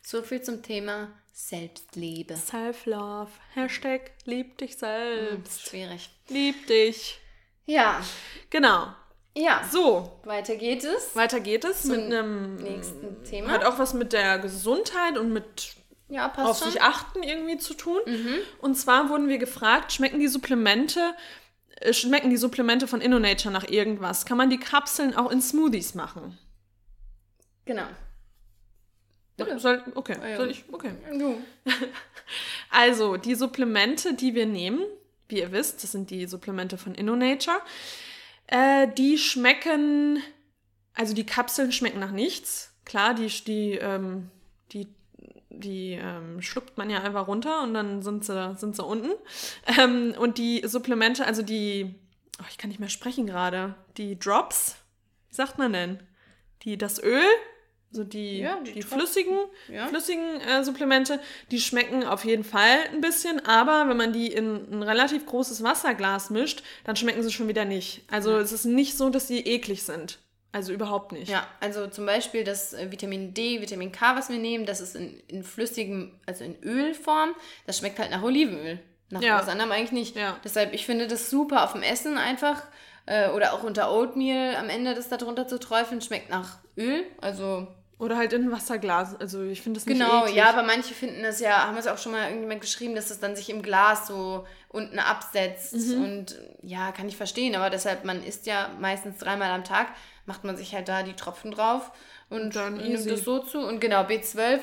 So 0.00 0.22
viel 0.22 0.40
zum 0.40 0.62
Thema 0.62 1.08
Selbstliebe. 1.34 2.36
Self-Love. 2.36 3.30
Hashtag 3.52 4.12
lieb 4.24 4.56
dich 4.56 4.78
selbst. 4.78 5.68
Schwierig. 5.68 6.08
Lieb 6.28 6.66
dich. 6.68 7.20
Ja, 7.66 8.00
Genau. 8.48 8.94
Ja. 9.36 9.62
So, 9.70 10.20
Weiter 10.24 10.56
geht 10.56 10.84
es. 10.84 11.14
weiter 11.14 11.40
geht 11.40 11.64
es 11.64 11.84
mit 11.84 12.00
Zum 12.00 12.06
einem... 12.06 12.56
Nächsten 12.56 13.24
Thema. 13.24 13.50
Hat 13.50 13.64
auch 13.64 13.78
was 13.78 13.94
mit 13.94 14.12
der 14.12 14.38
Gesundheit 14.38 15.18
und 15.18 15.32
mit 15.32 15.76
ja, 16.08 16.32
auf 16.36 16.58
schon. 16.58 16.70
sich 16.70 16.82
achten 16.82 17.22
irgendwie 17.22 17.58
zu 17.58 17.74
tun. 17.74 18.00
Und 18.60 18.76
zwar 18.76 19.08
wurden 19.08 19.28
wir 19.28 19.38
gefragt, 19.38 19.92
schmecken 19.92 20.20
die 20.20 20.28
Supplemente, 20.28 21.14
äh, 21.80 21.92
schmecken 21.92 22.30
die 22.30 22.36
Supplemente 22.36 22.86
von 22.86 23.00
InnoNature 23.00 23.52
nach 23.52 23.68
irgendwas? 23.68 24.24
Kann 24.24 24.38
man 24.38 24.50
die 24.50 24.58
Kapseln 24.58 25.16
auch 25.16 25.30
in 25.30 25.42
Smoothies 25.42 25.94
machen? 25.94 26.38
Genau. 27.64 27.86
Soll, 29.58 29.82
okay, 29.94 30.16
ja. 30.22 30.36
soll 30.36 30.50
ich? 30.50 30.64
Okay. 30.72 30.92
Du. 31.18 31.42
Also, 32.68 33.16
die 33.16 33.36
Supplemente, 33.36 34.14
die 34.14 34.34
wir 34.34 34.44
nehmen, 34.44 34.84
wie 35.28 35.38
ihr 35.38 35.52
wisst, 35.52 35.84
das 35.84 35.92
sind 35.92 36.10
die 36.10 36.26
Supplemente 36.26 36.76
von 36.76 36.94
InnoNature, 36.94 37.60
äh, 38.46 38.88
die 38.88 39.18
schmecken, 39.18 40.22
also 40.94 41.14
die 41.14 41.26
Kapseln 41.26 41.72
schmecken 41.72 42.00
nach 42.00 42.12
nichts. 42.12 42.72
Klar, 42.84 43.14
die, 43.14 43.28
die, 43.28 43.72
ähm, 43.72 44.30
die, 44.72 44.88
die 45.50 45.92
ähm, 45.92 46.40
schluckt 46.40 46.78
man 46.78 46.90
ja 46.90 47.02
einfach 47.02 47.26
runter 47.26 47.62
und 47.62 47.74
dann 47.74 48.02
sind 48.02 48.24
sie, 48.24 48.54
sind 48.56 48.76
sie 48.76 48.84
unten. 48.84 49.10
Ähm, 49.78 50.14
und 50.16 50.38
die 50.38 50.62
Supplemente, 50.64 51.26
also 51.26 51.42
die, 51.42 51.94
oh, 52.40 52.44
ich 52.48 52.56
kann 52.56 52.70
nicht 52.70 52.78
mehr 52.78 52.88
sprechen 52.88 53.26
gerade, 53.26 53.74
die 53.96 54.16
Drops, 54.18 54.76
wie 55.28 55.34
sagt 55.34 55.58
man 55.58 55.72
denn? 55.72 56.00
Die, 56.62 56.78
das 56.78 57.02
Öl, 57.02 57.24
so 57.96 58.04
die, 58.04 58.38
Ja, 58.38 58.60
die 58.64 58.72
die, 58.74 58.82
flüssigen, 58.82 59.36
Ja. 59.68 59.88
flüssigen 59.88 60.40
äh, 60.40 60.62
Supplemente, 60.62 61.18
die 61.50 61.60
schmecken 61.60 62.04
auf 62.04 62.24
jeden 62.24 62.44
Fall 62.44 62.78
ein 62.92 63.00
bisschen, 63.00 63.44
aber 63.44 63.88
wenn 63.88 63.96
man 63.96 64.12
die 64.12 64.28
in 64.32 64.70
ein 64.70 64.82
relativ 64.84 65.26
großes 65.26 65.64
Wasserglas 65.64 66.30
mischt, 66.30 66.62
dann 66.84 66.94
schmecken 66.94 67.22
sie 67.24 67.32
schon 67.32 67.48
wieder 67.48 67.64
nicht. 67.64 68.02
Also 68.10 68.36
es 68.38 68.52
ist 68.52 68.64
nicht 68.66 68.96
so, 68.96 69.10
dass 69.10 69.26
die 69.26 69.46
eklig 69.48 69.82
sind. 69.82 70.18
Also 70.52 70.72
überhaupt 70.72 71.12
nicht. 71.12 71.28
Ja, 71.28 71.46
also 71.60 71.86
zum 71.88 72.06
Beispiel 72.06 72.42
das 72.44 72.72
äh, 72.72 72.90
Vitamin 72.90 73.34
D, 73.34 73.60
Vitamin 73.60 73.92
K, 73.92 74.16
was 74.16 74.30
wir 74.30 74.38
nehmen, 74.38 74.64
das 74.64 74.80
ist 74.80 74.94
in, 74.96 75.20
in 75.28 75.42
flüssigem, 75.42 76.12
also 76.24 76.44
in 76.44 76.56
Ölform. 76.62 77.34
Das 77.66 77.78
schmeckt 77.78 77.98
halt 77.98 78.10
nach 78.10 78.22
Olivenöl. 78.22 78.78
Nach 79.10 79.20
Ja. 79.20 79.38
was 79.38 79.48
anderem 79.48 79.70
eigentlich 79.72 79.92
nicht. 79.92 80.16
Ja. 80.16 80.38
Deshalb, 80.44 80.72
ich 80.72 80.86
finde 80.86 81.08
das 81.08 81.28
super 81.30 81.62
auf 81.64 81.72
dem 81.72 81.82
Essen 81.82 82.16
einfach. 82.16 82.62
Äh, 83.04 83.28
oder 83.30 83.52
auch 83.52 83.62
unter 83.62 83.92
Oatmeal 83.92 84.56
am 84.56 84.68
Ende 84.68 84.94
das 84.94 85.08
da 85.08 85.16
drunter 85.16 85.46
zu 85.46 85.60
träufeln, 85.60 86.00
schmeckt 86.00 86.28
nach 86.30 86.58
Öl. 86.76 87.04
Also 87.20 87.68
Oder 87.98 88.18
halt 88.18 88.32
in 88.34 88.44
ein 88.44 88.52
Wasserglas. 88.52 89.18
Also 89.18 89.42
ich 89.42 89.62
finde 89.62 89.80
das 89.80 89.86
nicht 89.86 89.98
Genau, 89.98 90.24
eklig. 90.24 90.36
ja, 90.36 90.50
aber 90.50 90.62
manche 90.62 90.92
finden 90.92 91.22
das 91.22 91.40
ja, 91.40 91.66
haben 91.66 91.78
es 91.78 91.86
auch 91.86 91.96
schon 91.96 92.12
mal 92.12 92.24
irgendjemand 92.26 92.60
geschrieben, 92.60 92.94
dass 92.94 93.08
das 93.08 93.20
dann 93.20 93.34
sich 93.36 93.48
im 93.48 93.62
Glas 93.62 94.06
so 94.06 94.46
unten 94.68 94.98
absetzt. 94.98 95.72
Mhm. 95.74 96.04
Und 96.04 96.40
ja, 96.62 96.92
kann 96.92 97.08
ich 97.08 97.16
verstehen, 97.16 97.54
aber 97.56 97.70
deshalb, 97.70 98.04
man 98.04 98.22
isst 98.22 98.46
ja 98.46 98.70
meistens 98.80 99.16
dreimal 99.18 99.50
am 99.50 99.64
Tag, 99.64 99.88
macht 100.26 100.44
man 100.44 100.58
sich 100.58 100.74
halt 100.74 100.88
da 100.88 101.02
die 101.02 101.14
Tropfen 101.14 101.52
drauf 101.52 101.90
und 102.28 102.54
Dann 102.54 102.74
nimmt 102.74 102.86
easy. 102.90 103.08
das 103.08 103.22
so 103.22 103.38
zu. 103.38 103.60
Und 103.60 103.80
genau, 103.80 104.02
B12 104.02 104.60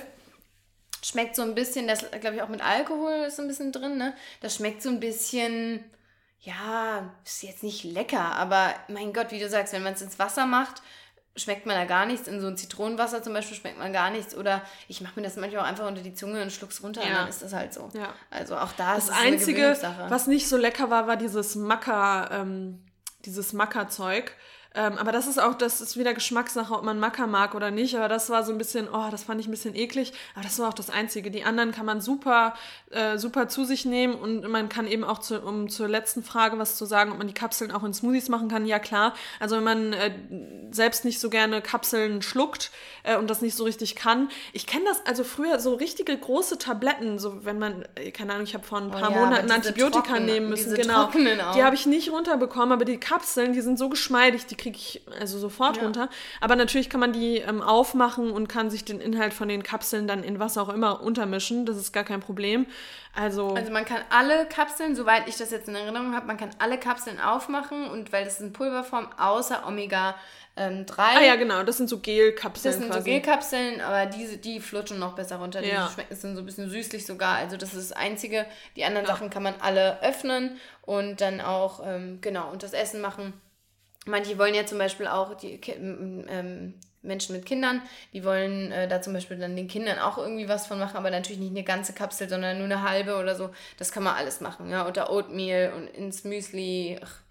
schmeckt 1.04 1.36
so 1.36 1.42
ein 1.42 1.56
bisschen, 1.56 1.88
das 1.88 2.06
glaube 2.22 2.36
ich 2.36 2.42
auch 2.42 2.50
mit 2.50 2.64
Alkohol 2.64 3.26
ist 3.28 3.38
so 3.38 3.42
ein 3.42 3.48
bisschen 3.48 3.72
drin, 3.72 3.98
ne? 3.98 4.14
Das 4.42 4.56
schmeckt 4.56 4.82
so 4.82 4.90
ein 4.90 5.00
bisschen, 5.00 5.84
ja, 6.40 7.14
ist 7.26 7.44
jetzt 7.44 7.64
nicht 7.64 7.84
lecker, 7.84 8.22
aber 8.36 8.74
mein 8.90 9.12
Gott, 9.12 9.32
wie 9.32 9.40
du 9.40 9.50
sagst, 9.50 9.74
wenn 9.74 9.84
man 9.84 9.94
es 9.94 10.02
ins 10.02 10.20
Wasser 10.20 10.46
macht, 10.46 10.82
schmeckt 11.36 11.66
man 11.66 11.76
da 11.76 11.86
gar 11.86 12.06
nichts. 12.06 12.28
In 12.28 12.40
so 12.42 12.48
ein 12.48 12.58
Zitronenwasser 12.58 13.24
zum 13.24 13.34
Beispiel 13.34 13.58
schmeckt 13.58 13.80
man 13.80 13.92
gar 13.92 14.12
nichts. 14.12 14.36
Oder 14.36 14.62
ich 14.88 15.02
mache 15.02 15.20
mir 15.20 15.24
das 15.26 15.36
manchmal 15.36 15.64
auch 15.64 15.68
einfach 15.68 15.88
unter 15.88 16.02
die 16.02 16.14
Zunge 16.14 16.42
und 16.42 16.52
schluck's 16.52 16.84
runter 16.84 17.02
und 17.02 17.08
Ja. 17.10 17.16
dann 17.20 17.28
ist 17.30 17.42
das 17.42 17.54
halt 17.54 17.74
so. 17.74 17.90
Ja. 17.94 18.14
Also 18.30 18.58
auch 18.58 18.72
da 18.74 18.96
Das 18.96 19.06
ist 19.06 19.10
es 19.12 19.16
eine 19.18 19.28
Einzige, 19.34 19.78
was 20.10 20.28
nicht 20.28 20.48
so 20.48 20.58
lecker 20.58 20.90
war, 20.90 21.08
war 21.08 21.18
dieses 21.18 21.56
Maca, 21.56 22.30
ähm, 22.42 22.84
dieses 23.26 23.54
Maca-Zeug. 23.54 24.32
Ähm, 24.76 24.98
aber 24.98 25.12
das 25.12 25.28
ist 25.28 25.40
auch, 25.40 25.54
das 25.54 25.82
ist 25.82 25.98
wieder 25.98 26.14
Geschmackssache, 26.14 26.74
ob 26.74 26.84
man 26.84 27.00
Macker 27.00 27.28
mag 27.28 27.54
oder 27.54 27.70
nicht. 27.70 27.96
Aber 27.96 28.08
das 28.08 28.30
war 28.30 28.44
so 28.44 28.52
ein 28.52 28.58
bisschen, 28.58 28.88
oh, 28.92 29.10
das 29.12 29.24
fand 29.24 29.40
ich 29.40 29.48
ein 29.48 29.52
bisschen 29.52 29.76
eklig. 29.76 30.14
Aber 30.34 30.44
das 30.44 30.58
war 30.58 30.70
auch 30.70 30.74
das 30.74 30.90
Einzige. 30.90 31.30
Die 31.30 31.44
anderen 31.44 31.72
kann 31.72 31.86
man 31.86 32.02
super, 32.02 32.56
äh, 32.90 33.18
super 33.18 33.48
zu 33.48 33.66
sich 33.66 33.86
nehmen 33.86 34.16
und 34.16 34.48
man 34.48 34.70
kann 34.70 34.88
eben 34.88 35.04
auch, 35.04 35.20
zu, 35.20 35.42
um 35.42 35.70
zur 35.70 35.88
letzten 35.88 36.24
Frage 36.24 36.58
was 36.58 36.76
zu 36.76 36.86
sagen, 36.86 37.12
ob 37.12 37.20
man 37.20 37.28
die 37.28 37.34
Kapseln 37.34 37.72
auch 37.72 37.84
in 37.84 37.94
Smoothies 37.94 38.30
machen 38.30 38.50
kann. 38.50 38.66
Ja, 38.66 38.80
klar. 38.80 39.14
Also 39.40 39.58
wenn 39.58 39.64
man 39.64 39.94
äh, 39.94 40.12
selbst 40.72 41.06
nicht 41.06 41.20
so 41.20 41.30
gerne 41.30 41.62
Kapseln 41.62 42.24
schluckt 42.24 42.72
äh, 43.04 43.18
und 43.18 43.30
das 43.30 43.42
nicht 43.42 43.56
so 43.56 43.66
richtig 43.66 43.96
kann. 43.96 44.30
Ich 44.54 44.66
kenne 44.66 44.86
das 44.86 45.06
also 45.06 45.24
früher 45.24 45.60
so 45.60 45.76
richtige 45.76 46.18
große 46.18 46.58
Tabletten, 46.58 47.20
so 47.20 47.46
wenn 47.46 47.60
man, 47.60 47.86
äh, 47.96 48.12
keine 48.12 48.34
Ahnung, 48.34 48.46
ich 48.46 48.56
habe 48.56 48.64
vor 48.64 48.80
ein 48.80 48.88
oh 48.88 48.92
paar 48.92 49.12
oh 49.12 49.14
ja, 49.14 49.20
Monaten 49.26 49.52
Antibiotika 49.52 50.02
trocken, 50.02 50.26
nehmen 50.26 50.50
müssen. 50.50 50.74
Genau. 50.74 51.12
Die 51.12 51.64
habe 51.64 51.76
ich 51.76 51.86
nicht 51.86 52.12
runterbekommen, 52.12 52.72
aber 52.72 52.86
die 52.86 52.98
Kapseln, 52.98 53.54
die 53.54 53.62
sind 53.62 53.78
so 53.78 53.90
geschmeidig, 53.90 54.48
die 54.48 54.56
kriege 54.64 54.78
ich 54.78 55.02
also 55.20 55.38
sofort 55.38 55.78
ja. 55.78 55.84
runter. 55.84 56.10
Aber 56.42 56.56
natürlich 56.56 56.90
kann 56.90 57.00
man 57.00 57.14
die 57.14 57.38
ähm, 57.38 57.62
aufmachen 57.62 58.32
und 58.32 58.48
kann 58.48 58.70
sich 58.70 58.86
den 58.86 59.00
Inhalt 59.00 59.34
von 59.34 59.48
den 59.48 59.62
Kapseln 59.62 60.08
dann 60.08 60.24
in 60.24 60.40
was 60.40 60.58
auch 60.58 60.70
immer 60.70 61.02
untermischen. 61.02 61.66
Das 61.66 61.78
ist 61.78 61.92
gar 61.92 62.04
kein 62.04 62.22
Problem. 62.22 62.66
Also, 63.16 63.50
also 63.50 63.72
man 63.72 63.86
kann 63.86 64.02
alle 64.10 64.48
Kapseln, 64.48 64.96
soweit 64.96 65.28
ich 65.28 65.38
das 65.38 65.52
jetzt 65.52 65.68
in 65.68 65.76
Erinnerung 65.76 66.16
habe, 66.16 66.26
man 66.26 66.38
kann 66.38 66.50
alle 66.58 66.80
Kapseln 66.80 67.20
aufmachen 67.20 67.88
und 67.90 68.12
weil 68.12 68.26
das 68.26 68.42
in 68.42 68.54
Pulverform 68.54 69.08
außer 69.18 69.68
Omega 69.68 70.16
ähm, 70.56 70.86
3. 70.86 71.04
Ah 71.04 71.22
ja, 71.22 71.36
genau, 71.36 71.64
das 71.64 71.78
sind 71.78 71.90
so 71.90 72.00
Gelkapseln. 72.00 72.72
Das 72.72 72.80
sind 72.80 72.88
quasi. 72.88 73.00
so 73.00 73.06
Gelkapseln, 73.06 73.82
aber 73.82 74.06
diese, 74.06 74.38
die 74.38 74.60
flutschen 74.60 75.00
noch 75.00 75.14
besser 75.14 75.38
runter. 75.38 75.62
Die 75.62 75.70
ja. 75.70 75.90
schmecken 75.94 76.16
sind 76.16 76.36
so 76.36 76.42
ein 76.42 76.46
bisschen 76.46 76.70
süßlich 76.70 77.06
sogar. 77.06 77.36
Also 77.38 77.58
das 77.58 77.74
ist 77.74 77.92
das 77.92 77.98
Einzige. 77.98 78.46
Die 78.76 78.84
anderen 78.84 79.06
ja. 79.08 79.14
Sachen 79.14 79.30
kann 79.30 79.44
man 79.44 79.56
alle 79.60 80.02
öffnen 80.02 80.60
und 80.84 81.22
dann 81.22 81.42
auch, 81.42 81.82
ähm, 81.86 82.20
genau, 82.22 82.52
und 82.52 82.62
das 82.64 82.74
Essen 82.74 83.02
machen. 83.02 83.34
Manche 84.06 84.38
wollen 84.38 84.54
ja 84.54 84.66
zum 84.66 84.78
Beispiel 84.78 85.08
auch 85.08 85.36
die 85.36 85.60
ähm, 85.72 86.74
Menschen 87.02 87.36
mit 87.36 87.46
Kindern, 87.46 87.82
die 88.14 88.24
wollen 88.24 88.72
äh, 88.72 88.88
da 88.88 89.02
zum 89.02 89.14
Beispiel 89.14 89.38
dann 89.38 89.56
den 89.56 89.68
Kindern 89.68 90.00
auch 90.00 90.18
irgendwie 90.18 90.48
was 90.48 90.68
von 90.68 90.80
machen, 90.80 90.98
aber 90.98 91.12
natürlich 91.12 91.40
nicht 91.40 91.52
eine 91.52 91.64
ganze 91.64 91.94
Kapsel, 91.94 92.30
sondern 92.30 92.58
nur 92.58 92.66
eine 92.66 92.82
halbe 92.82 93.18
oder 93.18 93.36
so. 93.36 93.50
Das 93.78 93.92
kann 93.92 94.04
man 94.04 94.16
alles 94.16 94.42
machen, 94.42 94.70
ja. 94.70 94.88
Oder 94.88 95.12
Oatmeal 95.12 95.74
und 95.74 95.88
ins 95.88 96.24
Müsli. 96.24 97.00
Ach, 97.04 97.23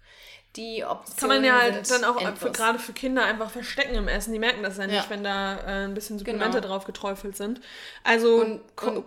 die 0.55 0.83
Optionen 0.85 1.17
Kann 1.17 1.29
man 1.29 1.43
ja 1.43 1.59
halt 1.59 1.89
dann 1.89 2.03
auch 2.03 2.19
für, 2.37 2.51
gerade 2.51 2.77
für 2.77 2.93
Kinder 2.93 3.25
einfach 3.25 3.49
verstecken 3.49 3.95
im 3.95 4.07
Essen. 4.07 4.33
Die 4.33 4.39
merken 4.39 4.61
das 4.61 4.77
ja 4.77 4.85
nicht, 4.85 4.95
ja. 4.95 5.09
wenn 5.09 5.23
da 5.23 5.57
äh, 5.57 5.85
ein 5.85 5.93
bisschen 5.93 6.19
Supplemente 6.19 6.61
genau. 6.61 6.67
drauf 6.67 6.85
geträufelt 6.85 7.35
sind. 7.35 7.59
Also 8.03 8.35
und, 8.35 8.61
und 8.81 9.05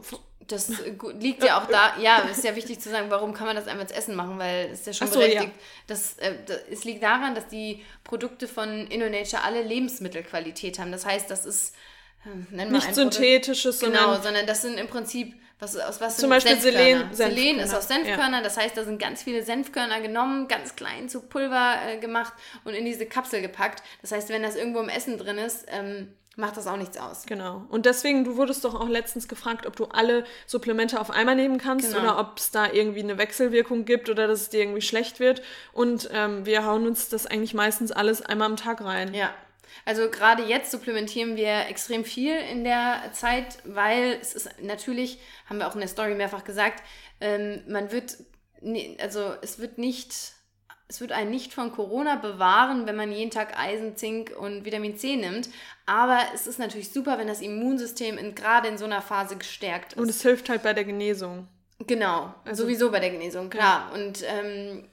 das 0.49 0.73
liegt 1.19 1.43
ja 1.43 1.61
auch 1.61 1.67
da, 1.67 1.99
ja, 2.01 2.19
ist 2.21 2.45
ja 2.45 2.55
wichtig 2.55 2.81
zu 2.81 2.91
sagen, 2.91 3.11
warum 3.11 3.33
kann 3.35 3.47
man 3.47 3.57
das 3.57 3.67
einfach 3.67 3.83
als 3.83 3.93
Essen 3.93 4.15
machen, 4.15 4.39
weil 4.39 4.71
es 4.73 4.81
ist 4.81 4.87
ja 4.87 4.93
schon 4.93 5.09
so, 5.09 5.19
berechtigt. 5.19 5.53
Ja. 5.57 5.63
Das, 5.87 6.19
äh, 6.19 6.35
das, 6.47 6.59
es 6.71 6.85
liegt 6.85 7.03
daran, 7.03 7.35
dass 7.35 7.49
die 7.49 7.85
Produkte 8.05 8.47
von 8.49 8.87
InnoNature 8.89 9.43
alle 9.43 9.63
Lebensmittelqualität 9.63 10.79
haben. 10.79 10.93
Das 10.93 11.05
heißt, 11.07 11.31
das 11.31 11.47
ist 11.47 11.75
äh, 12.53 12.65
nicht 12.65 12.95
synthetisches, 12.95 13.79
Produkt, 13.79 13.99
genau, 13.99 14.21
sondern 14.21 14.47
das 14.47 14.63
sind 14.63 14.79
im 14.79 14.89
Prinzip 14.89 15.35
was, 15.59 15.77
aus 15.77 16.01
was 16.01 16.19
Zum 16.19 16.31
Beispiel 16.31 16.61
Selen. 16.61 17.13
Selen 17.13 17.59
ist 17.59 17.75
aus 17.75 17.89
Senfkörner, 17.89 18.39
ja. 18.39 18.43
das 18.43 18.57
heißt, 18.57 18.77
da 18.77 18.85
sind 18.85 19.01
ganz 19.01 19.23
viele 19.23 19.43
Senfkörner 19.43 20.01
genommen, 20.01 20.49
ganz 20.49 20.77
klein 20.77 21.09
zu 21.09 21.21
Pulver 21.21 21.77
äh, 21.87 21.99
gemacht 21.99 22.35
und 22.65 22.75
in 22.75 22.85
diese 22.85 23.07
Kapsel 23.07 23.41
gepackt. 23.41 23.83
Das 24.03 24.13
heißt, 24.13 24.29
wenn 24.29 24.43
das 24.43 24.57
irgendwo 24.57 24.81
im 24.81 24.91
Essen 24.91 25.17
drin 25.17 25.39
ist, 25.39 25.65
ähm, 25.69 26.09
macht 26.37 26.59
das 26.59 26.67
auch 26.67 26.77
nichts 26.77 26.99
aus. 26.99 27.25
Genau. 27.27 27.65
Und 27.71 27.87
deswegen, 27.87 28.25
du 28.25 28.37
wurdest 28.37 28.65
doch 28.67 28.75
auch 28.75 28.89
letztens 28.89 29.27
gefragt, 29.27 29.67
ob 29.67 29.75
du 29.77 29.87
alle 29.87 30.25
Supplemente 30.47 31.01
auf 31.01 31.11
einmal 31.11 31.35
nehmen 31.35 31.57
kannst 31.57 31.89
genau. 31.89 32.03
oder 32.03 32.19
ob 32.21 32.37
es 32.37 32.51
da 32.51 32.71
irgendwie 32.71 33.01
eine 33.01 33.17
Wechselwirkung 33.17 33.87
gibt 33.87 34.11
oder 34.11 34.29
dass 34.29 34.43
es 34.43 34.49
dir 34.51 34.61
irgendwie 34.61 34.83
schlecht 34.83 35.19
wird. 35.19 35.41
Und 35.73 36.11
ähm, 36.13 36.45
wir 36.45 36.67
hauen 36.67 36.87
uns 36.87 37.09
das 37.09 37.27
eigentlich 37.27 37.55
meistens 37.55 37.91
alles 37.91 38.21
einmal 38.21 38.49
am 38.49 38.57
Tag 38.57 38.85
rein. 38.85 39.15
Ja, 39.15 39.33
also 39.85 40.11
gerade 40.11 40.45
jetzt 40.45 40.71
supplementieren 40.71 41.37
wir 41.37 41.67
extrem 41.69 42.05
viel 42.05 42.37
in 42.37 42.65
der 42.65 43.11
Zeit, 43.13 43.59
weil 43.65 44.19
es 44.21 44.35
ist 44.35 44.49
natürlich, 44.61 45.19
haben 45.49 45.59
wir 45.59 45.69
auch 45.69 45.75
in 45.75 45.81
der 45.81 45.89
Story 45.89 46.15
mehrfach 46.15 46.45
gesagt, 46.45 46.83
ähm, 47.21 47.63
man 47.69 47.93
wird, 47.93 48.17
also 49.01 49.35
es 49.43 49.59
wird 49.59 49.79
nicht, 49.79 50.15
es 50.89 51.01
wird 51.01 51.13
einen 51.13 51.31
nicht 51.31 51.53
von 51.53 51.73
Corona 51.73 52.17
bewahren, 52.17 52.87
wenn 52.87 52.97
man 52.97 53.11
jeden 53.11 53.31
Tag 53.31 53.59
Eisen, 53.59 53.97
Zink 53.97 54.33
und 54.39 54.65
Vitamin 54.65 54.97
C 54.97 55.17
nimmt. 55.17 55.49
Aber 55.85 56.21
es 56.35 56.47
ist 56.47 56.59
natürlich 56.59 56.93
super, 56.93 57.19
wenn 57.19 57.27
das 57.27 57.41
Immunsystem 57.41 58.19
in, 58.19 58.35
gerade 58.35 58.69
in 58.69 58.79
so 58.79 58.85
einer 58.85 59.03
Phase 59.03 59.37
gestärkt 59.37 59.95
ist. 59.95 59.99
Und 59.99 60.09
es 60.09 60.23
hilft 60.23 60.49
halt 60.49 60.63
bei 60.63 60.75
der 60.75 60.85
Genesung. 60.85 61.49
Genau, 61.87 62.35
also, 62.45 62.65
sowieso 62.65 62.91
bei 62.91 63.01
der 63.01 63.11
Genesung, 63.11 63.51
klar. 63.51 63.91
Ja. 63.91 63.95
Und 63.95 64.23
ähm, 64.27 64.89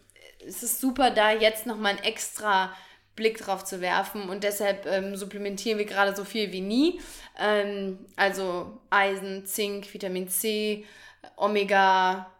es 0.45 0.63
ist 0.63 0.81
super, 0.81 1.11
da 1.11 1.31
jetzt 1.31 1.65
nochmal 1.65 1.93
ein 1.93 2.03
extra 2.03 2.73
Blick 3.15 3.37
drauf 3.37 3.63
zu 3.63 3.81
werfen 3.81 4.29
und 4.29 4.43
deshalb 4.43 4.85
ähm, 4.85 5.15
supplementieren 5.15 5.77
wir 5.77 5.85
gerade 5.85 6.15
so 6.15 6.23
viel 6.23 6.51
wie 6.51 6.61
nie. 6.61 6.99
Ähm, 7.39 7.99
also 8.15 8.79
Eisen, 8.89 9.45
Zink, 9.45 9.93
Vitamin 9.93 10.27
C, 10.27 10.85
Omega, 11.35 12.31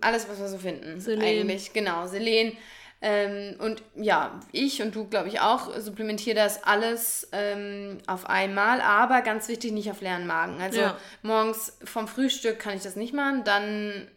alles, 0.00 0.28
was 0.28 0.40
wir 0.40 0.48
so 0.48 0.58
finden. 0.58 1.00
Selen. 1.00 1.22
Eigentlich, 1.22 1.72
genau, 1.72 2.06
Selen. 2.06 2.56
Ähm, 3.02 3.56
und 3.58 3.82
ja, 3.94 4.40
ich 4.52 4.82
und 4.82 4.94
du, 4.94 5.06
glaube 5.06 5.28
ich, 5.28 5.40
auch 5.40 5.78
supplementiere 5.78 6.36
das 6.36 6.64
alles 6.64 7.28
ähm, 7.32 7.98
auf 8.06 8.28
einmal, 8.28 8.82
aber 8.82 9.22
ganz 9.22 9.48
wichtig, 9.48 9.72
nicht 9.72 9.90
auf 9.90 10.02
leeren 10.02 10.26
Magen. 10.26 10.60
Also 10.60 10.80
ja. 10.80 10.98
morgens 11.22 11.78
vom 11.82 12.08
Frühstück 12.08 12.58
kann 12.58 12.76
ich 12.76 12.82
das 12.82 12.96
nicht 12.96 13.14
machen, 13.14 13.42
dann 13.44 14.10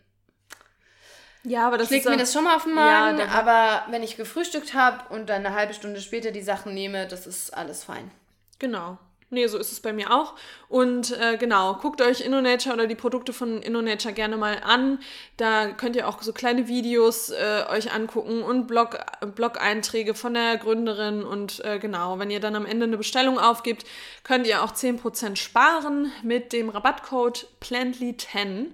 ja, 1.43 1.67
aber 1.67 1.77
das 1.77 1.87
schlägt 1.87 2.05
mir 2.05 2.17
das 2.17 2.33
schon 2.33 2.43
mal 2.43 2.55
auf 2.55 2.63
den 2.63 2.73
Magen, 2.73 3.19
ja, 3.19 3.27
aber 3.27 3.91
wenn 3.91 4.03
ich 4.03 4.17
gefrühstückt 4.17 4.73
habe 4.73 5.13
und 5.13 5.29
dann 5.29 5.45
eine 5.45 5.55
halbe 5.55 5.73
Stunde 5.73 5.99
später 6.01 6.31
die 6.31 6.41
Sachen 6.41 6.73
nehme, 6.73 7.07
das 7.07 7.27
ist 7.27 7.53
alles 7.53 7.83
fein. 7.83 8.11
Genau. 8.59 8.97
Nee, 9.33 9.47
so 9.47 9.57
ist 9.57 9.71
es 9.71 9.79
bei 9.79 9.93
mir 9.93 10.13
auch. 10.13 10.35
Und 10.69 11.17
äh, 11.19 11.37
genau, 11.37 11.73
guckt 11.73 12.01
euch 12.03 12.21
InnoNature 12.21 12.75
oder 12.75 12.85
die 12.85 12.93
Produkte 12.93 13.33
von 13.33 13.63
InnoNature 13.63 14.13
gerne 14.13 14.37
mal 14.37 14.61
an. 14.63 14.99
Da 15.37 15.71
könnt 15.71 15.95
ihr 15.95 16.07
auch 16.07 16.21
so 16.21 16.33
kleine 16.33 16.67
Videos 16.67 17.31
äh, 17.31 17.63
euch 17.67 17.91
angucken 17.91 18.43
und 18.43 18.67
Blog, 18.67 18.99
Blog-Einträge 19.33 20.13
von 20.13 20.35
der 20.35 20.57
Gründerin. 20.57 21.23
Und 21.23 21.65
äh, 21.65 21.79
genau, 21.79 22.19
wenn 22.19 22.29
ihr 22.29 22.39
dann 22.39 22.55
am 22.55 22.67
Ende 22.67 22.85
eine 22.85 22.97
Bestellung 22.97 23.39
aufgibt, 23.39 23.85
könnt 24.23 24.45
ihr 24.45 24.63
auch 24.63 24.71
10% 24.71 25.35
sparen 25.35 26.11
mit 26.21 26.53
dem 26.53 26.69
Rabattcode 26.69 27.47
Plantly10. 27.59 28.67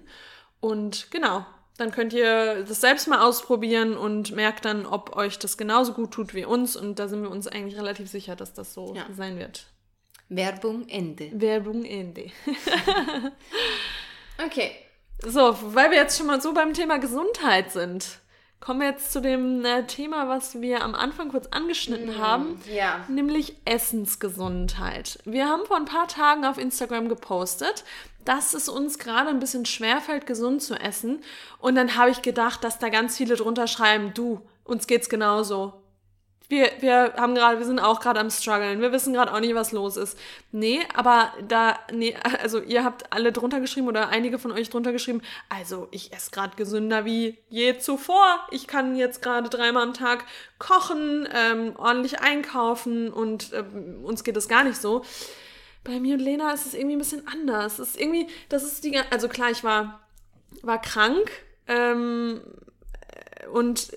Und 0.60 1.10
genau, 1.10 1.46
dann 1.80 1.90
könnt 1.90 2.12
ihr 2.12 2.64
das 2.64 2.80
selbst 2.80 3.08
mal 3.08 3.20
ausprobieren 3.20 3.96
und 3.96 4.32
merkt 4.32 4.64
dann, 4.64 4.86
ob 4.86 5.16
euch 5.16 5.38
das 5.38 5.56
genauso 5.56 5.94
gut 5.94 6.10
tut 6.12 6.34
wie 6.34 6.44
uns. 6.44 6.76
Und 6.76 6.98
da 6.98 7.08
sind 7.08 7.22
wir 7.22 7.30
uns 7.30 7.48
eigentlich 7.48 7.78
relativ 7.78 8.10
sicher, 8.10 8.36
dass 8.36 8.52
das 8.52 8.74
so 8.74 8.94
ja. 8.94 9.06
sein 9.16 9.38
wird. 9.38 9.66
Werbung 10.28 10.88
Ende. 10.88 11.30
Werbung 11.32 11.84
Ende. 11.84 12.26
okay. 14.44 14.72
So, 15.22 15.56
weil 15.74 15.90
wir 15.90 15.98
jetzt 15.98 16.16
schon 16.16 16.26
mal 16.26 16.40
so 16.40 16.54
beim 16.54 16.72
Thema 16.72 16.98
Gesundheit 16.98 17.72
sind, 17.72 18.19
kommen 18.60 18.80
wir 18.80 18.88
jetzt 18.88 19.12
zu 19.12 19.20
dem 19.20 19.64
äh, 19.64 19.86
Thema, 19.86 20.28
was 20.28 20.60
wir 20.60 20.82
am 20.84 20.94
Anfang 20.94 21.30
kurz 21.30 21.46
angeschnitten 21.48 22.16
mm, 22.16 22.18
haben, 22.18 22.60
ja. 22.72 23.04
nämlich 23.08 23.56
Essensgesundheit. 23.64 25.18
Wir 25.24 25.48
haben 25.48 25.64
vor 25.64 25.76
ein 25.76 25.86
paar 25.86 26.08
Tagen 26.08 26.44
auf 26.44 26.58
Instagram 26.58 27.08
gepostet, 27.08 27.84
dass 28.24 28.52
es 28.52 28.68
uns 28.68 28.98
gerade 28.98 29.30
ein 29.30 29.40
bisschen 29.40 29.64
schwerfällt, 29.64 30.26
gesund 30.26 30.62
zu 30.62 30.74
essen. 30.74 31.22
Und 31.58 31.74
dann 31.74 31.96
habe 31.96 32.10
ich 32.10 32.20
gedacht, 32.20 32.62
dass 32.62 32.78
da 32.78 32.90
ganz 32.90 33.16
viele 33.16 33.36
drunter 33.36 33.66
schreiben, 33.66 34.12
du, 34.14 34.42
uns 34.64 34.86
geht's 34.86 35.08
genauso. 35.08 35.79
Wir, 36.50 36.70
wir 36.80 37.14
haben 37.16 37.36
gerade, 37.36 37.58
wir 37.58 37.64
sind 37.64 37.78
auch 37.78 38.00
gerade 38.00 38.18
am 38.18 38.28
struggeln. 38.28 38.80
Wir 38.80 38.90
wissen 38.90 39.12
gerade 39.12 39.32
auch 39.32 39.38
nicht, 39.38 39.54
was 39.54 39.70
los 39.70 39.96
ist. 39.96 40.18
Nee, 40.50 40.80
aber 40.94 41.32
da, 41.46 41.78
nee, 41.92 42.16
also 42.42 42.60
ihr 42.60 42.82
habt 42.84 43.12
alle 43.12 43.30
drunter 43.30 43.60
geschrieben 43.60 43.86
oder 43.86 44.08
einige 44.08 44.38
von 44.40 44.50
euch 44.50 44.68
drunter 44.68 44.90
geschrieben, 44.90 45.22
also 45.48 45.86
ich 45.92 46.12
esse 46.12 46.32
gerade 46.32 46.56
gesünder 46.56 47.04
wie 47.04 47.38
je 47.48 47.78
zuvor. 47.78 48.40
Ich 48.50 48.66
kann 48.66 48.96
jetzt 48.96 49.22
gerade 49.22 49.48
dreimal 49.48 49.84
am 49.84 49.94
Tag 49.94 50.24
kochen, 50.58 51.28
ähm, 51.32 51.74
ordentlich 51.76 52.20
einkaufen 52.20 53.12
und 53.12 53.52
ähm, 53.52 54.04
uns 54.04 54.24
geht 54.24 54.36
es 54.36 54.48
gar 54.48 54.64
nicht 54.64 54.80
so 54.80 55.04
bei 55.84 56.00
mir 56.00 56.14
und 56.14 56.20
Lena 56.20 56.52
ist 56.52 56.66
es 56.66 56.74
irgendwie 56.74 56.96
ein 56.96 56.98
bisschen 56.98 57.26
anders. 57.28 57.78
Es 57.78 57.90
ist 57.90 58.00
irgendwie, 58.00 58.26
das 58.48 58.64
ist 58.64 58.84
die, 58.84 58.98
also 59.10 59.28
klar, 59.28 59.50
ich 59.50 59.64
war, 59.64 60.00
war 60.62 60.80
krank 60.80 61.30
ähm, 61.68 62.40
und 63.52 63.92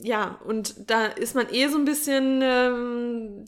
ja, 0.00 0.38
und 0.44 0.90
da 0.90 1.06
ist 1.06 1.34
man 1.34 1.52
eh 1.52 1.68
so 1.68 1.78
ein 1.78 1.84
bisschen, 1.84 2.40
ähm, 2.42 3.44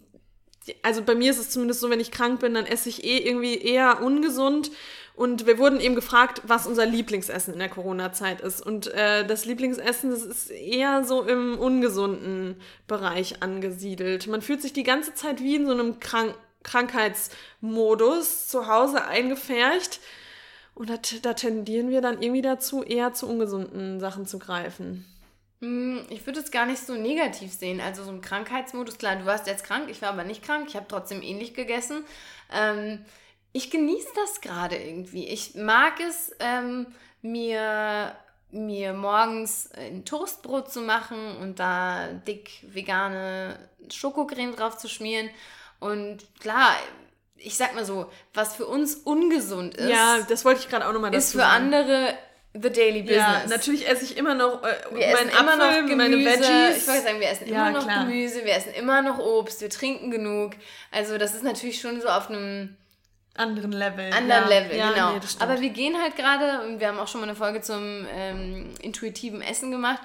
also 0.83 1.03
bei 1.03 1.15
mir 1.15 1.31
ist 1.31 1.39
es 1.39 1.51
zumindest 1.51 1.81
so, 1.81 1.91
wenn 1.91 2.01
ich 2.01 2.11
krank 2.11 2.41
bin, 2.41 2.55
dann 2.55 2.67
esse 2.67 2.89
ich 2.89 3.05
eh 3.05 3.19
irgendwie 3.19 3.57
eher 3.57 4.03
ungesund. 4.03 4.71
Und 5.17 5.47
wir 5.47 5.59
wurden 5.59 5.79
eben 5.81 5.95
gefragt, 5.95 6.43
was 6.45 6.67
unser 6.67 6.87
Lieblingsessen 6.87 7.53
in 7.53 7.61
der 7.61 7.69
Corona-Zeit 7.69 8.41
ist. 8.41 8.61
Und 8.61 8.89
äh, 8.89 9.25
das 9.25 9.45
Lieblingsessen, 9.45 10.11
das 10.11 10.23
ist 10.23 10.51
eher 10.51 11.05
so 11.05 11.23
im 11.23 11.57
ungesunden 11.57 12.57
Bereich 12.89 13.41
angesiedelt. 13.41 14.27
Man 14.27 14.43
fühlt 14.43 14.61
sich 14.61 14.73
die 14.73 14.83
ganze 14.83 15.15
Zeit 15.15 15.41
wie 15.41 15.55
in 15.55 15.67
so 15.67 15.73
einem 15.73 16.01
krank 16.01 16.35
Krankheitsmodus 16.65 18.49
zu 18.49 18.67
Hause 18.67 19.05
eingefärcht. 19.05 20.01
Und 20.75 20.91
da, 20.91 20.97
da 21.23 21.35
tendieren 21.35 21.91
wir 21.91 22.01
dann 22.01 22.21
irgendwie 22.21 22.43
dazu, 22.43 22.83
eher 22.83 23.13
zu 23.13 23.29
ungesunden 23.29 24.01
Sachen 24.01 24.27
zu 24.27 24.39
greifen. 24.39 25.05
Hm, 25.65 26.05
ich 26.11 26.27
würde 26.27 26.41
es 26.41 26.51
gar 26.51 26.67
nicht 26.67 26.85
so 26.85 26.95
negativ 26.95 27.53
sehen. 27.53 27.81
Also 27.81 28.05
so 28.05 28.11
ein 28.11 28.21
Krankheitsmodus, 28.21 28.99
klar, 28.99 29.17
du 29.17 29.25
warst 29.25 29.47
jetzt 29.47 29.65
krank, 29.65 29.89
ich 29.89 30.03
war 30.03 30.11
aber 30.11 30.25
nicht 30.25 30.43
krank, 30.43 30.67
ich 30.69 30.77
habe 30.77 30.87
trotzdem 30.89 31.23
ähnlich 31.23 31.55
gegessen. 31.55 32.05
Ähm, 32.53 33.05
ich 33.53 33.71
genieße 33.71 34.09
das 34.15 34.41
gerade 34.43 34.77
irgendwie. 34.77 35.27
Ich 35.27 35.55
mag 35.55 36.01
es, 36.01 36.33
ähm, 36.41 36.87
mir, 37.23 38.15
mir 38.51 38.93
morgens 38.93 39.71
ein 39.73 40.05
Toastbrot 40.05 40.71
zu 40.71 40.83
machen 40.83 41.37
und 41.39 41.61
da 41.61 42.09
dick 42.09 42.51
vegane 42.63 43.59
Schokocreme 43.91 44.55
drauf 44.55 44.77
zu 44.77 44.89
schmieren. 44.89 45.31
Und 45.81 46.25
klar, 46.41 46.77
ich 47.37 47.57
sag 47.57 47.75
mal 47.75 47.87
so, 47.87 48.11
was 48.35 48.55
für 48.57 48.67
uns 48.67 48.97
ungesund 48.97 49.77
ist. 49.77 49.89
Ja, 49.89 50.19
das 50.29 50.45
wollte 50.45 50.61
ich 50.61 50.69
gerade 50.69 50.87
auch 50.87 50.93
nochmal 50.93 51.11
dazu 51.11 51.25
Ist 51.25 51.33
für 51.33 51.39
sagen. 51.39 51.65
andere 51.65 52.15
the 52.55 52.71
daily 52.71 53.03
business. 53.03 53.19
Ja, 53.19 53.47
natürlich 53.49 53.89
esse 53.89 54.05
ich 54.05 54.17
immer 54.17 54.35
noch 54.35 54.63
äh, 54.63 54.77
wir 54.93 55.07
essen 55.07 55.29
immer 55.29 55.55
Apfel, 55.55 55.83
noch 55.83 55.89
Gemüse. 55.89 55.97
meine 55.97 56.17
Veggies. 56.17 56.83
Ich 56.83 56.89
wollte 56.89 57.03
sagen, 57.03 57.21
wir 57.21 57.29
essen 57.29 57.49
ja, 57.49 57.69
immer 57.69 57.79
noch 57.79 57.87
klar. 57.87 58.05
Gemüse, 58.05 58.45
wir 58.45 58.55
essen 58.55 58.75
immer 58.75 59.03
noch 59.03 59.19
Obst, 59.19 59.61
wir 59.61 59.71
trinken 59.71 60.11
genug. 60.11 60.53
Also 60.91 61.19
das 61.19 61.35
ist 61.35 61.43
natürlich 61.43 61.81
schon 61.81 62.01
so 62.01 62.09
auf 62.09 62.31
einem 62.31 62.77
anderen 63.37 63.73
Level. 63.73 64.13
Anderen 64.13 64.45
ja. 64.45 64.49
Level, 64.49 64.77
ja, 64.77 64.91
genau. 64.93 65.13
Nee, 65.15 65.21
Aber 65.41 65.61
wir 65.61 65.71
gehen 65.71 66.01
halt 66.01 66.15
gerade, 66.15 66.65
und 66.65 66.79
wir 66.79 66.87
haben 66.87 66.99
auch 66.99 67.09
schon 67.09 67.21
mal 67.21 67.27
eine 67.27 67.37
Folge 67.37 67.61
zum 67.61 68.07
ähm, 68.15 68.71
intuitiven 68.81 69.43
Essen 69.43 69.73
gemacht, 69.73 70.01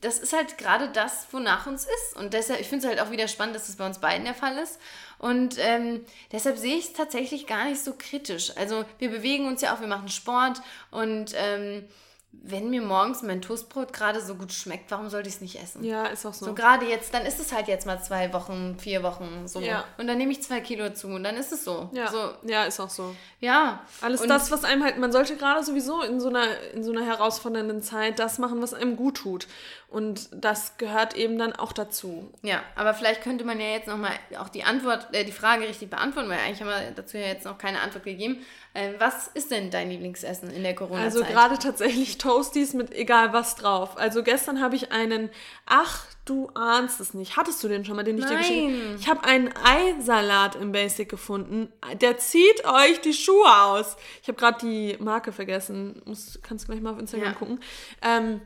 das 0.00 0.18
ist 0.18 0.32
halt 0.32 0.58
gerade 0.58 0.88
das, 0.88 1.28
wonach 1.30 1.66
uns 1.66 1.84
ist. 1.84 2.16
Und 2.16 2.34
deshalb, 2.34 2.60
ich 2.60 2.68
finde 2.68 2.84
es 2.86 2.90
halt 2.90 3.00
auch 3.00 3.12
wieder 3.12 3.28
spannend, 3.28 3.54
dass 3.54 3.68
das 3.68 3.76
bei 3.76 3.86
uns 3.86 4.00
beiden 4.00 4.24
der 4.24 4.34
Fall 4.34 4.58
ist. 4.58 4.80
Und 5.22 5.54
ähm, 5.58 6.04
deshalb 6.32 6.58
sehe 6.58 6.76
ich 6.76 6.86
es 6.86 6.92
tatsächlich 6.94 7.46
gar 7.46 7.66
nicht 7.66 7.80
so 7.80 7.94
kritisch. 7.96 8.56
Also 8.56 8.84
wir 8.98 9.08
bewegen 9.08 9.46
uns 9.46 9.60
ja 9.60 9.72
auch, 9.72 9.80
wir 9.80 9.86
machen 9.86 10.08
Sport 10.08 10.60
und 10.90 11.32
ähm, 11.36 11.84
wenn 12.32 12.70
mir 12.70 12.80
morgens 12.80 13.22
mein 13.22 13.42
Toastbrot 13.42 13.92
gerade 13.92 14.20
so 14.20 14.34
gut 14.34 14.52
schmeckt, 14.52 14.90
warum 14.90 15.10
sollte 15.10 15.28
ich 15.28 15.36
es 15.36 15.40
nicht 15.42 15.62
essen? 15.62 15.84
Ja, 15.84 16.06
ist 16.06 16.24
auch 16.24 16.32
so. 16.32 16.46
So 16.46 16.54
gerade 16.54 16.86
jetzt, 16.86 17.12
dann 17.12 17.26
ist 17.26 17.38
es 17.38 17.52
halt 17.52 17.68
jetzt 17.68 17.86
mal 17.86 18.02
zwei 18.02 18.32
Wochen, 18.32 18.76
vier 18.78 19.02
Wochen 19.02 19.46
so. 19.46 19.60
Ja. 19.60 19.84
Und 19.98 20.06
dann 20.06 20.16
nehme 20.16 20.32
ich 20.32 20.42
zwei 20.42 20.60
Kilo 20.60 20.90
zu 20.94 21.08
und 21.08 21.24
dann 21.24 21.36
ist 21.36 21.52
es 21.52 21.62
so. 21.62 21.90
Ja, 21.92 22.10
so. 22.10 22.30
ja 22.42 22.64
ist 22.64 22.80
auch 22.80 22.90
so. 22.90 23.14
Ja. 23.38 23.82
Alles 24.00 24.22
und 24.22 24.28
das, 24.28 24.50
was 24.50 24.64
einem 24.64 24.82
halt, 24.82 24.98
man 24.98 25.12
sollte 25.12 25.36
gerade 25.36 25.62
sowieso 25.62 26.02
in 26.02 26.20
so, 26.20 26.30
einer, 26.30 26.46
in 26.72 26.82
so 26.82 26.90
einer 26.90 27.04
herausfordernden 27.04 27.82
Zeit 27.82 28.18
das 28.18 28.38
machen, 28.38 28.62
was 28.62 28.72
einem 28.72 28.96
gut 28.96 29.18
tut. 29.18 29.46
Und 29.92 30.30
das 30.32 30.78
gehört 30.78 31.14
eben 31.14 31.38
dann 31.38 31.52
auch 31.52 31.72
dazu. 31.72 32.32
Ja, 32.40 32.62
aber 32.76 32.94
vielleicht 32.94 33.22
könnte 33.22 33.44
man 33.44 33.60
ja 33.60 33.66
jetzt 33.66 33.86
nochmal 33.86 34.12
auch 34.38 34.48
die 34.48 34.64
Antwort, 34.64 35.08
äh, 35.12 35.24
die 35.24 35.32
Frage 35.32 35.68
richtig 35.68 35.90
beantworten, 35.90 36.30
weil 36.30 36.38
eigentlich 36.38 36.62
haben 36.62 36.68
wir 36.68 36.92
dazu 36.96 37.18
ja 37.18 37.26
jetzt 37.26 37.44
noch 37.44 37.58
keine 37.58 37.80
Antwort 37.80 38.04
gegeben. 38.04 38.38
Äh, 38.72 38.94
was 38.98 39.26
ist 39.28 39.50
denn 39.50 39.70
dein 39.70 39.90
Lieblingsessen 39.90 40.50
in 40.50 40.62
der 40.62 40.74
Corona-Zeit? 40.74 41.04
Also 41.04 41.24
gerade 41.24 41.58
tatsächlich 41.58 42.16
Toasties 42.16 42.72
mit 42.72 42.94
egal 42.94 43.34
was 43.34 43.54
drauf. 43.54 43.98
Also 43.98 44.22
gestern 44.22 44.62
habe 44.62 44.76
ich 44.76 44.92
einen, 44.92 45.28
ach, 45.66 46.06
du 46.24 46.48
ahnst 46.54 46.98
es 46.98 47.12
nicht. 47.12 47.36
Hattest 47.36 47.62
du 47.62 47.68
den 47.68 47.84
schon 47.84 47.96
mal, 47.96 48.02
den 48.02 48.16
ich 48.16 48.24
Nein. 48.24 48.32
dir 48.32 48.38
geschickt 48.38 48.72
habe? 48.72 48.96
Ich 48.98 49.08
habe 49.08 49.24
einen 49.24 49.50
Eisalat 49.62 50.54
im 50.56 50.72
Basic 50.72 51.06
gefunden. 51.06 51.70
Der 52.00 52.16
zieht 52.16 52.64
euch 52.64 52.98
die 53.02 53.12
Schuhe 53.12 53.62
aus. 53.62 53.96
Ich 54.22 54.28
habe 54.28 54.38
gerade 54.38 54.58
die 54.66 54.96
Marke 55.00 55.32
vergessen. 55.32 56.00
Muss, 56.06 56.40
kannst 56.42 56.64
du 56.64 56.72
gleich 56.72 56.80
mal 56.80 56.94
auf 56.94 56.98
Instagram 56.98 57.26
ja. 57.26 57.32
gucken. 57.34 57.60
Ähm, 58.00 58.40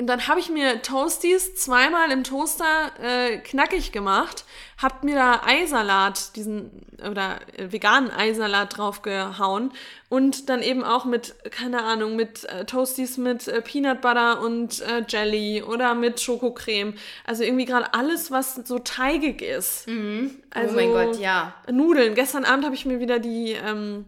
und 0.00 0.06
dann 0.06 0.28
habe 0.28 0.38
ich 0.38 0.48
mir 0.48 0.80
Toasties 0.80 1.56
zweimal 1.56 2.12
im 2.12 2.22
Toaster 2.22 2.92
äh, 3.02 3.38
knackig 3.38 3.90
gemacht, 3.90 4.44
hab 4.80 5.02
mir 5.02 5.16
da 5.16 5.42
Eisalat, 5.44 6.36
diesen 6.36 6.70
oder 6.98 7.40
äh, 7.56 7.72
veganen 7.72 8.12
Eisalat 8.12 8.78
draufgehauen 8.78 9.72
und 10.08 10.48
dann 10.48 10.62
eben 10.62 10.84
auch 10.84 11.04
mit, 11.04 11.34
keine 11.50 11.82
Ahnung, 11.82 12.14
mit 12.14 12.44
äh, 12.44 12.64
Toasties 12.64 13.18
mit 13.18 13.48
äh, 13.48 13.60
Peanut 13.60 14.00
Butter 14.00 14.40
und 14.40 14.80
äh, 14.82 15.02
Jelly 15.08 15.64
oder 15.64 15.94
mit 15.94 16.20
Schokocreme. 16.20 16.94
Also 17.24 17.42
irgendwie 17.42 17.64
gerade 17.64 17.92
alles, 17.92 18.30
was 18.30 18.54
so 18.54 18.78
teigig 18.78 19.42
ist. 19.42 19.88
Mhm. 19.88 20.36
Oh 20.54 20.60
also, 20.60 20.76
mein 20.76 20.92
Gott, 20.92 21.18
ja. 21.18 21.54
Nudeln. 21.70 22.14
Gestern 22.14 22.44
Abend 22.44 22.64
habe 22.64 22.76
ich 22.76 22.86
mir 22.86 23.00
wieder 23.00 23.18
die 23.18 23.52
ähm, 23.52 24.04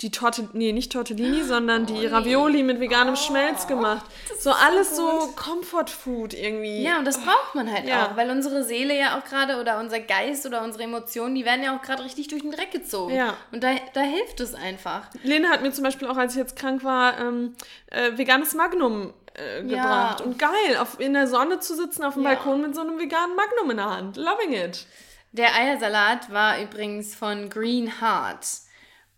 die 0.00 0.10
Torte, 0.10 0.48
nee, 0.52 0.72
nicht 0.72 0.90
Tortellini, 0.92 1.44
sondern 1.44 1.82
oh, 1.82 1.86
die 1.86 2.06
Ravioli 2.06 2.58
nee. 2.58 2.62
mit 2.64 2.80
veganem 2.80 3.14
oh, 3.14 3.16
Schmelz 3.16 3.66
gemacht. 3.66 4.04
So 4.38 4.50
alles 4.50 4.96
so, 4.96 5.20
so 5.20 5.26
Comfort 5.36 5.88
Food 5.88 6.34
irgendwie. 6.34 6.82
Ja, 6.82 6.98
und 6.98 7.04
das 7.04 7.18
braucht 7.18 7.54
man 7.54 7.72
halt 7.72 7.86
ja. 7.86 8.06
auch, 8.06 8.16
weil 8.16 8.30
unsere 8.30 8.64
Seele 8.64 8.98
ja 8.98 9.18
auch 9.18 9.24
gerade 9.24 9.60
oder 9.60 9.78
unser 9.78 10.00
Geist 10.00 10.44
oder 10.44 10.64
unsere 10.64 10.84
Emotionen, 10.84 11.34
die 11.34 11.44
werden 11.44 11.62
ja 11.62 11.76
auch 11.76 11.82
gerade 11.82 12.04
richtig 12.04 12.28
durch 12.28 12.42
den 12.42 12.50
Dreck 12.50 12.72
gezogen. 12.72 13.14
Ja. 13.14 13.36
Und 13.52 13.62
da, 13.62 13.76
da 13.92 14.00
hilft 14.00 14.40
es 14.40 14.54
einfach. 14.54 15.02
Lena 15.22 15.50
hat 15.50 15.62
mir 15.62 15.72
zum 15.72 15.84
Beispiel 15.84 16.08
auch, 16.08 16.16
als 16.16 16.32
ich 16.32 16.38
jetzt 16.38 16.56
krank 16.56 16.82
war, 16.82 17.18
ähm, 17.20 17.54
äh, 17.86 18.16
veganes 18.16 18.54
Magnum 18.54 19.12
äh, 19.34 19.62
gebracht. 19.62 20.20
Ja. 20.20 20.26
Und 20.26 20.38
geil, 20.38 20.76
auf, 20.80 20.98
in 20.98 21.14
der 21.14 21.28
Sonne 21.28 21.60
zu 21.60 21.76
sitzen 21.76 22.02
auf 22.02 22.14
dem 22.14 22.24
ja. 22.24 22.30
Balkon 22.30 22.60
mit 22.60 22.74
so 22.74 22.80
einem 22.80 22.98
veganen 22.98 23.36
Magnum 23.36 23.70
in 23.70 23.76
der 23.76 23.90
Hand. 23.90 24.16
Loving 24.16 24.52
it. 24.52 24.86
Der 25.32 25.54
Eiersalat 25.54 26.30
war 26.32 26.60
übrigens 26.60 27.14
von 27.14 27.48
Green 27.48 28.00
Heart. 28.00 28.46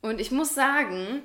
Und 0.05 0.21
ich 0.21 0.31
muss 0.31 0.55
sagen, 0.55 1.23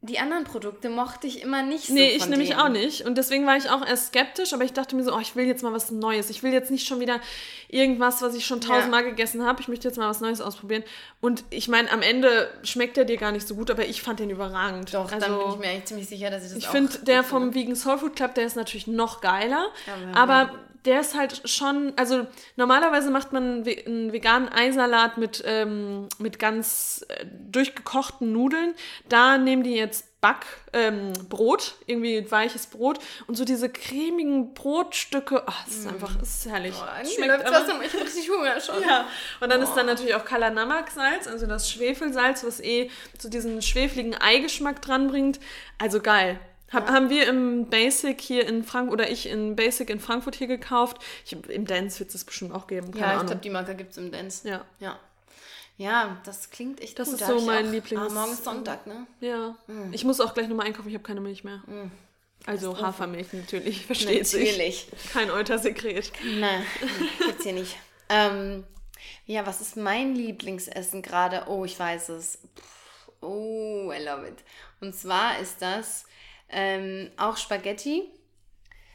die 0.00 0.18
anderen 0.18 0.42
Produkte 0.42 0.90
mochte 0.90 1.28
ich 1.28 1.40
immer 1.40 1.62
nicht 1.62 1.86
so. 1.86 1.94
Nee, 1.94 2.16
ich 2.16 2.26
nämlich 2.26 2.56
auch 2.56 2.68
nicht. 2.68 3.06
Und 3.06 3.16
deswegen 3.16 3.46
war 3.46 3.56
ich 3.56 3.70
auch 3.70 3.86
erst 3.86 4.08
skeptisch, 4.08 4.52
aber 4.52 4.64
ich 4.64 4.72
dachte 4.72 4.96
mir 4.96 5.04
so, 5.04 5.14
oh, 5.14 5.20
ich 5.20 5.36
will 5.36 5.46
jetzt 5.46 5.62
mal 5.62 5.72
was 5.72 5.92
Neues. 5.92 6.28
Ich 6.28 6.42
will 6.42 6.52
jetzt 6.52 6.72
nicht 6.72 6.88
schon 6.88 6.98
wieder 6.98 7.20
irgendwas, 7.68 8.22
was 8.22 8.34
ich 8.34 8.44
schon 8.44 8.60
tausendmal 8.60 9.04
ja. 9.04 9.10
gegessen 9.10 9.46
habe. 9.46 9.60
Ich 9.60 9.68
möchte 9.68 9.86
jetzt 9.86 9.98
mal 9.98 10.08
was 10.08 10.20
Neues 10.20 10.40
ausprobieren. 10.40 10.82
Und 11.20 11.44
ich 11.50 11.68
meine, 11.68 11.88
am 11.92 12.02
Ende 12.02 12.50
schmeckt 12.64 12.96
der 12.96 13.04
dir 13.04 13.18
gar 13.18 13.30
nicht 13.30 13.46
so 13.46 13.54
gut, 13.54 13.70
aber 13.70 13.86
ich 13.86 14.02
fand 14.02 14.18
den 14.18 14.30
überragend. 14.30 14.92
Doch, 14.92 15.12
also, 15.12 15.24
dann 15.24 15.38
bin 15.38 15.48
ich 15.50 15.56
mir 15.58 15.68
eigentlich 15.68 15.84
ziemlich 15.84 16.08
sicher, 16.08 16.28
dass 16.28 16.44
ich 16.44 16.54
das 16.54 16.58
Ich 16.58 16.66
finde, 16.66 16.98
der 17.04 17.22
vom 17.22 17.54
Vegan 17.54 17.76
Soul 17.76 17.98
Food 17.98 18.16
Club, 18.16 18.34
der 18.34 18.46
ist 18.46 18.56
natürlich 18.56 18.88
noch 18.88 19.20
geiler. 19.20 19.68
Ja, 19.86 20.20
aber 20.20 20.50
der 20.86 21.00
ist 21.00 21.16
halt 21.16 21.42
schon, 21.48 21.92
also 21.96 22.26
normalerweise 22.54 23.10
macht 23.10 23.32
man 23.32 23.66
einen 23.66 24.12
veganen 24.12 24.48
Eisalat 24.48 25.18
mit, 25.18 25.42
ähm, 25.44 26.08
mit 26.18 26.38
ganz 26.38 27.04
äh, 27.08 27.26
durchgekochten 27.50 28.32
Nudeln. 28.32 28.74
Da 29.08 29.36
nehmen 29.36 29.64
die 29.64 29.74
jetzt 29.74 30.20
Backbrot, 30.20 31.74
ähm, 31.76 31.84
irgendwie 31.86 32.30
weiches 32.30 32.68
Brot 32.68 32.98
und 33.26 33.36
so 33.36 33.44
diese 33.44 33.68
cremigen 33.68 34.54
Brotstücke. 34.54 35.42
Ach, 35.46 35.64
das 35.64 35.74
ist 35.74 35.84
mm. 35.84 35.88
einfach, 35.88 36.16
das 36.16 36.28
ist 36.36 36.50
herrlich. 36.50 36.74
Oh, 36.76 37.04
Schmeckt 37.04 37.44
das 37.44 37.68
ich 37.68 38.00
richtig 38.00 38.30
Hunger 38.30 38.60
schon. 38.60 38.80
Ja. 38.82 39.06
Und 39.40 39.50
dann 39.50 39.60
oh. 39.60 39.64
ist 39.64 39.74
dann 39.74 39.86
natürlich 39.86 40.14
auch 40.14 40.24
Kalanamak-Salz, 40.24 41.26
also 41.26 41.46
das 41.46 41.70
Schwefelsalz, 41.70 42.44
was 42.44 42.60
eh 42.60 42.90
so 43.18 43.28
diesen 43.28 43.60
schwefligen 43.60 44.14
Eigeschmack 44.14 44.80
dran 44.82 45.08
bringt. 45.08 45.40
Also 45.78 46.00
geil. 46.00 46.38
Hab, 46.76 46.88
ja. 46.88 46.94
Haben 46.94 47.10
wir 47.10 47.26
im 47.28 47.68
Basic 47.68 48.20
hier 48.20 48.46
in 48.46 48.62
Frankfurt, 48.62 49.00
oder 49.00 49.10
ich 49.10 49.28
in 49.28 49.56
Basic 49.56 49.90
in 49.90 49.98
Frankfurt 49.98 50.36
hier 50.36 50.46
gekauft. 50.46 50.98
Ich, 51.24 51.32
Im 51.32 51.66
Dance 51.66 51.98
wird 52.00 52.14
es 52.14 52.24
bestimmt 52.24 52.52
auch 52.52 52.66
geben. 52.66 52.92
Keine 52.92 53.14
ja, 53.14 53.20
ich 53.20 53.26
glaube, 53.26 53.40
die 53.40 53.50
Marke 53.50 53.74
gibt 53.74 53.92
es 53.92 53.96
im 53.96 54.12
Dance. 54.12 54.48
Ja. 54.48 54.64
Ja. 54.78 54.98
Ja, 55.78 56.18
das 56.24 56.50
klingt 56.50 56.80
echt 56.80 56.98
das 56.98 57.10
gut. 57.10 57.20
Das 57.20 57.28
ist 57.28 57.38
so 57.40 57.44
mein 57.44 57.70
Lieblings... 57.70 58.00
Ah, 58.00 58.08
morgen 58.08 58.32
ist 58.32 58.44
Sonntag, 58.44 58.86
ne? 58.86 59.06
Ja. 59.20 59.56
Mhm. 59.66 59.92
Ich 59.92 60.04
muss 60.04 60.20
auch 60.20 60.32
gleich 60.32 60.48
nochmal 60.48 60.66
einkaufen, 60.66 60.88
ich 60.88 60.94
habe 60.94 61.04
keine 61.04 61.20
Milch 61.20 61.44
mehr. 61.44 61.62
Mhm. 61.66 61.90
Also 62.46 62.78
Hafermilch 62.80 63.32
natürlich, 63.32 63.84
versteht 63.86 64.26
sich. 64.26 64.50
Natürlich. 64.50 64.86
Kein 65.12 65.30
Eutersekret. 65.30 66.12
Nein, 66.38 66.62
gibt's 67.18 67.42
hier 67.42 67.52
nicht. 67.52 67.76
Ähm, 68.08 68.64
ja, 69.26 69.46
was 69.46 69.60
ist 69.60 69.76
mein 69.76 70.14
Lieblingsessen 70.14 71.02
gerade? 71.02 71.44
Oh, 71.48 71.64
ich 71.64 71.78
weiß 71.78 72.10
es. 72.10 72.38
Oh, 73.20 73.92
I 73.92 74.02
love 74.02 74.28
it. 74.28 74.44
Und 74.80 74.94
zwar 74.94 75.40
ist 75.40 75.60
das 75.60 76.04
ähm, 76.48 77.10
auch 77.16 77.36
Spaghetti 77.36 78.10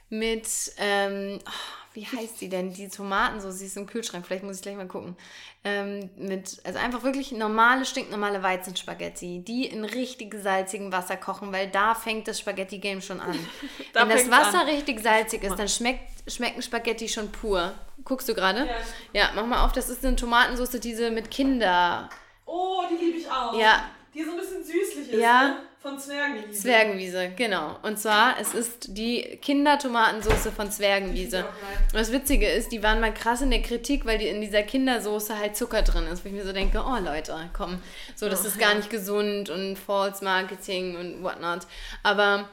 mit, 0.10 0.48
ähm, 0.78 1.40
oh, 1.46 1.82
wie 1.94 2.06
heißt 2.06 2.40
die 2.42 2.50
denn? 2.50 2.74
Die 2.74 2.90
Tomatensauce, 2.90 3.60
sie 3.60 3.66
ist 3.66 3.78
im 3.78 3.88
Kühlschrank, 3.88 4.26
vielleicht 4.26 4.44
muss 4.44 4.58
ich 4.58 4.62
gleich 4.62 4.76
mal 4.76 4.88
gucken. 4.88 5.16
Ähm, 5.64 6.10
mit, 6.18 6.60
also 6.64 6.80
einfach 6.80 7.04
wirklich 7.04 7.32
normale, 7.32 7.86
stinknormale 7.86 8.42
Weizenspaghetti, 8.42 9.44
die 9.46 9.66
in 9.66 9.86
richtig 9.86 10.34
salzigem 10.36 10.92
Wasser 10.92 11.18
kochen, 11.18 11.52
weil 11.52 11.70
da 11.70 11.94
fängt 11.96 12.28
das 12.28 12.40
Spaghetti-Game 12.40 13.02
schon 13.02 13.20
an. 13.20 13.38
Wenn 13.94 14.10
das 14.10 14.30
Wasser 14.30 14.62
an. 14.62 14.68
richtig 14.68 15.02
salzig 15.02 15.44
ist, 15.44 15.58
dann 15.58 15.68
schmeckt, 15.70 16.32
schmecken 16.32 16.62
Spaghetti 16.62 17.08
schon 17.08 17.32
pur. 17.32 17.74
Guckst 18.04 18.28
du 18.28 18.34
gerade? 18.34 18.66
Ja. 18.66 18.76
ja, 19.14 19.30
mach 19.36 19.46
mal 19.46 19.66
auf, 19.66 19.72
das 19.72 19.90
ist 19.90 20.04
eine 20.06 20.16
Tomatensauce, 20.16 20.80
diese 20.80 21.12
mit 21.12 21.30
Kinder. 21.30 22.10
Oh, 22.46 22.84
die 22.90 23.06
liebe 23.06 23.18
ich 23.18 23.30
auch. 23.30 23.58
Ja. 23.58 23.90
Die 24.14 24.24
so 24.24 24.32
ein 24.32 24.38
bisschen 24.38 24.64
süßlich 24.64 25.10
ist. 25.10 25.20
Ja. 25.20 25.44
Ne? 25.44 25.58
Von 25.82 25.98
Zwergenwiese. 25.98 26.62
Zwergenwiese, 26.62 27.32
genau. 27.36 27.80
Und 27.82 27.98
zwar, 27.98 28.40
es 28.40 28.54
ist 28.54 28.96
die 28.96 29.40
Kindertomatensauce 29.42 30.50
von 30.56 30.70
Zwergenwiese. 30.70 31.40
Und 31.40 31.94
das 31.96 32.12
Witzige 32.12 32.48
ist, 32.48 32.72
die 32.72 32.84
waren 32.84 33.00
mal 33.00 33.12
krass 33.12 33.42
in 33.42 33.50
der 33.50 33.64
Kritik, 33.64 34.06
weil 34.06 34.20
die 34.20 34.28
in 34.28 34.42
dieser 34.42 34.62
Kindersoße 34.62 35.40
halt 35.40 35.58
Zucker 35.58 35.82
drin 35.82 36.06
ist. 36.06 36.24
Wo 36.24 36.30
ich 36.30 36.36
mir 36.36 36.46
so 36.46 36.54
denke, 36.54 36.84
oh 36.86 37.00
Leute, 37.04 37.36
komm, 37.54 37.82
so, 38.16 38.30
das 38.30 38.44
oh, 38.44 38.50
ist 38.50 38.60
gar 38.60 38.76
nicht 38.76 38.92
gesund 38.92 39.50
und 39.50 39.76
False 39.76 40.24
Marketing 40.24 40.98
und 40.98 41.24
whatnot. 41.24 41.62
Aber 42.04 42.48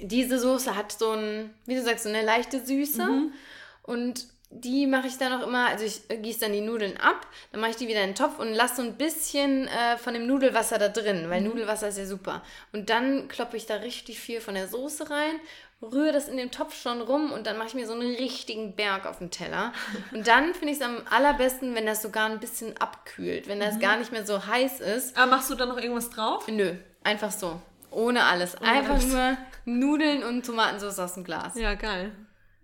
diese 0.00 0.38
Soße 0.38 0.74
hat 0.74 0.92
so 0.92 1.10
ein, 1.10 1.50
wie 1.66 1.74
du 1.74 1.82
sagst, 1.82 2.04
so 2.04 2.08
eine 2.08 2.22
leichte 2.22 2.64
Süße. 2.64 3.04
Mhm. 3.04 3.32
Und 3.82 4.26
die 4.50 4.86
mache 4.86 5.06
ich 5.08 5.18
dann 5.18 5.32
auch 5.32 5.46
immer, 5.46 5.68
also 5.68 5.84
ich 5.84 6.08
gieße 6.08 6.40
dann 6.40 6.52
die 6.52 6.60
Nudeln 6.60 6.96
ab, 6.96 7.26
dann 7.52 7.60
mache 7.60 7.70
ich 7.70 7.76
die 7.76 7.88
wieder 7.88 8.02
in 8.02 8.10
den 8.10 8.14
Topf 8.14 8.38
und 8.38 8.52
lasse 8.54 8.76
so 8.76 8.82
ein 8.82 8.96
bisschen 8.96 9.68
äh, 9.68 9.98
von 9.98 10.14
dem 10.14 10.26
Nudelwasser 10.26 10.78
da 10.78 10.88
drin, 10.88 11.28
weil 11.28 11.40
mhm. 11.42 11.48
Nudelwasser 11.48 11.88
ist 11.88 11.98
ja 11.98 12.06
super. 12.06 12.42
Und 12.72 12.90
dann 12.90 13.28
kloppe 13.28 13.56
ich 13.56 13.66
da 13.66 13.76
richtig 13.76 14.20
viel 14.20 14.40
von 14.40 14.54
der 14.54 14.68
Soße 14.68 15.10
rein 15.10 15.40
rühre 15.82 16.12
das 16.12 16.28
in 16.28 16.36
dem 16.36 16.50
Topf 16.50 16.80
schon 16.80 17.00
rum 17.00 17.32
und 17.32 17.46
dann 17.46 17.56
mache 17.56 17.68
ich 17.68 17.74
mir 17.74 17.86
so 17.86 17.92
einen 17.92 18.14
richtigen 18.14 18.74
Berg 18.74 19.06
auf 19.06 19.18
dem 19.18 19.30
Teller. 19.30 19.72
Und 20.12 20.26
dann 20.26 20.54
finde 20.54 20.72
ich 20.72 20.80
es 20.80 20.82
am 20.82 21.02
allerbesten, 21.08 21.74
wenn 21.74 21.86
das 21.86 22.02
sogar 22.02 22.28
ein 22.28 22.40
bisschen 22.40 22.76
abkühlt, 22.78 23.48
wenn 23.48 23.60
das 23.60 23.78
gar 23.78 23.96
nicht 23.96 24.10
mehr 24.10 24.26
so 24.26 24.46
heiß 24.46 24.80
ist. 24.80 25.16
Aber 25.16 25.30
machst 25.30 25.50
du 25.50 25.54
da 25.54 25.66
noch 25.66 25.78
irgendwas 25.78 26.10
drauf? 26.10 26.48
Nö, 26.48 26.74
einfach 27.04 27.30
so. 27.30 27.60
Ohne 27.90 28.24
alles. 28.24 28.56
Einfach 28.56 28.94
alles. 28.94 29.06
nur 29.06 29.36
Nudeln 29.64 30.22
und 30.24 30.44
Tomatensauce 30.44 30.98
aus 30.98 31.14
dem 31.14 31.24
Glas. 31.24 31.54
Ja, 31.54 31.74
geil. 31.74 32.12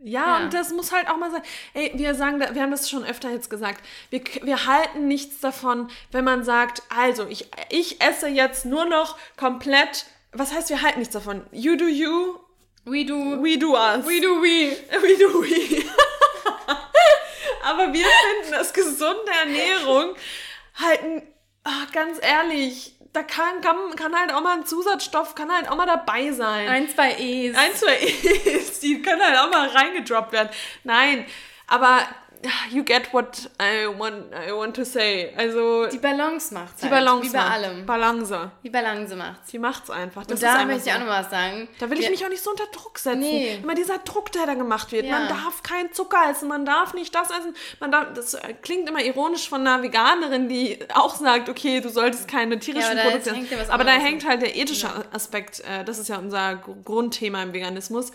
Ja, 0.06 0.38
Ja. 0.38 0.44
und 0.44 0.52
das 0.52 0.70
muss 0.70 0.92
halt 0.92 1.08
auch 1.08 1.16
mal 1.16 1.30
sein. 1.30 1.42
Ey, 1.72 1.92
wir 1.94 2.14
sagen, 2.14 2.38
wir 2.38 2.62
haben 2.62 2.70
das 2.70 2.90
schon 2.90 3.04
öfter 3.04 3.30
jetzt 3.30 3.48
gesagt. 3.48 3.82
Wir, 4.10 4.22
wir 4.42 4.66
halten 4.66 5.08
nichts 5.08 5.40
davon, 5.40 5.90
wenn 6.12 6.24
man 6.24 6.44
sagt, 6.44 6.82
also 6.94 7.26
ich, 7.26 7.48
ich 7.70 8.00
esse 8.02 8.28
jetzt 8.28 8.66
nur 8.66 8.84
noch 8.84 9.16
komplett. 9.38 10.04
Was 10.32 10.52
heißt, 10.52 10.68
wir 10.68 10.82
halten 10.82 10.98
nichts 10.98 11.14
davon? 11.14 11.42
You 11.52 11.76
do 11.76 11.86
you, 11.86 12.38
We 12.84 13.06
do. 13.06 13.42
we 13.42 13.56
do 13.58 13.72
us. 13.74 14.04
We 14.06 14.20
do 14.20 14.42
we. 14.42 14.76
We 15.02 15.16
do 15.16 15.40
we. 15.42 15.82
Aber 17.62 17.92
wir 17.94 18.04
finden, 18.04 18.52
dass 18.52 18.72
gesunde 18.74 19.30
Ernährung 19.40 20.14
halten, 20.74 21.22
ah, 21.64 21.86
ganz 21.92 22.18
ehrlich, 22.20 22.93
da 23.14 23.22
kann, 23.22 23.60
kann, 23.60 23.76
kann 23.94 24.14
halt 24.14 24.32
auch 24.34 24.42
mal 24.42 24.58
ein 24.58 24.66
Zusatzstoff, 24.66 25.36
kann 25.36 25.50
halt 25.50 25.70
auch 25.70 25.76
mal 25.76 25.86
dabei 25.86 26.32
sein. 26.32 26.68
Ein, 26.68 26.88
zwei 26.88 27.14
E's. 27.16 27.56
Ein, 27.56 27.74
zwei 27.74 27.96
E's, 27.96 28.80
die 28.80 29.00
können 29.00 29.22
halt 29.22 29.38
auch 29.38 29.50
mal 29.50 29.68
reingedroppt 29.68 30.32
werden. 30.32 30.48
Nein, 30.82 31.24
aber 31.68 32.00
you 32.70 32.84
get 32.84 33.12
what 33.12 33.50
I 33.60 33.86
want, 33.98 34.26
I 34.32 34.52
want 34.52 34.74
to 34.76 34.84
say. 34.84 35.32
Also 35.36 35.86
die 35.86 35.98
Balance 35.98 36.52
macht's 36.54 36.80
die 36.80 36.90
halt. 36.90 36.92
Balance 37.04 37.28
Wie 37.28 37.32
bei 37.32 37.38
macht. 37.38 37.52
allem. 37.52 37.86
Balance. 37.86 38.50
Die 38.62 38.70
Balance 38.70 39.16
macht's. 39.16 39.50
Die 39.50 39.58
macht's 39.58 39.90
einfach. 39.90 40.26
Das 40.26 40.40
Und 40.40 40.42
da 40.42 40.64
möchte 40.64 40.88
ich 40.88 40.94
auch 40.94 41.00
noch 41.00 41.06
was 41.06 41.30
sagen. 41.30 41.68
Da 41.78 41.88
will 41.90 41.98
ich 41.98 42.04
Wir- 42.04 42.10
mich 42.10 42.24
auch 42.24 42.28
nicht 42.28 42.42
so 42.42 42.50
unter 42.50 42.66
Druck 42.66 42.98
setzen. 42.98 43.20
Nee. 43.20 43.60
Immer 43.62 43.74
dieser 43.74 43.98
Druck, 43.98 44.32
der 44.32 44.46
da 44.46 44.54
gemacht 44.54 44.92
wird. 44.92 45.06
Ja. 45.06 45.18
Man 45.18 45.28
darf 45.28 45.62
keinen 45.62 45.92
Zucker 45.92 46.18
essen, 46.30 46.48
man 46.48 46.64
darf 46.64 46.94
nicht 46.94 47.14
das 47.14 47.30
essen. 47.30 47.54
Man 47.80 47.90
darf, 47.92 48.12
das 48.14 48.34
äh, 48.34 48.54
klingt 48.62 48.88
immer 48.88 49.02
ironisch 49.02 49.48
von 49.48 49.60
einer 49.66 49.82
Veganerin, 49.82 50.48
die 50.48 50.78
auch 50.94 51.14
sagt, 51.14 51.48
okay, 51.48 51.80
du 51.80 51.88
solltest 51.88 52.28
keine 52.28 52.58
tierischen 52.58 52.96
da 52.96 53.02
Produkte 53.04 53.32
hängt 53.34 53.50
ja 53.50 53.58
Aber 53.68 53.84
da 53.84 53.92
hängt 53.92 54.26
halt 54.26 54.42
der 54.42 54.56
ethische 54.56 54.88
Aspekt, 55.12 55.60
äh, 55.60 55.84
das 55.84 55.98
ist 55.98 56.08
ja 56.08 56.18
unser 56.18 56.56
Gr- 56.56 56.74
Grundthema 56.84 57.42
im 57.42 57.52
Veganismus. 57.52 58.12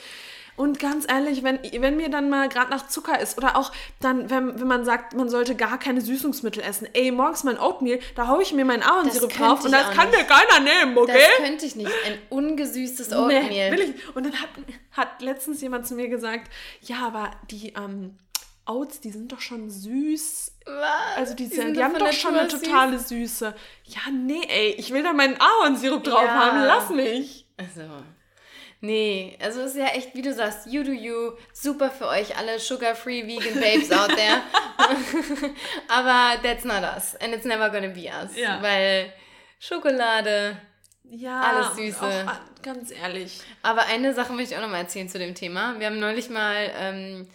Und 0.60 0.78
ganz 0.78 1.06
ehrlich, 1.10 1.42
wenn, 1.44 1.58
wenn 1.80 1.96
mir 1.96 2.10
dann 2.10 2.30
mal 2.30 2.50
gerade 2.50 2.70
nach 2.70 2.88
Zucker 2.90 3.18
ist 3.18 3.38
oder 3.38 3.56
auch 3.56 3.72
dann, 4.02 4.30
wenn, 4.30 4.60
wenn 4.60 4.68
man 4.68 4.84
sagt, 4.84 5.14
man 5.16 5.30
sollte 5.30 5.56
gar 5.56 5.80
keine 5.80 6.02
Süßungsmittel 6.02 6.62
essen. 6.62 6.86
Ey, 6.92 7.12
morgens 7.12 7.46
mein 7.46 7.58
Oatmeal, 7.58 8.00
da 8.16 8.28
haue 8.28 8.44
ich 8.44 8.52
mir 8.54 8.66
meinen 8.66 8.84
Ahornsirup 8.84 9.32
drauf 9.32 9.64
und 9.64 9.72
das 9.72 9.90
kann 9.92 10.10
nicht. 10.10 10.20
mir 10.20 10.26
keiner 10.26 10.60
nehmen, 10.60 10.98
okay? 10.98 11.14
Das 11.38 11.48
könnte 11.48 11.66
ich 11.66 11.76
nicht. 11.78 11.90
Ein 12.06 12.18
ungesüßtes 12.30 13.10
Nee, 13.10 13.16
Oatmeal. 13.16 13.72
will 13.72 13.80
ich. 13.80 14.16
Und 14.16 14.26
dann 14.26 14.34
hat, 14.34 14.50
hat 14.92 15.22
letztens 15.22 15.62
jemand 15.62 15.88
zu 15.88 15.96
mir 15.96 16.10
gesagt, 16.10 16.52
ja, 16.82 17.08
aber 17.08 17.32
die 17.50 17.70
ähm, 17.78 18.18
Oats, 18.66 19.00
die 19.00 19.12
sind 19.12 19.32
doch 19.32 19.40
schon 19.40 19.70
süß. 19.70 20.52
Was? 20.66 21.18
Also 21.18 21.36
die, 21.36 21.48
Die 21.48 21.56
sind 21.56 21.78
die 21.78 21.84
haben 21.86 21.98
doch 21.98 22.12
schon 22.12 22.36
eine 22.36 22.50
totale 22.50 23.00
Süße. 23.00 23.56
Ja, 23.86 24.02
nee, 24.12 24.42
ey, 24.50 24.76
ich 24.78 24.92
will 24.94 25.04
da 25.04 25.14
meinen 25.14 25.38
Ahornsirup 25.40 26.04
drauf 26.04 26.22
Ja. 26.26 26.34
haben, 26.34 26.64
lass 26.66 26.90
mich. 26.90 27.46
Also. 27.56 27.82
Nee, 28.82 29.38
also 29.42 29.62
es 29.62 29.72
ist 29.72 29.78
ja 29.78 29.88
echt, 29.88 30.16
wie 30.16 30.22
du 30.22 30.34
sagst, 30.34 30.68
you 30.68 30.84
do 30.84 30.92
you, 30.92 31.34
super 31.54 31.92
für 31.92 32.08
euch 32.08 32.38
alle 32.38 32.60
sugar-free 32.60 33.28
vegan 33.28 33.60
babes 33.60 33.92
out 33.92 34.10
there. 34.16 34.42
Aber 35.90 36.42
that's 36.42 36.64
not 36.64 36.84
us 36.84 37.16
and 37.18 37.34
it's 37.34 37.44
never 37.44 37.70
gonna 37.70 37.90
be 37.90 38.06
us. 38.06 38.38
Ja. 38.38 38.62
Weil 38.62 39.12
Schokolade. 39.60 40.58
Ja, 41.12 41.42
Alles 41.42 41.76
Süße. 41.76 42.26
Auch, 42.28 42.62
ganz 42.62 42.92
ehrlich. 42.92 43.42
Aber 43.64 43.86
eine 43.88 44.14
Sache 44.14 44.32
möchte 44.32 44.54
ich 44.54 44.58
auch 44.58 44.64
noch 44.64 44.70
mal 44.70 44.78
erzählen 44.78 45.10
zu 45.10 45.18
dem 45.20 45.36
Thema. 45.36 45.78
Wir 45.80 45.88
haben 45.88 46.00
neulich 46.00 46.30
mal 46.30 46.72
ähm, 46.76 47.28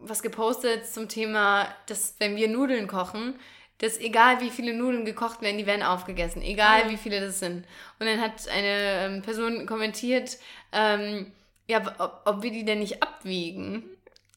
was 0.00 0.22
gepostet 0.22 0.86
zum 0.86 1.08
Thema, 1.08 1.68
dass 1.86 2.16
wenn 2.18 2.36
wir 2.36 2.48
Nudeln 2.48 2.88
kochen, 2.88 3.38
dass 3.80 3.98
egal 3.98 4.40
wie 4.40 4.50
viele 4.50 4.74
Nudeln 4.74 5.04
gekocht 5.04 5.40
werden, 5.42 5.58
die 5.58 5.66
werden 5.66 5.82
aufgegessen. 5.82 6.42
Egal 6.42 6.82
Ja. 6.84 6.90
wie 6.90 6.96
viele 6.96 7.20
das 7.20 7.38
sind. 7.40 7.64
Und 7.98 8.06
dann 8.06 8.20
hat 8.20 8.48
eine 8.48 9.06
ähm, 9.16 9.22
Person 9.22 9.66
kommentiert, 9.66 10.38
ähm, 10.72 11.32
ja, 11.66 11.80
ob, 11.98 12.20
ob 12.24 12.42
wir 12.42 12.50
die 12.50 12.64
denn 12.64 12.80
nicht 12.80 13.02
abwiegen. 13.02 13.84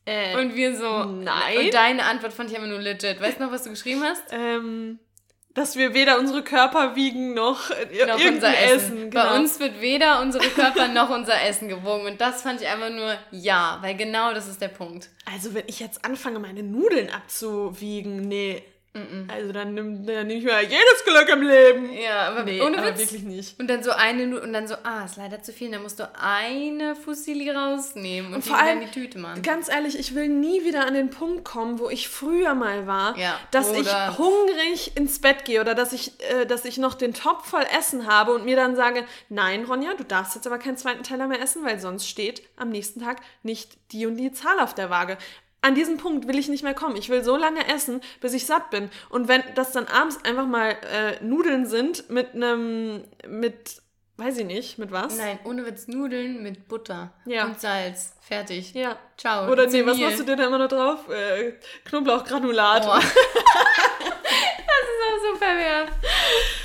Äh, 0.06 0.36
Und 0.38 0.56
wir 0.56 0.76
so, 0.76 1.06
nein. 1.06 1.58
Und 1.60 1.74
deine 1.74 2.04
Antwort 2.06 2.34
fand 2.34 2.52
ich 2.52 2.58
aber 2.58 2.68
nur 2.68 2.80
legit. 2.80 3.22
Weißt 3.22 3.40
du 3.40 3.44
noch, 3.46 3.52
was 3.52 3.64
du 3.64 3.70
geschrieben 3.70 4.04
hast? 4.04 4.24
ähm, 4.32 5.00
dass 5.56 5.76
wir 5.76 5.94
weder 5.94 6.18
unsere 6.18 6.44
Körper 6.44 6.96
wiegen 6.96 7.36
noch, 7.36 7.70
Noch 7.70 7.78
irgendein 7.92 8.34
unser 8.36 8.58
Essen. 8.58 8.76
Essen. 8.98 9.10
genau. 9.12 9.24
Bei 9.24 9.36
uns 9.38 9.60
wird 9.60 9.82
weder 9.82 10.20
unsere 10.22 10.46
Körper 10.50 10.88
noch 10.88 11.10
unser 11.12 11.40
Essen 11.44 11.68
gewogen. 11.70 12.08
Und 12.08 12.20
das 12.20 12.42
fand 12.42 12.60
ich 12.62 12.68
einfach 12.68 12.90
nur 12.90 13.16
ja, 13.32 13.78
weil 13.82 13.96
genau 13.96 14.34
das 14.34 14.48
ist 14.48 14.62
der 14.62 14.70
Punkt. 14.70 15.10
Also 15.32 15.54
wenn 15.54 15.66
ich 15.68 15.80
jetzt 15.80 16.04
anfange, 16.06 16.40
meine 16.40 16.64
Nudeln 16.64 17.10
abzuwiegen, 17.12 18.22
nee. 18.28 18.64
Also 19.28 19.52
dann 19.52 19.74
nehme 19.74 20.06
dann 20.06 20.28
nehm 20.28 20.38
ich 20.38 20.44
mir 20.44 20.62
jedes 20.62 21.04
Glück 21.04 21.28
im 21.30 21.42
Leben. 21.42 21.92
Ja, 21.94 22.28
aber 22.30 22.44
Nee, 22.44 22.62
ohne 22.62 22.78
aber 22.78 22.90
Witz. 22.90 23.00
wirklich 23.00 23.24
nicht. 23.24 23.60
Und 23.60 23.68
dann 23.68 23.82
so 23.82 23.90
eine 23.90 24.40
und 24.40 24.54
dann 24.54 24.68
so, 24.68 24.76
ah, 24.84 25.04
ist 25.06 25.18
leider 25.18 25.42
zu 25.42 25.52
viel. 25.52 25.72
Dann 25.72 25.82
musst 25.82 26.00
du 26.00 26.08
eine 26.16 26.96
Fusilli 26.96 27.50
rausnehmen 27.50 28.36
und, 28.36 28.46
die 28.46 28.50
vor 28.50 28.60
allem, 28.60 28.82
in 28.82 28.86
die 28.88 28.92
Tüte 28.92 29.18
machen. 29.18 29.42
Ganz 29.42 29.68
ehrlich, 29.68 29.98
ich 29.98 30.14
will 30.14 30.30
nie 30.30 30.64
wieder 30.64 30.86
an 30.86 30.94
den 30.94 31.10
Punkt 31.10 31.44
kommen, 31.44 31.80
wo 31.80 31.90
ich 31.90 32.08
früher 32.08 32.54
mal 32.54 32.86
war, 32.86 33.18
Ja, 33.18 33.40
dass 33.50 33.72
ich 33.72 33.88
hungrig 34.18 34.96
ins 34.96 35.20
Bett 35.20 35.44
gehe 35.46 35.60
oder 35.62 35.74
dass 35.74 35.92
ich, 35.92 36.12
äh, 36.32 36.46
dass 36.46 36.64
ich 36.64 36.78
noch 36.78 36.94
den 36.94 37.16
Topf 37.16 37.48
voll 37.50 37.66
Essen 37.78 38.06
habe 38.06 38.34
und 38.34 38.46
mir 38.46 38.56
dann 38.56 38.76
sage, 38.76 39.06
nein, 39.28 39.66
Ronja, 39.66 39.96
du 39.96 40.04
darfst 40.04 40.36
jetzt 40.36 40.46
aber 40.46 40.60
keinen 40.60 40.78
zweiten 40.78 41.02
Teller 41.02 41.28
mehr 41.28 41.42
essen, 41.42 41.66
weil 41.66 41.80
sonst 41.80 42.08
steht 42.08 42.44
am 42.58 42.70
nächsten 42.70 43.02
Tag 43.02 43.22
nicht 43.42 43.72
die 43.92 44.06
und 44.06 44.18
die 44.18 44.32
Zahl 44.34 44.60
auf 44.60 44.76
der 44.76 44.92
Waage. 44.92 45.18
An 45.64 45.76
diesen 45.76 45.98
Punkt 45.98 46.28
will 46.28 46.38
ich 46.38 46.50
nicht 46.50 46.64
mehr 46.64 46.74
kommen. 46.74 46.98
Ich 46.98 47.08
will 47.10 47.24
so 47.24 47.38
lange 47.38 47.68
essen, 47.74 48.02
bis 48.22 48.34
ich 48.34 48.46
satt 48.46 48.70
bin. 48.70 48.90
Und 49.10 49.28
wenn 49.30 49.42
das 49.56 49.72
dann 49.72 49.88
abends 49.88 50.24
einfach 50.26 50.46
mal 50.46 50.72
äh, 50.92 51.24
Nudeln 51.24 51.66
sind 51.66 52.10
mit 52.10 52.34
einem, 52.34 53.04
mit, 53.28 53.82
weiß 54.18 54.40
ich 54.40 54.46
nicht, 54.46 54.78
mit 54.78 54.92
was? 54.92 55.18
Nein, 55.18 55.40
ohne 55.46 55.66
Witz 55.66 55.88
Nudeln 55.88 56.44
mit 56.44 56.68
Butter 56.68 57.14
Ja. 57.26 57.46
und 57.46 57.60
Salz. 57.62 58.14
Fertig. 58.22 58.74
Ja. 58.74 58.98
Ciao. 59.18 59.50
Oder 59.50 59.68
nee, 59.68 59.86
was 59.86 59.98
machst 59.98 60.20
du 60.20 60.24
dir 60.24 60.36
da 60.36 60.48
immer 60.48 60.58
noch 60.60 60.68
drauf? 60.68 61.10
Äh, 61.10 61.54
Knoblauchgranulat. 61.86 62.86
Oh. 62.86 62.96
das 63.00 63.06
ist 63.06 65.04
auch 65.08 65.34
so 65.34 65.40
pervers. 65.40 65.90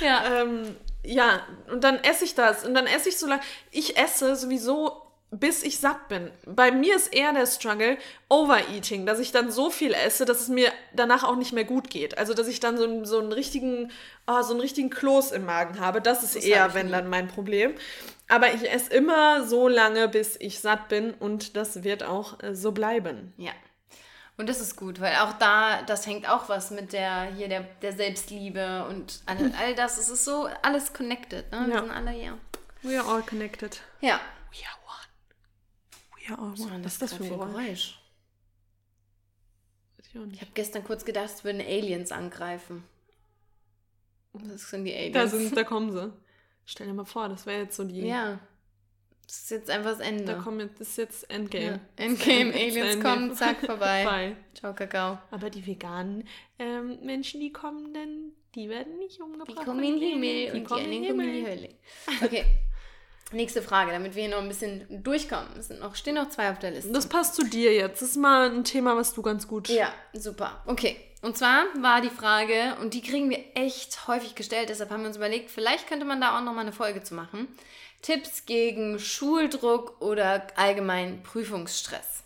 Ja. 0.01 0.41
Ähm, 0.41 0.75
ja, 1.03 1.41
und 1.71 1.83
dann 1.83 2.03
esse 2.03 2.25
ich 2.25 2.35
das. 2.35 2.65
Und 2.65 2.73
dann 2.73 2.85
esse 2.85 3.09
ich 3.09 3.17
so 3.17 3.27
lange. 3.27 3.41
Ich 3.71 3.97
esse 3.97 4.35
sowieso, 4.35 5.01
bis 5.31 5.61
ich 5.63 5.79
satt 5.79 6.07
bin. 6.07 6.31
Bei 6.45 6.71
mir 6.71 6.95
ist 6.95 7.13
eher 7.13 7.31
der 7.33 7.45
Struggle 7.45 7.97
Overeating, 8.29 9.05
dass 9.05 9.19
ich 9.19 9.31
dann 9.31 9.51
so 9.51 9.69
viel 9.69 9.93
esse, 9.93 10.25
dass 10.25 10.41
es 10.41 10.47
mir 10.47 10.71
danach 10.93 11.23
auch 11.23 11.35
nicht 11.35 11.53
mehr 11.53 11.65
gut 11.65 11.89
geht. 11.89 12.17
Also, 12.17 12.33
dass 12.33 12.47
ich 12.47 12.59
dann 12.59 12.77
so, 12.77 12.83
einen- 12.83 13.05
so 13.05 13.19
einen 13.19 13.31
richtigen, 13.31 13.91
oh, 14.27 14.41
so 14.41 14.51
einen 14.53 14.59
richtigen 14.61 14.89
Kloß 14.89 15.31
im 15.31 15.45
Magen 15.45 15.79
habe. 15.79 16.01
Das 16.01 16.23
ist 16.23 16.35
Das 16.35 16.45
eher, 16.45 16.73
wenn 16.73 16.87
nie. 16.87 16.91
dann 16.93 17.09
mein 17.09 17.27
Problem. 17.27 17.73
Aber 18.27 18.53
ich 18.53 18.71
esse 18.71 18.91
immer 18.93 19.45
so 19.45 19.67
lange, 19.67 20.07
bis 20.07 20.35
ich 20.39 20.59
satt 20.59 20.87
bin 20.87 21.13
und 21.13 21.55
das 21.55 21.83
wird 21.83 22.03
auch 22.03 22.41
äh, 22.43 22.55
so 22.55 22.71
bleiben. 22.71 23.33
Ja. 23.37 23.51
Und 24.37 24.47
das 24.47 24.61
ist 24.61 24.77
gut, 24.77 25.01
weil 25.01 25.15
auch 25.17 25.33
da, 25.33 25.81
das 25.81 26.07
hängt 26.07 26.29
auch 26.29 26.47
was 26.47 26.71
mit 26.71 26.93
der, 26.93 27.23
hier 27.35 27.49
der, 27.49 27.65
der 27.81 27.91
Selbstliebe 27.91 28.85
und 28.89 29.21
all, 29.25 29.37
all 29.59 29.75
das. 29.75 29.97
Es 29.97 30.09
ist 30.09 30.23
so 30.25 30.47
alles 30.61 30.93
connected, 30.93 31.51
ne? 31.51 31.65
Wir 31.67 31.75
Ja. 31.75 31.81
sind 31.81 31.91
alle 31.91 32.11
hier. 32.11 32.37
We 32.81 32.97
are 32.99 33.07
all 33.07 33.21
connected. 33.21 33.81
Ja. 33.99 34.19
One. 36.37 36.57
We 36.57 36.63
are 36.65 36.73
all 36.73 36.83
Was 36.85 36.93
ist 36.93 37.01
das 37.01 37.13
für 37.13 37.23
ein 37.23 37.29
Geräusch? 37.29 37.51
Geräusch? 37.53 37.99
Ich. 40.01 40.15
Ich 40.33 40.41
habe 40.41 40.51
gestern 40.55 40.83
kurz 40.83 41.05
gedacht, 41.05 41.29
es 41.29 41.43
würden 41.43 41.61
Aliens 41.61 42.11
angreifen. 42.11 42.83
Das 44.33 44.69
sind 44.69 44.85
die 44.85 44.93
Aliens. 44.95 45.13
Da, 45.13 45.27
sind, 45.27 45.55
da 45.55 45.63
kommen 45.65 45.91
sie. 45.91 46.11
Stell 46.65 46.87
dir 46.87 46.93
mal 46.93 47.05
vor, 47.05 47.29
das 47.29 47.45
wäre 47.45 47.63
jetzt 47.63 47.75
so 47.75 47.83
die. 47.83 48.01
ja. 48.07 48.39
Das 49.27 49.41
ist 49.41 49.51
jetzt 49.51 49.69
einfach 49.69 49.91
das 49.91 49.99
Ende. 49.99 50.23
Da 50.23 50.33
kommen 50.39 50.59
jetzt, 50.59 50.79
das 50.79 50.87
ist 50.87 50.97
jetzt 50.97 51.29
Endgame. 51.29 51.63
ja. 51.63 51.79
Endgame, 52.03 52.51
Aliens 52.55 52.95
Endgame. 52.95 53.03
kommen, 53.03 53.35
zack, 53.35 53.59
vorbei. 53.63 54.01
Vorbei. 54.01 54.35
Ciao, 54.55 54.73
Kakao. 54.73 55.19
Aber 55.29 55.51
die 55.51 55.67
veganen 55.67 56.27
ähm, 56.57 56.97
Menschen, 57.05 57.39
die 57.39 57.53
kommen 57.53 57.93
dann, 57.93 58.31
die 58.55 58.69
werden 58.69 58.97
nicht 58.97 59.21
umgebracht. 59.21 59.49
Die 59.49 59.53
kommen 59.63 59.83
in 59.83 59.99
den 59.99 60.09
Himmel 60.13 60.55
und 60.55 60.67
die 60.67 60.73
anderen 60.73 61.07
kommen 61.09 61.27
in 61.29 61.33
die 61.33 61.45
Hölle. 61.45 61.69
Okay. 62.23 62.45
Nächste 63.31 63.61
Frage, 63.61 63.91
damit 63.91 64.15
wir 64.15 64.23
hier 64.23 64.31
noch 64.31 64.41
ein 64.41 64.47
bisschen 64.47 65.03
durchkommen. 65.03 65.47
Es 65.57 65.67
sind 65.67 65.79
noch, 65.79 65.95
stehen 65.95 66.15
noch 66.15 66.29
zwei 66.29 66.49
auf 66.49 66.57
der 66.59 66.71
Liste. 66.71 66.91
Das 66.91 67.07
passt 67.07 67.35
zu 67.35 67.43
dir 67.43 67.73
jetzt. 67.73 68.01
Das 68.01 68.09
ist 68.09 68.17
mal 68.17 68.49
ein 68.49 68.63
Thema, 68.63 68.95
was 68.95 69.13
du 69.13 69.21
ganz 69.21 69.47
gut. 69.47 69.69
Ja, 69.69 69.93
super. 70.13 70.63
Okay. 70.65 70.97
Und 71.21 71.37
zwar 71.37 71.65
war 71.81 72.01
die 72.01 72.09
Frage, 72.09 72.77
und 72.81 72.93
die 72.93 73.01
kriegen 73.01 73.29
wir 73.29 73.43
echt 73.53 74.07
häufig 74.07 74.35
gestellt, 74.35 74.69
deshalb 74.69 74.89
haben 74.89 75.01
wir 75.01 75.07
uns 75.07 75.17
überlegt, 75.17 75.51
vielleicht 75.51 75.87
könnte 75.87 76.05
man 76.05 76.21
da 76.21 76.37
auch 76.37 76.43
nochmal 76.43 76.61
eine 76.61 76.71
Folge 76.71 77.03
zu 77.03 77.13
machen. 77.13 77.47
Tipps 78.01 78.45
gegen 78.45 78.99
Schuldruck 78.99 80.01
oder 80.01 80.47
allgemein 80.55 81.21
Prüfungsstress. 81.21 82.23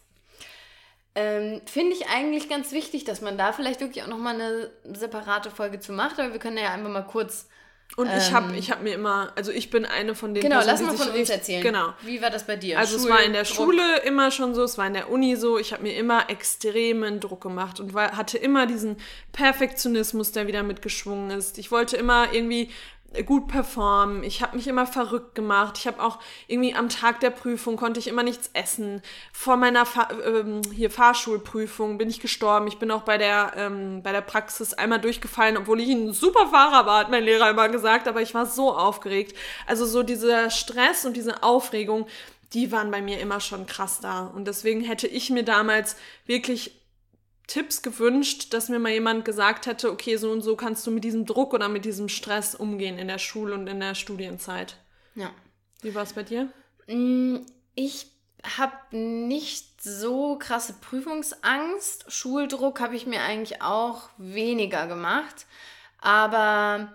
Ähm, 1.16 1.62
Finde 1.66 1.95
ich 1.95 2.08
eigentlich 2.08 2.49
ganz 2.49 2.72
wichtig, 2.72 3.04
dass 3.04 3.22
man 3.22 3.38
da 3.38 3.51
vielleicht 3.51 3.82
wirklich 3.82 4.04
auch 4.04 4.08
nochmal 4.08 4.36
eine 4.36 4.72
separate 4.93 5.49
Folge 5.49 5.80
zu 5.80 5.91
macht, 5.91 6.20
aber 6.20 6.32
wir 6.32 6.39
können 6.39 6.58
ja 6.58 6.72
einfach 6.72 6.89
mal 6.89 7.01
kurz 7.01 7.47
Und 7.96 8.10
ich 8.18 8.34
habe 8.34 8.56
ich 8.56 8.72
hab 8.72 8.82
mir 8.82 8.96
immer, 8.96 9.32
also 9.36 9.52
ich 9.52 9.70
bin 9.70 9.86
eine 9.86 10.16
von 10.16 10.34
den 10.34 10.42
Genau, 10.42 10.58
lass 10.58 10.82
Personen, 10.82 10.88
mal 10.88 10.98
die 10.98 11.12
von 11.12 11.20
uns 11.20 11.30
erzählen. 11.30 11.62
Genau. 11.62 11.94
Wie 12.02 12.22
war 12.22 12.32
das 12.32 12.46
bei 12.46 12.56
dir? 12.56 12.80
Also 12.80 12.98
es 12.98 13.08
war 13.08 13.22
in 13.22 13.34
der 13.34 13.46
Schuldruck? 13.46 13.76
Schule 13.76 14.00
immer 14.02 14.32
schon 14.32 14.56
so, 14.56 14.64
es 14.64 14.78
war 14.80 14.88
in 14.88 14.96
der 14.96 15.12
Uni 15.12 15.36
so. 15.36 15.60
Ich 15.60 15.74
habe 15.74 15.84
mir 15.84 15.96
immer 15.96 16.30
extremen 16.30 17.20
Druck 17.20 17.42
gemacht 17.42 17.80
und 17.80 17.94
war, 17.94 18.18
hatte 18.18 18.40
immer 18.40 18.66
diesen 18.66 18.98
Perfektionismus, 19.32 20.32
der 20.32 20.48
wieder 20.48 20.64
mitgeschwungen 20.64 21.30
ist. 21.32 21.60
Ich 21.60 21.72
wollte 21.72 21.96
immer 21.96 22.34
irgendwie 22.34 22.72
gut 23.22 23.47
performen. 23.47 24.24
Ich 24.24 24.41
habe 24.41 24.55
mich 24.55 24.68
immer 24.68 24.88
verrückt 24.88 25.36
gemacht. 25.36 25.78
Ich 25.78 25.86
habe 25.86 26.01
auch 26.01 26.20
irgendwie 26.47 26.74
am 26.74 26.89
Tag 26.89 27.20
der 27.20 27.30
Prüfung 27.30 27.78
konnte 27.78 27.99
ich 27.99 28.07
immer 28.07 28.24
nichts 28.24 28.49
essen. 28.53 29.01
Vor 29.32 29.55
meiner 29.57 29.86
Fa 29.86 30.07
ähm, 30.26 30.61
hier 30.74 30.89
Fahrschulprüfung 30.89 31.99
bin 31.99 32.09
ich 32.09 32.20
gestorben. 32.20 32.68
Ich 32.68 32.80
bin 32.80 32.89
auch 32.89 33.03
bei 33.03 33.20
der 33.20 33.53
ähm, 33.55 34.01
bei 34.01 34.11
der 34.11 34.22
Praxis 34.22 34.74
einmal 34.74 34.99
durchgefallen, 34.99 35.57
obwohl 35.57 35.80
ich 35.80 35.89
ein 35.89 36.14
super 36.14 36.47
Fahrer 36.47 36.86
war, 36.88 36.99
hat 37.01 37.11
mein 37.11 37.24
Lehrer 37.24 37.51
immer 37.51 37.70
gesagt. 37.70 38.07
Aber 38.07 38.22
ich 38.22 38.34
war 38.34 38.47
so 38.47 38.74
aufgeregt. 38.76 39.38
Also 39.68 39.86
so 39.86 40.01
dieser 40.01 40.49
Stress 40.49 41.05
und 41.05 41.16
diese 41.16 41.43
Aufregung, 41.43 42.07
die 42.53 42.72
waren 42.72 42.91
bei 42.91 43.01
mir 43.01 43.20
immer 43.20 43.39
schon 43.39 43.66
krass 43.66 43.99
da. 43.99 44.32
Und 44.34 44.45
deswegen 44.45 44.82
hätte 44.82 45.07
ich 45.07 45.30
mir 45.30 45.43
damals 45.43 45.95
wirklich 46.26 46.83
Tipps 47.48 47.82
gewünscht, 47.82 48.54
dass 48.54 48.70
mir 48.70 48.80
mal 48.80 48.91
jemand 48.91 49.26
gesagt 49.26 49.66
hätte, 49.66 49.91
okay, 49.91 50.16
so 50.18 50.32
und 50.32 50.41
so 50.41 50.56
kannst 50.56 50.88
du 50.88 50.91
mit 50.91 51.04
diesem 51.04 51.26
Druck 51.26 51.54
oder 51.54 51.70
mit 51.70 51.86
diesem 51.86 52.10
Stress 52.10 52.56
umgehen 52.56 52.98
in 52.98 53.08
der 53.08 53.20
Schule 53.20 53.54
und 53.54 53.68
in 53.68 53.80
der 53.80 53.96
Studienzeit. 53.96 54.78
Ja. 55.16 55.32
Wie 55.82 55.94
war 55.94 56.04
es 56.04 56.14
bei 56.14 56.24
dir? 56.24 56.50
Mm, 56.88 57.38
Ich 57.76 58.08
habe 58.58 58.76
nicht 58.96 59.82
so 59.82 60.38
krasse 60.38 60.74
Prüfungsangst. 60.82 62.12
Schuldruck 62.12 62.80
habe 62.80 62.96
ich 62.96 63.06
mir 63.06 63.22
eigentlich 63.22 63.62
auch 63.62 64.10
weniger 64.18 64.88
gemacht. 64.88 65.46
Aber 66.00 66.91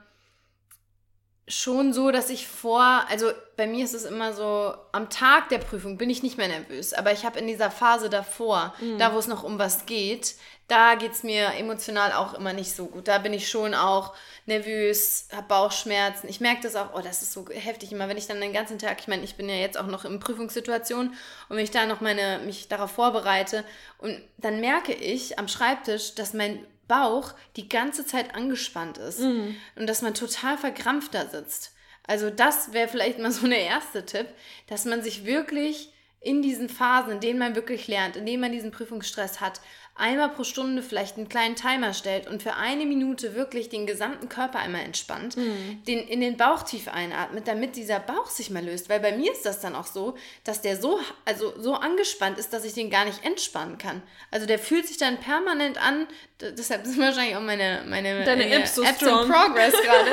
schon 1.48 1.92
so, 1.92 2.10
dass 2.10 2.30
ich 2.30 2.46
vor, 2.46 3.04
also 3.08 3.30
bei 3.56 3.66
mir 3.66 3.84
ist 3.84 3.94
es 3.94 4.04
immer 4.04 4.32
so, 4.32 4.74
am 4.92 5.10
Tag 5.10 5.48
der 5.48 5.58
Prüfung 5.58 5.98
bin 5.98 6.10
ich 6.10 6.22
nicht 6.22 6.38
mehr 6.38 6.48
nervös, 6.48 6.92
aber 6.92 7.12
ich 7.12 7.24
habe 7.24 7.38
in 7.38 7.46
dieser 7.46 7.70
Phase 7.70 8.10
davor, 8.10 8.74
da 8.98 9.12
wo 9.14 9.18
es 9.18 9.26
noch 9.26 9.42
um 9.42 9.58
was 9.58 9.86
geht, 9.86 10.36
da 10.68 10.96
geht 10.96 11.12
es 11.12 11.22
mir 11.22 11.54
emotional 11.54 12.12
auch 12.12 12.34
immer 12.34 12.52
nicht 12.52 12.76
so 12.76 12.86
gut. 12.86 13.08
Da 13.08 13.16
bin 13.18 13.32
ich 13.32 13.48
schon 13.48 13.72
auch 13.74 14.14
nervös, 14.44 15.28
habe 15.34 15.48
Bauchschmerzen. 15.48 16.28
Ich 16.28 16.40
merke 16.40 16.60
das 16.60 16.76
auch, 16.76 16.92
oh, 16.94 17.00
das 17.00 17.22
ist 17.22 17.32
so 17.32 17.46
heftig 17.50 17.90
immer, 17.90 18.06
wenn 18.08 18.18
ich 18.18 18.26
dann 18.26 18.38
den 18.38 18.52
ganzen 18.52 18.78
Tag, 18.78 19.00
ich 19.00 19.08
meine, 19.08 19.24
ich 19.24 19.36
bin 19.36 19.48
ja 19.48 19.54
jetzt 19.54 19.78
auch 19.78 19.86
noch 19.86 20.04
in 20.04 20.20
Prüfungssituation 20.20 21.08
und 21.48 21.56
wenn 21.56 21.64
ich 21.64 21.70
da 21.70 21.86
noch 21.86 22.02
meine, 22.02 22.40
mich 22.44 22.68
darauf 22.68 22.90
vorbereite 22.90 23.64
und 23.96 24.20
dann 24.36 24.60
merke 24.60 24.92
ich 24.92 25.38
am 25.38 25.48
Schreibtisch, 25.48 26.14
dass 26.14 26.34
mein 26.34 26.64
Bauch 26.88 27.34
die 27.56 27.68
ganze 27.68 28.04
Zeit 28.06 28.34
angespannt 28.34 28.98
ist 28.98 29.20
und 29.20 29.86
dass 29.86 30.02
man 30.02 30.14
total 30.14 30.58
verkrampft 30.58 31.14
da 31.14 31.26
sitzt. 31.26 31.74
Also 32.06 32.30
das 32.30 32.72
wäre 32.72 32.88
vielleicht 32.88 33.18
mal 33.18 33.30
so 33.30 33.44
eine 33.44 33.58
erste 33.58 34.04
Tipp, 34.04 34.28
dass 34.66 34.86
man 34.86 35.02
sich 35.02 35.26
wirklich 35.26 35.92
in 36.20 36.42
diesen 36.42 36.68
Phasen, 36.68 37.12
in 37.12 37.20
denen 37.20 37.38
man 37.38 37.54
wirklich 37.54 37.86
lernt, 37.86 38.16
in 38.16 38.26
denen 38.26 38.40
man 38.40 38.50
diesen 38.50 38.72
Prüfungsstress 38.72 39.40
hat, 39.40 39.60
einmal 39.98 40.30
pro 40.30 40.44
Stunde 40.44 40.82
vielleicht 40.82 41.16
einen 41.16 41.28
kleinen 41.28 41.56
Timer 41.56 41.92
stellt 41.92 42.26
und 42.26 42.42
für 42.42 42.54
eine 42.54 42.86
Minute 42.86 43.34
wirklich 43.34 43.68
den 43.68 43.86
gesamten 43.86 44.28
Körper 44.28 44.60
einmal 44.60 44.82
entspannt, 44.82 45.36
den 45.36 45.98
in 46.08 46.20
den 46.20 46.36
Bauch 46.36 46.62
tief 46.62 46.88
einatmet, 46.88 47.48
damit 47.48 47.76
dieser 47.76 48.00
Bauch 48.00 48.26
sich 48.26 48.50
mal 48.50 48.64
löst. 48.64 48.88
Weil 48.88 49.00
bei 49.00 49.16
mir 49.16 49.32
ist 49.32 49.44
das 49.44 49.60
dann 49.60 49.74
auch 49.74 49.86
so, 49.86 50.16
dass 50.44 50.60
der 50.62 50.76
so, 50.76 51.00
also 51.24 51.52
so 51.60 51.74
angespannt 51.74 52.38
ist, 52.38 52.52
dass 52.52 52.64
ich 52.64 52.74
den 52.74 52.90
gar 52.90 53.04
nicht 53.04 53.24
entspannen 53.24 53.78
kann. 53.78 54.02
Also 54.30 54.46
der 54.46 54.58
fühlt 54.58 54.86
sich 54.86 54.98
dann 54.98 55.18
permanent 55.18 55.82
an, 55.82 56.06
deshalb 56.40 56.86
sind 56.86 56.98
wahrscheinlich 57.00 57.36
auch 57.36 57.40
meine, 57.40 57.84
meine 57.86 58.24
Deine 58.24 58.44
meine 58.44 58.56
Apps 58.56 58.74
so 58.74 58.82
Apps 58.82 59.02
in 59.02 59.08
Progress 59.08 59.72
gerade. 59.72 60.10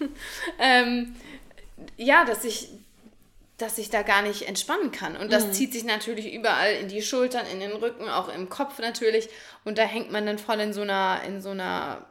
ähm, 0.58 1.16
ja, 1.96 2.24
dass 2.24 2.44
ich 2.44 2.68
dass 3.62 3.78
ich 3.78 3.88
da 3.90 4.02
gar 4.02 4.20
nicht 4.22 4.42
entspannen 4.48 4.92
kann. 4.92 5.16
Und 5.16 5.26
Mhm. 5.26 5.30
das 5.30 5.52
zieht 5.52 5.72
sich 5.72 5.84
natürlich 5.84 6.32
überall 6.34 6.72
in 6.74 6.88
die 6.88 7.00
Schultern, 7.02 7.46
in 7.46 7.60
den 7.60 7.72
Rücken, 7.72 8.08
auch 8.08 8.28
im 8.28 8.48
Kopf 8.48 8.78
natürlich. 8.80 9.28
Und 9.64 9.78
da 9.78 9.82
hängt 9.84 10.10
man 10.12 10.26
dann 10.26 10.38
voll 10.38 10.60
in 10.60 10.72
so 10.72 10.82
einer, 10.82 11.22
in 11.26 11.40
so 11.40 11.50
einer, 11.50 12.04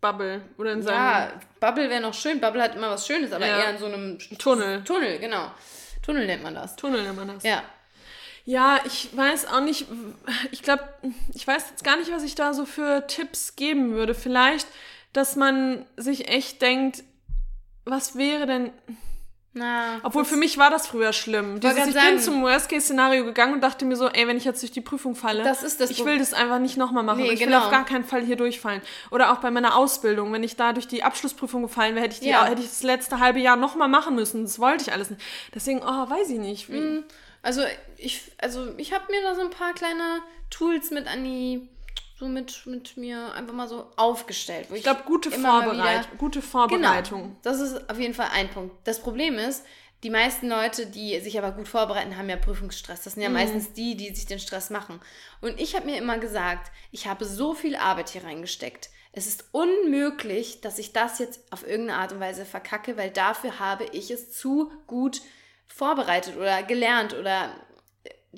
Bubble 0.00 0.42
oder 0.58 0.72
in 0.72 0.82
seinem 0.82 0.94
ja, 0.94 1.32
Bubble 1.58 1.88
wäre 1.88 2.00
noch 2.02 2.14
schön. 2.14 2.38
Bubble 2.40 2.62
hat 2.62 2.76
immer 2.76 2.90
was 2.90 3.06
Schönes, 3.06 3.32
aber 3.32 3.46
Ja. 3.46 3.58
eher 3.60 3.70
in 3.70 3.78
so 3.78 3.86
einem 3.86 4.18
Tunnel. 4.38 4.84
Tunnel, 4.84 5.18
genau. 5.18 5.50
Tunnel 6.02 6.26
nennt 6.26 6.42
man 6.42 6.54
das. 6.54 6.76
Tunnel 6.76 7.02
nennt 7.02 7.16
man 7.16 7.28
das. 7.28 7.42
Ja. 7.42 7.62
Ja, 8.44 8.78
ich 8.84 9.08
weiß 9.16 9.46
auch 9.48 9.60
nicht, 9.62 9.86
ich 10.52 10.62
glaube, 10.62 10.84
ich 11.34 11.44
weiß 11.46 11.70
jetzt 11.70 11.82
gar 11.82 11.96
nicht, 11.96 12.12
was 12.12 12.22
ich 12.22 12.36
da 12.36 12.54
so 12.54 12.64
für 12.66 13.06
Tipps 13.08 13.56
geben 13.56 13.92
würde. 13.94 14.14
Vielleicht, 14.14 14.68
dass 15.12 15.34
man 15.34 15.84
sich 15.96 16.28
echt 16.28 16.62
denkt, 16.62 17.02
was 17.84 18.16
wäre 18.16 18.46
denn, 18.46 18.70
Na, 19.58 20.00
Obwohl 20.02 20.26
für 20.26 20.36
mich 20.36 20.58
war 20.58 20.68
das 20.68 20.86
früher 20.86 21.14
schlimm. 21.14 21.60
Dieses, 21.60 21.86
ich 21.86 21.94
sagen- 21.94 22.08
bin 22.16 22.18
zum 22.20 22.42
Worst-Case-Szenario 22.42 23.24
gegangen 23.24 23.54
und 23.54 23.62
dachte 23.62 23.86
mir 23.86 23.96
so, 23.96 24.06
ey, 24.08 24.28
wenn 24.28 24.36
ich 24.36 24.44
jetzt 24.44 24.60
durch 24.60 24.70
die 24.70 24.82
Prüfung 24.82 25.14
falle, 25.16 25.42
Das 25.44 25.62
ist 25.62 25.80
das 25.80 25.88
ich 25.90 26.04
will 26.04 26.18
das 26.18 26.34
einfach 26.34 26.58
nicht 26.58 26.76
nochmal 26.76 27.02
machen. 27.02 27.22
Nee, 27.22 27.30
ich 27.32 27.40
will 27.40 27.46
genau. 27.46 27.64
auf 27.64 27.70
gar 27.70 27.86
keinen 27.86 28.04
Fall 28.04 28.22
hier 28.22 28.36
durchfallen. 28.36 28.82
Oder 29.10 29.32
auch 29.32 29.38
bei 29.38 29.50
meiner 29.50 29.74
Ausbildung, 29.76 30.30
wenn 30.34 30.42
ich 30.42 30.56
da 30.56 30.74
durch 30.74 30.86
die 30.86 31.02
Abschlussprüfung 31.02 31.62
gefallen 31.62 31.94
wäre, 31.94 32.04
hätte 32.04 32.14
ich, 32.16 32.20
die, 32.20 32.28
Ja. 32.28 32.44
hätte 32.44 32.60
ich 32.60 32.68
das 32.68 32.82
letzte 32.82 33.18
halbe 33.18 33.38
Jahr 33.40 33.56
nochmal 33.56 33.88
machen 33.88 34.14
müssen. 34.14 34.42
Das 34.42 34.58
wollte 34.58 34.82
ich 34.84 34.92
alles 34.92 35.08
nicht. 35.08 35.22
Deswegen, 35.54 35.80
oh, 35.82 36.10
weiß 36.10 36.28
ich 36.28 36.38
nicht. 36.38 36.70
Wie, 36.70 37.02
Also 37.42 37.62
ich, 37.96 38.20
also 38.38 38.68
ich 38.76 38.92
habe 38.92 39.04
mir 39.10 39.22
da 39.22 39.34
so 39.36 39.40
ein 39.40 39.50
paar 39.50 39.72
kleine 39.72 40.20
Tools 40.50 40.90
mit 40.90 41.06
an 41.06 41.24
die, 41.24 41.66
so 42.18 42.26
mit, 42.26 42.66
mit 42.66 42.96
mir 42.96 43.34
einfach 43.34 43.52
mal 43.52 43.68
so 43.68 43.90
aufgestellt. 43.96 44.66
Wo 44.70 44.74
Ich 44.74 44.82
glaube, 44.82 45.02
gute, 45.04 45.30
Vorbereit 45.30 46.08
gute 46.18 46.40
Vorbereitung. 46.40 47.22
Genau, 47.22 47.36
das 47.42 47.60
ist 47.60 47.90
auf 47.90 47.98
jeden 47.98 48.14
Fall 48.14 48.28
ein 48.32 48.48
Punkt. 48.48 48.74
Das 48.84 49.00
Problem 49.00 49.38
ist, 49.38 49.64
die 50.02 50.10
meisten 50.10 50.48
Leute, 50.48 50.86
die 50.86 51.18
sich 51.20 51.38
aber 51.38 51.52
gut 51.52 51.68
vorbereiten, 51.68 52.16
haben 52.16 52.28
ja 52.28 52.36
Prüfungsstress. 52.36 53.02
Das 53.02 53.14
sind 53.14 53.22
ja 53.22 53.28
meistens 53.28 53.72
die, 53.72 53.96
die 53.96 54.14
sich 54.14 54.26
den 54.26 54.38
Stress 54.38 54.70
machen. 54.70 55.00
Und 55.40 55.60
ich 55.60 55.74
habe 55.74 55.86
mir 55.86 55.98
immer 55.98 56.18
gesagt, 56.18 56.70
ich 56.90 57.06
habe 57.06 57.24
so 57.24 57.54
viel 57.54 57.76
Arbeit 57.76 58.10
hier 58.10 58.24
reingesteckt. 58.24 58.90
Es 59.12 59.26
ist 59.26 59.46
unmöglich, 59.52 60.60
dass 60.60 60.78
ich 60.78 60.92
das 60.92 61.18
jetzt 61.18 61.40
auf 61.50 61.66
irgendeine 61.66 62.00
Art 62.00 62.12
und 62.12 62.20
Weise 62.20 62.44
verkacke, 62.44 62.96
weil 62.98 63.10
dafür 63.10 63.58
habe 63.58 63.84
ich 63.92 64.10
es 64.10 64.30
zu 64.30 64.70
gut 64.86 65.22
vorbereitet 65.66 66.36
oder 66.36 66.62
gelernt 66.62 67.14
oder 67.14 67.50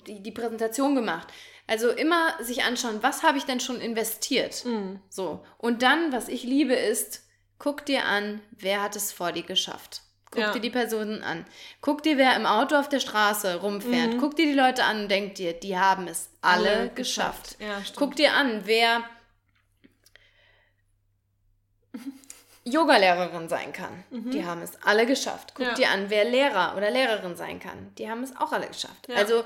die, 0.07 0.22
die 0.22 0.31
Präsentation 0.33 0.95
gemacht. 0.95 1.29
Also 1.69 1.91
immer 1.91 2.35
sich 2.43 2.64
anschauen, 2.64 3.03
was 3.03 3.23
habe 3.23 3.39
ich 3.39 3.45
denn 3.45 3.61
schon 3.61 3.81
investiert? 3.81 4.64
So. 5.11 5.45
Und 5.59 5.83
dann, 5.83 6.12
was 6.12 6.29
ich 6.29 6.43
liebe, 6.43 6.75
ist, 6.75 7.23
guck 7.59 7.85
dir 7.87 8.05
an, 8.07 8.41
wer 8.51 8.83
hat 8.83 8.97
es 8.97 9.12
vor 9.12 9.31
dir 9.33 9.43
geschafft. 9.45 10.01
Guck 10.31 10.41
Ja. 10.41 10.53
dir 10.53 10.61
die 10.61 10.71
Personen 10.71 11.23
an. 11.23 11.47
Guck 11.81 12.03
dir, 12.03 12.16
wer 12.19 12.35
im 12.37 12.47
Auto 12.47 12.75
auf 12.77 12.89
der 12.89 13.01
Straße 13.01 13.61
rumfährt. 13.61 14.16
Guck 14.19 14.35
dir 14.37 14.47
die 14.47 14.53
Leute 14.59 14.85
an 14.85 15.03
und 15.03 15.09
denk 15.11 15.35
dir, 15.37 15.53
die 15.53 15.79
haben 15.79 16.09
es 16.09 16.31
alle, 16.41 16.71
Alle 16.71 16.89
geschafft. 16.91 17.59
geschafft. 17.59 17.87
Ja. 17.87 17.93
Guck 17.97 18.16
dir 18.16 18.33
an, 18.35 18.62
wer 18.64 19.03
Yogalehrerin 22.64 23.49
sein 23.49 23.73
kann. 23.73 24.05
Die 24.11 24.45
haben 24.45 24.61
es 24.61 24.73
alle 24.83 25.07
geschafft. 25.07 25.53
Guck 25.55 25.66
Ja. 25.66 25.75
dir 25.75 25.89
an, 25.91 26.11
wer 26.11 26.25
Lehrer 26.25 26.77
oder 26.77 26.91
Lehrerin 26.91 27.35
sein 27.37 27.61
kann. 27.61 27.95
Die 27.97 28.11
haben 28.11 28.23
es 28.23 28.37
auch 28.37 28.53
alle 28.53 28.66
geschafft. 28.69 29.09
Also 29.14 29.45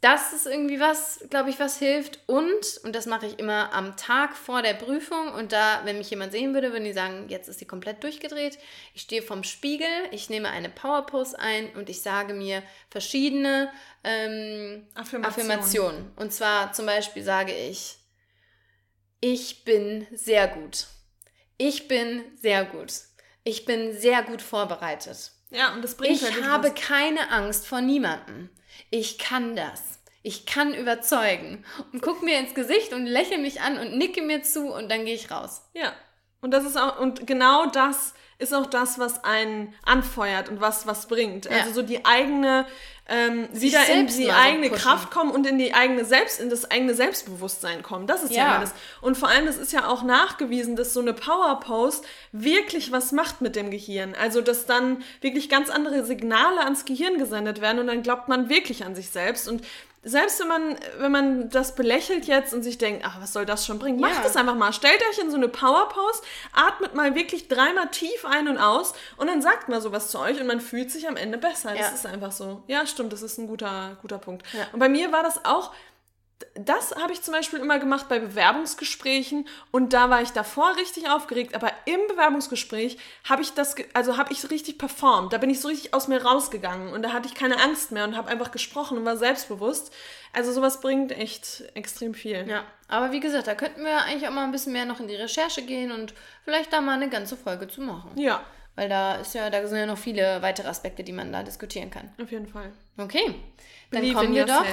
das 0.00 0.32
ist 0.32 0.46
irgendwie 0.46 0.78
was, 0.78 1.24
glaube 1.28 1.50
ich, 1.50 1.58
was 1.58 1.78
hilft. 1.78 2.20
Und, 2.26 2.80
und 2.84 2.94
das 2.94 3.06
mache 3.06 3.26
ich 3.26 3.38
immer 3.40 3.72
am 3.72 3.96
Tag 3.96 4.36
vor 4.36 4.62
der 4.62 4.74
Prüfung. 4.74 5.32
Und 5.32 5.50
da, 5.52 5.80
wenn 5.84 5.98
mich 5.98 6.10
jemand 6.10 6.30
sehen 6.30 6.54
würde, 6.54 6.70
würden 6.72 6.84
die 6.84 6.92
sagen, 6.92 7.28
jetzt 7.28 7.48
ist 7.48 7.58
sie 7.58 7.64
komplett 7.66 8.04
durchgedreht. 8.04 8.58
Ich 8.94 9.02
stehe 9.02 9.22
vorm 9.22 9.42
Spiegel, 9.42 9.88
ich 10.12 10.30
nehme 10.30 10.50
eine 10.50 10.68
Powerpose 10.68 11.38
ein 11.38 11.74
und 11.74 11.88
ich 11.88 12.00
sage 12.00 12.32
mir 12.32 12.62
verschiedene 12.90 13.72
ähm, 14.04 14.86
Affirmationen. 14.94 15.24
Affirmationen. 15.50 16.12
Und 16.14 16.32
zwar 16.32 16.72
zum 16.72 16.86
Beispiel 16.86 17.24
sage 17.24 17.52
ich, 17.52 17.96
ich 19.20 19.64
bin 19.64 20.06
sehr 20.12 20.46
gut. 20.46 20.86
Ich 21.56 21.88
bin 21.88 22.22
sehr 22.36 22.64
gut. 22.64 22.92
Ich 23.42 23.64
bin 23.64 23.98
sehr 23.98 24.22
gut 24.22 24.42
vorbereitet. 24.42 25.32
Ja, 25.50 25.72
und 25.74 25.82
das 25.82 25.96
bringt 25.96 26.14
Ich 26.14 26.22
halt 26.22 26.44
habe 26.44 26.68
was. 26.68 26.74
keine 26.80 27.30
Angst 27.32 27.66
vor 27.66 27.80
niemandem. 27.80 28.50
Ich 28.90 29.18
kann 29.18 29.56
das. 29.56 30.00
Ich 30.22 30.46
kann 30.46 30.74
überzeugen. 30.74 31.64
Und 31.92 32.02
guck 32.02 32.22
mir 32.22 32.38
ins 32.38 32.54
Gesicht 32.54 32.92
und 32.92 33.06
lächle 33.06 33.38
mich 33.38 33.60
an 33.60 33.78
und 33.78 33.96
nicke 33.96 34.22
mir 34.22 34.42
zu 34.42 34.72
und 34.72 34.90
dann 34.90 35.04
gehe 35.04 35.14
ich 35.14 35.30
raus. 35.30 35.62
Ja. 35.74 35.92
Und 36.40 36.52
das 36.52 36.64
ist 36.64 36.76
auch, 36.76 36.98
und 37.00 37.26
genau 37.26 37.66
das 37.66 38.14
ist 38.38 38.54
auch 38.54 38.66
das, 38.66 38.98
was 38.98 39.24
einen 39.24 39.74
anfeuert 39.84 40.48
und 40.48 40.60
was 40.60 40.86
was 40.86 41.06
bringt. 41.08 41.46
Ja. 41.46 41.58
Also 41.58 41.72
so 41.74 41.82
die 41.82 42.04
eigene 42.04 42.66
ähm, 43.08 43.48
Sich 43.52 43.72
wieder 43.72 43.86
in 43.88 44.06
die 44.06 44.30
eigene 44.30 44.68
pushen. 44.68 44.82
Kraft 44.82 45.10
kommen 45.10 45.30
und 45.30 45.46
in 45.46 45.56
die 45.58 45.72
eigene 45.72 46.04
Selbst, 46.04 46.40
in 46.40 46.50
das 46.50 46.70
eigene 46.70 46.94
Selbstbewusstsein 46.94 47.82
kommen. 47.82 48.06
Das 48.06 48.22
ist 48.22 48.32
ja, 48.34 48.54
Ja. 48.54 48.60
das. 48.60 48.74
Und 49.00 49.16
vor 49.16 49.28
allem, 49.28 49.46
das 49.46 49.56
ist 49.56 49.72
ja 49.72 49.88
auch 49.88 50.02
nachgewiesen, 50.02 50.76
dass 50.76 50.92
so 50.92 51.00
eine 51.00 51.14
Power-Pose 51.14 52.02
wirklich 52.32 52.92
was 52.92 53.12
macht 53.12 53.40
mit 53.40 53.56
dem 53.56 53.70
Gehirn. 53.70 54.14
Also, 54.14 54.42
dass 54.42 54.66
dann 54.66 55.02
wirklich 55.22 55.48
ganz 55.48 55.70
andere 55.70 56.04
Signale 56.04 56.60
ans 56.60 56.84
Gehirn 56.84 57.16
gesendet 57.18 57.62
werden 57.62 57.78
und 57.78 57.86
dann 57.86 58.02
glaubt 58.02 58.28
man 58.28 58.50
wirklich 58.50 58.84
an 58.84 58.94
sich 58.94 59.08
selbst. 59.08 59.48
Und 59.48 59.64
selbst 60.08 60.40
wenn 60.40 60.48
man, 60.48 60.78
wenn 60.98 61.12
man 61.12 61.50
das 61.50 61.74
belächelt 61.74 62.24
jetzt 62.26 62.52
und 62.54 62.62
sich 62.62 62.78
denkt, 62.78 63.04
ach, 63.06 63.20
was 63.20 63.32
soll 63.32 63.46
das 63.46 63.66
schon 63.66 63.78
bringen, 63.78 64.00
macht 64.00 64.24
es 64.24 64.36
einfach 64.36 64.54
mal. 64.54 64.72
Stellt 64.72 65.00
euch 65.10 65.18
in 65.18 65.30
so 65.30 65.36
eine 65.36 65.48
Power-Pose, 65.48 66.22
atmet 66.52 66.94
mal 66.94 67.14
wirklich 67.14 67.48
dreimal 67.48 67.88
tief 67.90 68.24
ein 68.24 68.48
und 68.48 68.58
aus 68.58 68.94
und 69.16 69.26
dann 69.28 69.42
sagt 69.42 69.68
mal 69.68 69.80
sowas 69.80 70.08
zu 70.10 70.18
euch 70.18 70.40
und 70.40 70.46
man 70.46 70.60
fühlt 70.60 70.90
sich 70.90 71.08
am 71.08 71.16
Ende 71.16 71.38
besser. 71.38 71.70
Das 71.70 71.78
Ja. 71.80 71.88
ist 71.88 72.06
einfach 72.06 72.32
so. 72.32 72.62
Ja, 72.66 72.86
stimmt, 72.86 73.12
das 73.12 73.22
ist 73.22 73.38
ein 73.38 73.46
guter, 73.46 73.96
guter 74.02 74.18
Punkt. 74.18 74.44
Ja. 74.52 74.66
Und 74.72 74.78
bei 74.78 74.88
mir 74.88 75.12
war 75.12 75.22
das 75.22 75.44
auch, 75.44 75.72
das 76.54 76.94
habe 76.96 77.12
ich 77.12 77.22
zum 77.22 77.34
Beispiel 77.34 77.58
immer 77.58 77.78
gemacht 77.78 78.08
bei 78.08 78.18
Bewerbungsgesprächen 78.18 79.48
und 79.70 79.92
da 79.92 80.10
war 80.10 80.22
ich 80.22 80.30
davor 80.30 80.76
richtig 80.76 81.08
aufgeregt, 81.08 81.54
aber 81.54 81.72
im 81.84 82.00
Bewerbungsgespräch 82.08 82.98
habe 83.28 83.42
ich 83.42 83.54
das, 83.54 83.74
also 83.94 84.16
habe 84.16 84.32
ich 84.32 84.40
so 84.40 84.48
richtig 84.48 84.78
performt. 84.78 85.32
Da 85.32 85.38
bin 85.38 85.50
ich 85.50 85.60
so 85.60 85.68
richtig 85.68 85.94
aus 85.94 86.06
mir 86.08 86.24
rausgegangen 86.24 86.92
und 86.92 87.02
da 87.02 87.12
hatte 87.12 87.28
ich 87.28 87.34
keine 87.34 87.60
Angst 87.60 87.90
mehr 87.90 88.04
und 88.04 88.16
habe 88.16 88.28
einfach 88.28 88.50
gesprochen 88.50 88.98
und 88.98 89.04
war 89.04 89.16
selbstbewusst. 89.16 89.92
Also 90.32 90.52
sowas 90.52 90.80
bringt 90.80 91.12
echt 91.12 91.64
extrem 91.74 92.14
viel. 92.14 92.46
Ja, 92.48 92.64
aber 92.86 93.12
wie 93.12 93.20
gesagt, 93.20 93.46
da 93.46 93.54
könnten 93.54 93.84
wir 93.84 94.02
eigentlich 94.02 94.28
auch 94.28 94.32
mal 94.32 94.44
ein 94.44 94.52
bisschen 94.52 94.72
mehr 94.72 94.84
noch 94.84 95.00
in 95.00 95.08
die 95.08 95.16
Recherche 95.16 95.62
gehen 95.62 95.90
und 95.90 96.14
vielleicht 96.44 96.72
da 96.72 96.80
mal 96.80 96.94
eine 96.94 97.08
ganze 97.08 97.36
Folge 97.36 97.66
zu 97.66 97.80
machen. 97.80 98.12
Ja, 98.16 98.42
Weil 98.76 98.88
da 98.88 99.16
ist 99.16 99.34
ja, 99.34 99.50
da 99.50 99.66
sind 99.66 99.78
ja 99.78 99.86
noch 99.86 99.98
viele 99.98 100.40
weitere 100.42 100.68
Aspekte, 100.68 101.02
die 101.02 101.12
man 101.12 101.32
da 101.32 101.42
diskutieren 101.42 101.90
kann. 101.90 102.12
auf 102.22 102.30
jeden 102.30 102.46
Fall. 102.46 102.72
Okay. 102.96 103.34
Dann 103.90 104.02
Believe 104.02 104.14
kommen 104.14 104.34
wir 104.34 104.46
doch. 104.46 104.64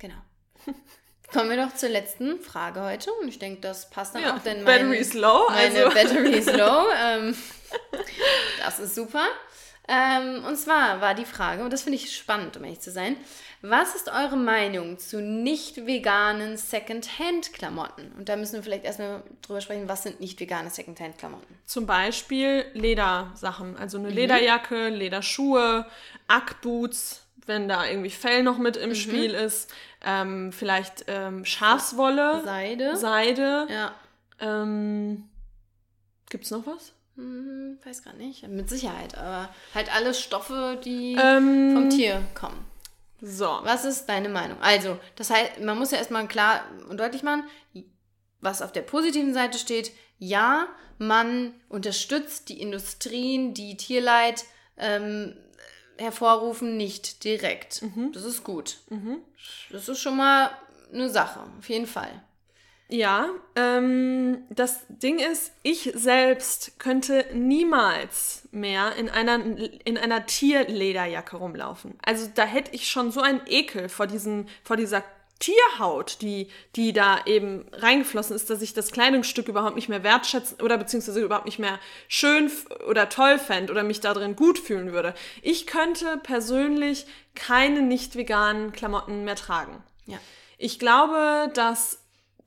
Genau. 0.00 0.16
Kommen 1.32 1.50
wir 1.50 1.56
doch 1.66 1.74
zur 1.74 1.90
letzten 1.90 2.40
Frage 2.40 2.80
heute. 2.82 3.12
Und 3.20 3.28
ich 3.28 3.38
denke, 3.38 3.60
das 3.60 3.90
passt 3.90 4.14
dann 4.14 4.22
Ja, 4.22 4.36
auch, 4.36 4.38
denn 4.42 4.64
Battery 4.64 4.84
mein, 4.88 4.98
is 4.98 5.12
low, 5.14 5.46
meine 5.50 5.84
also- 5.84 5.94
Battery 5.94 6.30
is 6.38 6.46
low. 6.46 6.86
Ähm, 7.00 7.36
das 8.64 8.78
ist 8.78 8.94
super. 8.94 9.26
Ähm, 9.90 10.44
und 10.46 10.56
zwar 10.56 11.00
war 11.00 11.14
die 11.14 11.24
Frage, 11.24 11.64
und 11.64 11.72
das 11.72 11.82
finde 11.82 11.96
ich 11.96 12.14
spannend, 12.14 12.56
um 12.56 12.64
ehrlich 12.64 12.80
zu 12.80 12.90
sein, 12.90 13.16
was 13.62 13.94
ist 13.94 14.08
eure 14.08 14.36
Meinung 14.36 14.98
zu 14.98 15.20
nicht 15.20 15.86
veganen 15.86 16.56
Secondhand-Klamotten? 16.56 18.12
Und 18.18 18.28
da 18.28 18.36
müssen 18.36 18.54
wir 18.54 18.62
vielleicht 18.62 18.84
erstmal 18.84 19.22
drüber 19.42 19.60
sprechen, 19.60 19.88
was 19.88 20.02
sind 20.02 20.20
nicht 20.20 20.38
vegane 20.40 20.70
Secondhand-Klamotten? 20.70 21.58
Zum 21.66 21.86
Beispiel 21.86 22.66
Ledersachen, 22.74 23.76
also 23.76 23.98
Mhm. 23.98 24.06
eine 24.06 24.14
Lederjacke, 24.14 24.88
Lederschuhe, 24.88 25.86
Ackboots, 26.28 27.22
wenn 27.46 27.68
da 27.68 27.86
irgendwie 27.86 28.10
Fell 28.10 28.42
noch 28.42 28.58
mit 28.58 28.76
Mhm. 28.76 28.82
im 28.82 28.94
Spiel 28.94 29.32
ist, 29.34 29.72
ähm, 30.04 30.52
vielleicht 30.52 31.04
ähm, 31.08 31.44
Schafswolle, 31.44 32.42
Seide? 32.44 32.96
Seide. 32.96 33.66
ja. 33.70 33.94
Ähm, 34.40 35.28
gibt's 36.30 36.50
noch 36.50 36.66
was? 36.66 36.92
Hm, 37.16 37.78
weiß 37.84 38.04
gar 38.04 38.14
nicht. 38.14 38.46
Mit 38.46 38.68
Sicherheit, 38.68 39.18
aber 39.18 39.48
halt 39.74 39.94
alles 39.94 40.20
Stoffe, 40.20 40.78
die 40.84 41.16
Ähm, 41.20 41.72
vom 41.74 41.90
Tier 41.90 42.22
kommen. 42.34 42.64
So. 43.20 43.58
Was 43.64 43.84
ist 43.84 44.06
deine 44.08 44.28
Meinung? 44.28 44.58
Also, 44.60 44.98
das 45.16 45.30
heißt, 45.30 45.60
man 45.60 45.76
muss 45.76 45.90
ja 45.90 45.98
erstmal 45.98 46.28
klar 46.28 46.62
und 46.88 47.00
deutlich 47.00 47.24
machen, 47.24 47.42
was 48.40 48.62
auf 48.62 48.70
der 48.70 48.82
positiven 48.82 49.34
Seite 49.34 49.58
steht. 49.58 49.90
Ja, 50.18 50.68
man 50.98 51.52
unterstützt 51.68 52.48
die 52.48 52.60
Industrien, 52.60 53.54
die 53.54 53.76
Tierleid 53.76 54.44
ähm, 54.76 55.36
hervorrufen, 55.98 56.76
nicht 56.76 57.24
direkt. 57.24 57.82
Das 58.12 58.24
ist 58.24 58.44
gut. 58.44 58.78
Das 59.70 59.88
ist 59.88 60.00
schon 60.00 60.16
mal 60.16 60.50
eine 60.92 61.10
Sache, 61.10 61.40
auf 61.58 61.68
jeden 61.68 61.86
Fall. 61.86 62.22
Ja, 62.90 63.28
ähm, 63.54 64.44
das 64.48 64.80
Ding 64.88 65.18
ist, 65.18 65.52
ich 65.62 65.92
selbst 65.94 66.78
könnte 66.78 67.26
niemals 67.34 68.48
mehr 68.50 68.96
in 68.96 69.10
einer, 69.10 69.38
in 69.84 69.98
einer 69.98 70.24
Tierlederjacke 70.24 71.36
rumlaufen. 71.36 71.98
Also 72.02 72.30
da 72.34 72.44
hätte 72.44 72.74
ich 72.74 72.88
schon 72.88 73.10
so 73.10 73.20
einen 73.20 73.42
Ekel 73.46 73.90
vor, 73.90 74.06
diesen, 74.06 74.48
vor 74.64 74.78
dieser 74.78 75.04
Tierhaut, 75.38 76.20
die, 76.20 76.48
die 76.74 76.92
da 76.92 77.24
eben 77.24 77.66
reingeflossen 77.72 78.34
ist, 78.34 78.50
dass 78.50 78.60
ich 78.60 78.74
das 78.74 78.90
Kleidungsstück 78.90 79.46
überhaupt 79.48 79.76
nicht 79.76 79.88
mehr 79.88 80.02
wertschätzen 80.02 80.60
oder 80.60 80.76
beziehungsweise 80.76 81.20
überhaupt 81.20 81.46
nicht 81.46 81.60
mehr 81.60 81.78
schön 82.08 82.50
oder 82.88 83.08
toll 83.08 83.38
fände 83.38 83.72
oder 83.72 83.84
mich 83.84 84.00
da 84.00 84.14
drin 84.14 84.34
gut 84.34 84.58
fühlen 84.58 84.92
würde. 84.92 85.14
Ich 85.42 85.66
könnte 85.66 86.18
persönlich 86.22 87.06
keine 87.34 87.82
nicht 87.82 88.16
veganen 88.16 88.72
Klamotten 88.72 89.24
mehr 89.24 89.36
tragen. 89.36 89.82
Ja. 90.06 90.18
Ich 90.56 90.80
glaube, 90.80 91.52
dass 91.54 91.97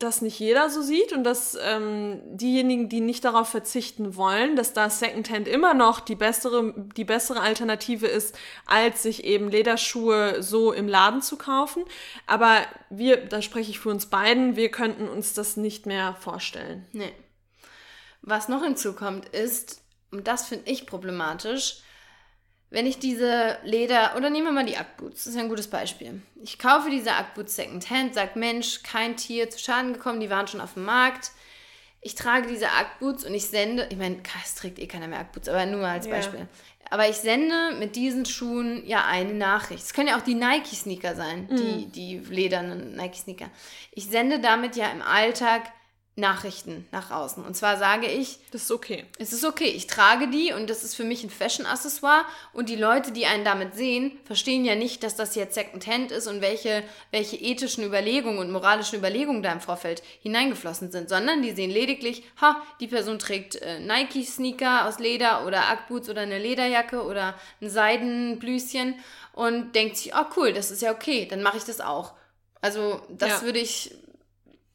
das 0.04 0.22
nicht 0.22 0.39
jeder 0.39 0.70
so 0.70 0.82
sieht 0.82 1.14
und 1.14 1.24
dass 1.24 1.58
ähm, 1.62 2.22
diejenigen, 2.26 2.89
die 2.89 3.02
nicht 3.02 3.24
darauf 3.26 3.49
verzichten 3.49 4.16
wollen, 4.16 4.56
dass 4.56 4.74
da 4.74 4.89
Secondhand 4.89 5.47
immer 5.47 5.74
noch 5.74 5.99
die 5.99 6.16
bessere, 6.16 6.74
die 6.95 7.04
bessere 7.04 7.41
Alternative 7.41 8.08
ist, 8.08 8.38
als 8.66 9.04
sich 9.04 9.24
eben 9.24 9.49
Lederschuhe 9.49 10.41
so 10.41 10.72
im 10.74 10.88
Laden 10.88 11.22
zu 11.22 11.38
kaufen. 11.38 11.84
Aber 12.28 12.58
wir, 12.89 13.26
da 13.26 13.41
spreche 13.41 13.72
ich 13.72 13.80
für 13.80 13.89
uns 13.89 14.08
beiden, 14.08 14.56
wir 14.56 14.70
könnten 14.70 15.08
uns 15.08 15.34
das 15.34 15.58
nicht 15.58 15.86
mehr 15.86 16.16
vorstellen. 16.20 16.88
Nee. 16.91 17.14
Was 18.22 18.49
noch 18.49 18.64
hinzukommt 18.64 19.30
ist, 19.30 19.82
und 20.12 20.28
das 20.28 20.47
finde 20.47 20.70
ich 20.70 20.86
problematisch, 20.86 21.82
wenn 22.72 22.86
ich 22.88 22.99
diese 22.99 23.57
Leder, 23.63 24.15
oder 24.15 24.30
nehmen 24.30 24.45
wir 24.47 24.53
mal 24.53 24.65
die 24.65 24.78
Ackboots, 24.78 25.26
das 25.26 25.28
ist 25.28 25.36
ja 25.36 25.41
ein 25.41 25.49
gutes 25.49 25.67
Beispiel. 25.67 26.22
Ich 26.41 26.57
kaufe 26.57 26.89
diese 26.89 27.11
Ackboots 27.11 27.55
Secondhand, 27.57 28.15
sag 28.15 28.36
Mensch, 28.38 28.82
kein 28.82 29.17
Tier 29.17 29.49
zu 29.49 29.59
Schaden 29.59 29.93
gekommen, 29.93 30.22
die 30.22 30.30
waren 30.30 30.47
schon 30.47 30.61
auf 30.61 30.74
dem 30.74 30.86
Markt. 30.86 31.32
Ich 31.99 32.15
trage 32.15 32.47
diese 32.47 32.69
Ackboots 32.72 33.26
und 33.26 33.34
ich 33.36 33.45
sende, 33.45 33.88
ich 33.91 33.97
meine, 33.97 34.17
es 34.43 34.55
trägt 34.55 34.80
eh 34.80 34.88
keiner 34.88 35.07
mehr 35.07 35.19
Ackboots, 35.19 35.49
aber 35.49 35.65
nur 35.65 35.86
als 35.86 36.07
Ja. 36.07 36.13
Beispiel. 36.15 36.47
Aber 36.89 37.07
ich 37.07 37.17
sende 37.17 37.76
mit 37.78 37.95
diesen 37.95 38.26
Schuhen 38.26 38.86
ja 38.86 39.05
eine 39.05 39.34
Nachricht. 39.34 39.84
Es 39.84 39.93
können 39.93 40.07
ja 40.09 40.17
auch 40.17 40.24
die 40.24 40.34
Nike-Sneaker 40.34 41.15
sein, 41.15 41.47
die, 41.49 41.86
die 41.86 42.17
ledernen 42.17 42.95
Nike-Sneaker. 42.95 43.49
Ich 43.91 44.07
sende 44.07 44.39
damit 44.39 44.76
ja 44.76 44.89
im 44.91 45.01
Alltag 45.01 45.72
Nachrichten 46.18 46.86
nach 46.91 47.09
außen. 47.09 47.43
Und 47.45 47.55
zwar 47.55 47.78
sage 47.78 48.05
ich, 48.07 48.39
Das 48.51 48.64
ist 48.64 48.72
okay. 48.72 49.05
es 49.18 49.32
ist 49.32 49.45
okay, 49.45 49.70
ich 49.70 49.88
trage 49.88 50.28
die 50.30 50.51
und 50.51 50.70
das 50.70 50.84
ist 50.84 50.93
für 50.93 51.05
mich 51.05 51.24
ein 51.24 51.30
Fashion-Accessoire 51.30 52.26
und 52.51 52.68
die 52.68 52.76
Leute, 52.76 53.14
die 53.14 53.26
einen 53.26 53.45
damit 53.45 53.76
sehen, 53.76 54.20
verstehen 54.26 54.66
ja 54.66 54.76
nicht, 54.76 55.03
dass 55.03 55.16
das 55.16 55.36
jetzt 55.36 55.55
Secondhand 55.55 56.12
ist 56.12 56.28
und 56.28 56.41
welche, 56.41 56.84
welche 57.12 57.38
ethischen 57.38 57.86
Überlegungen 57.86 58.39
und 58.39 58.51
moralischen 58.51 58.99
Überlegungen 58.99 59.41
da 59.41 59.53
im 59.53 59.62
Vorfeld 59.62 60.03
hineingeflossen 60.22 60.91
sind, 60.91 61.07
sondern 61.07 61.41
die 61.41 61.51
sehen 61.51 61.72
lediglich, 61.72 62.24
ha, 62.41 62.62
die 62.82 62.88
Person 62.88 63.18
trägt 63.18 63.55
äh, 63.55 63.80
Nike-Sneaker 63.80 64.88
aus 64.89 64.99
Leder 64.99 65.45
oder 65.47 65.70
Ackboots 65.70 66.09
oder 66.09 66.22
eine 66.22 66.39
Lederjacke 66.39 67.03
oder 67.03 67.36
ein 67.62 67.70
Seidenblüschen 67.70 68.95
und 69.34 69.74
denkt 69.76 69.97
sich, 69.97 70.14
oh 70.14 70.26
cool, 70.36 70.51
das 70.53 70.72
ist 70.72 70.82
ja 70.82 70.91
okay, 70.91 71.26
dann 71.30 71.41
mache 71.41 71.57
ich 71.57 71.64
das 71.64 71.80
auch. 71.80 72.14
Also 72.59 73.01
das 73.09 73.30
Ja. 73.30 73.41
würde 73.41 73.59
ich, 73.59 73.91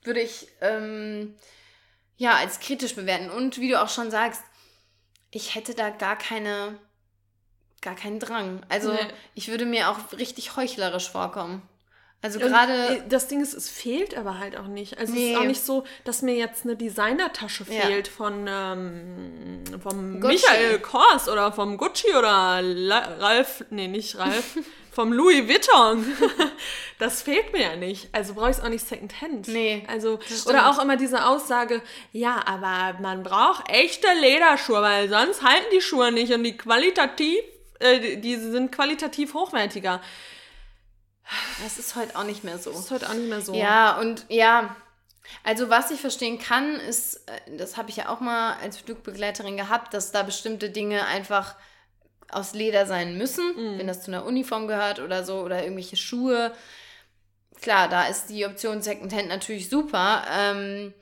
würde 0.07 0.21
ich 0.21 0.49
ähm, 0.61 1.35
ja 2.17 2.37
als 2.37 2.61
kritisch 2.61 2.95
bewerten. 2.95 3.31
Und 3.31 3.59
wie 3.59 3.69
du 3.71 3.81
auch 3.81 3.89
schon 3.89 4.11
sagst, 4.11 4.43
ich 5.31 5.55
hätte 5.55 5.75
da 5.75 5.91
gar 5.91 6.17
keine, 6.17 6.79
gar 7.83 7.95
keinen 7.95 8.21
Drang. 8.21 8.65
Also 8.69 8.93
Nee. 8.93 8.99
ich 9.35 9.49
würde 9.49 9.67
mir 9.67 9.91
auch 9.91 10.13
richtig 10.13 10.57
heuchlerisch 10.57 11.11
vorkommen. 11.11 11.63
Also 12.23 12.41
gerade 12.41 13.05
das 13.09 13.29
Ding 13.29 13.41
ist, 13.41 13.55
es 13.55 13.69
fehlt 13.69 14.17
aber 14.17 14.39
halt 14.39 14.57
auch 14.57 14.67
nicht. 14.67 14.99
Also 14.99 15.13
es 15.13 15.19
Nee. 15.19 15.33
ist 15.33 15.39
auch 15.39 15.45
nicht 15.45 15.65
so, 15.65 15.85
dass 16.05 16.23
mir 16.23 16.35
jetzt 16.35 16.65
eine 16.65 16.75
Designertasche 16.75 17.65
Ja. 17.71 17.83
fehlt 17.87 18.09
von 18.09 18.47
ähm, 18.49 19.63
vom 19.81 20.21
Gucci. 20.21 20.35
Michael 20.35 20.79
Kors 20.81 21.29
oder 21.29 21.53
vom 21.53 21.77
Gucci 21.77 22.09
oder 22.17 22.61
Ralf, 23.21 23.65
nee, 23.71 23.87
nicht 23.87 24.19
Ralf, 24.19 24.57
vom 24.91 25.13
Louis 25.13 25.47
Vuitton. 25.47 26.05
das 26.99 27.23
fehlt 27.23 27.53
mir 27.53 27.63
ja 27.63 27.77
nicht. 27.77 28.09
Also 28.13 28.35
brauche 28.35 28.51
ich 28.51 28.57
es 28.57 28.63
auch 28.63 28.71
nicht 28.71 28.87
Secondhand. 28.89 29.47
Nee, 29.49 29.85
Also, 29.87 30.19
oder 30.47 30.71
auch 30.71 30.83
immer 30.83 30.97
diese 30.97 31.27
Aussage, 31.27 31.81
ja, 32.13 32.43
aber 32.45 32.99
man 33.01 33.23
braucht 33.23 33.69
echte 33.71 34.09
Lederschuhe, 34.21 34.81
weil 34.83 35.09
sonst 35.09 35.43
halten 35.43 35.67
die 35.73 35.83
Schuhe 35.83 36.11
nicht 36.11 36.33
und 36.33 36.43
die 36.43 36.57
qualitativ, 36.57 37.39
äh, 37.79 38.17
die 38.17 38.37
sind 38.37 38.73
qualitativ 38.73 39.35
hochwertiger. 39.35 40.01
Das 41.63 41.79
ist 41.79 41.97
heute 41.97 42.17
auch 42.17 42.25
nicht 42.25 42.45
mehr 42.45 42.59
so. 42.59 42.71
Das 42.71 42.81
ist 42.81 42.91
heute 42.91 43.09
auch 43.09 43.15
nicht 43.15 43.29
mehr 43.29 43.41
so. 43.41 43.55
Ja, 43.55 43.99
und 43.99 44.25
ja, 44.29 44.77
also 45.45 45.71
was 45.71 45.91
ich 45.91 46.01
verstehen 46.01 46.39
kann, 46.39 46.77
ist, 46.77 47.29
äh, 47.29 47.57
das 47.57 47.77
habe 47.77 47.91
ich 47.91 47.97
ja 47.97 48.09
auch 48.09 48.21
mal 48.21 48.55
als 48.63 48.79
Flugbegleiterin 48.79 49.57
gehabt, 49.57 49.95
dass 49.95 50.13
da 50.13 50.23
bestimmte 50.23 50.71
Dinge 50.71 51.07
einfach 51.07 51.57
aus 52.29 52.55
Leder 52.55 52.87
sein 52.87 53.17
müssen, 53.19 53.79
wenn 53.79 53.87
das 53.87 54.03
zu 54.03 54.11
einer 54.11 54.25
Uniform 54.25 54.67
gehört 54.67 54.99
oder 54.99 55.25
so, 55.25 55.41
oder 55.43 55.63
irgendwelche 55.63 55.97
Schuhe. 55.97 56.53
Klar, 57.61 57.89
da 57.89 58.07
ist 58.07 58.27
die 58.27 58.45
Option 58.45 58.83
Secondhand 58.83 59.29
natürlich 59.29 59.69
super. 59.69 60.25
Ähm, 60.37 60.93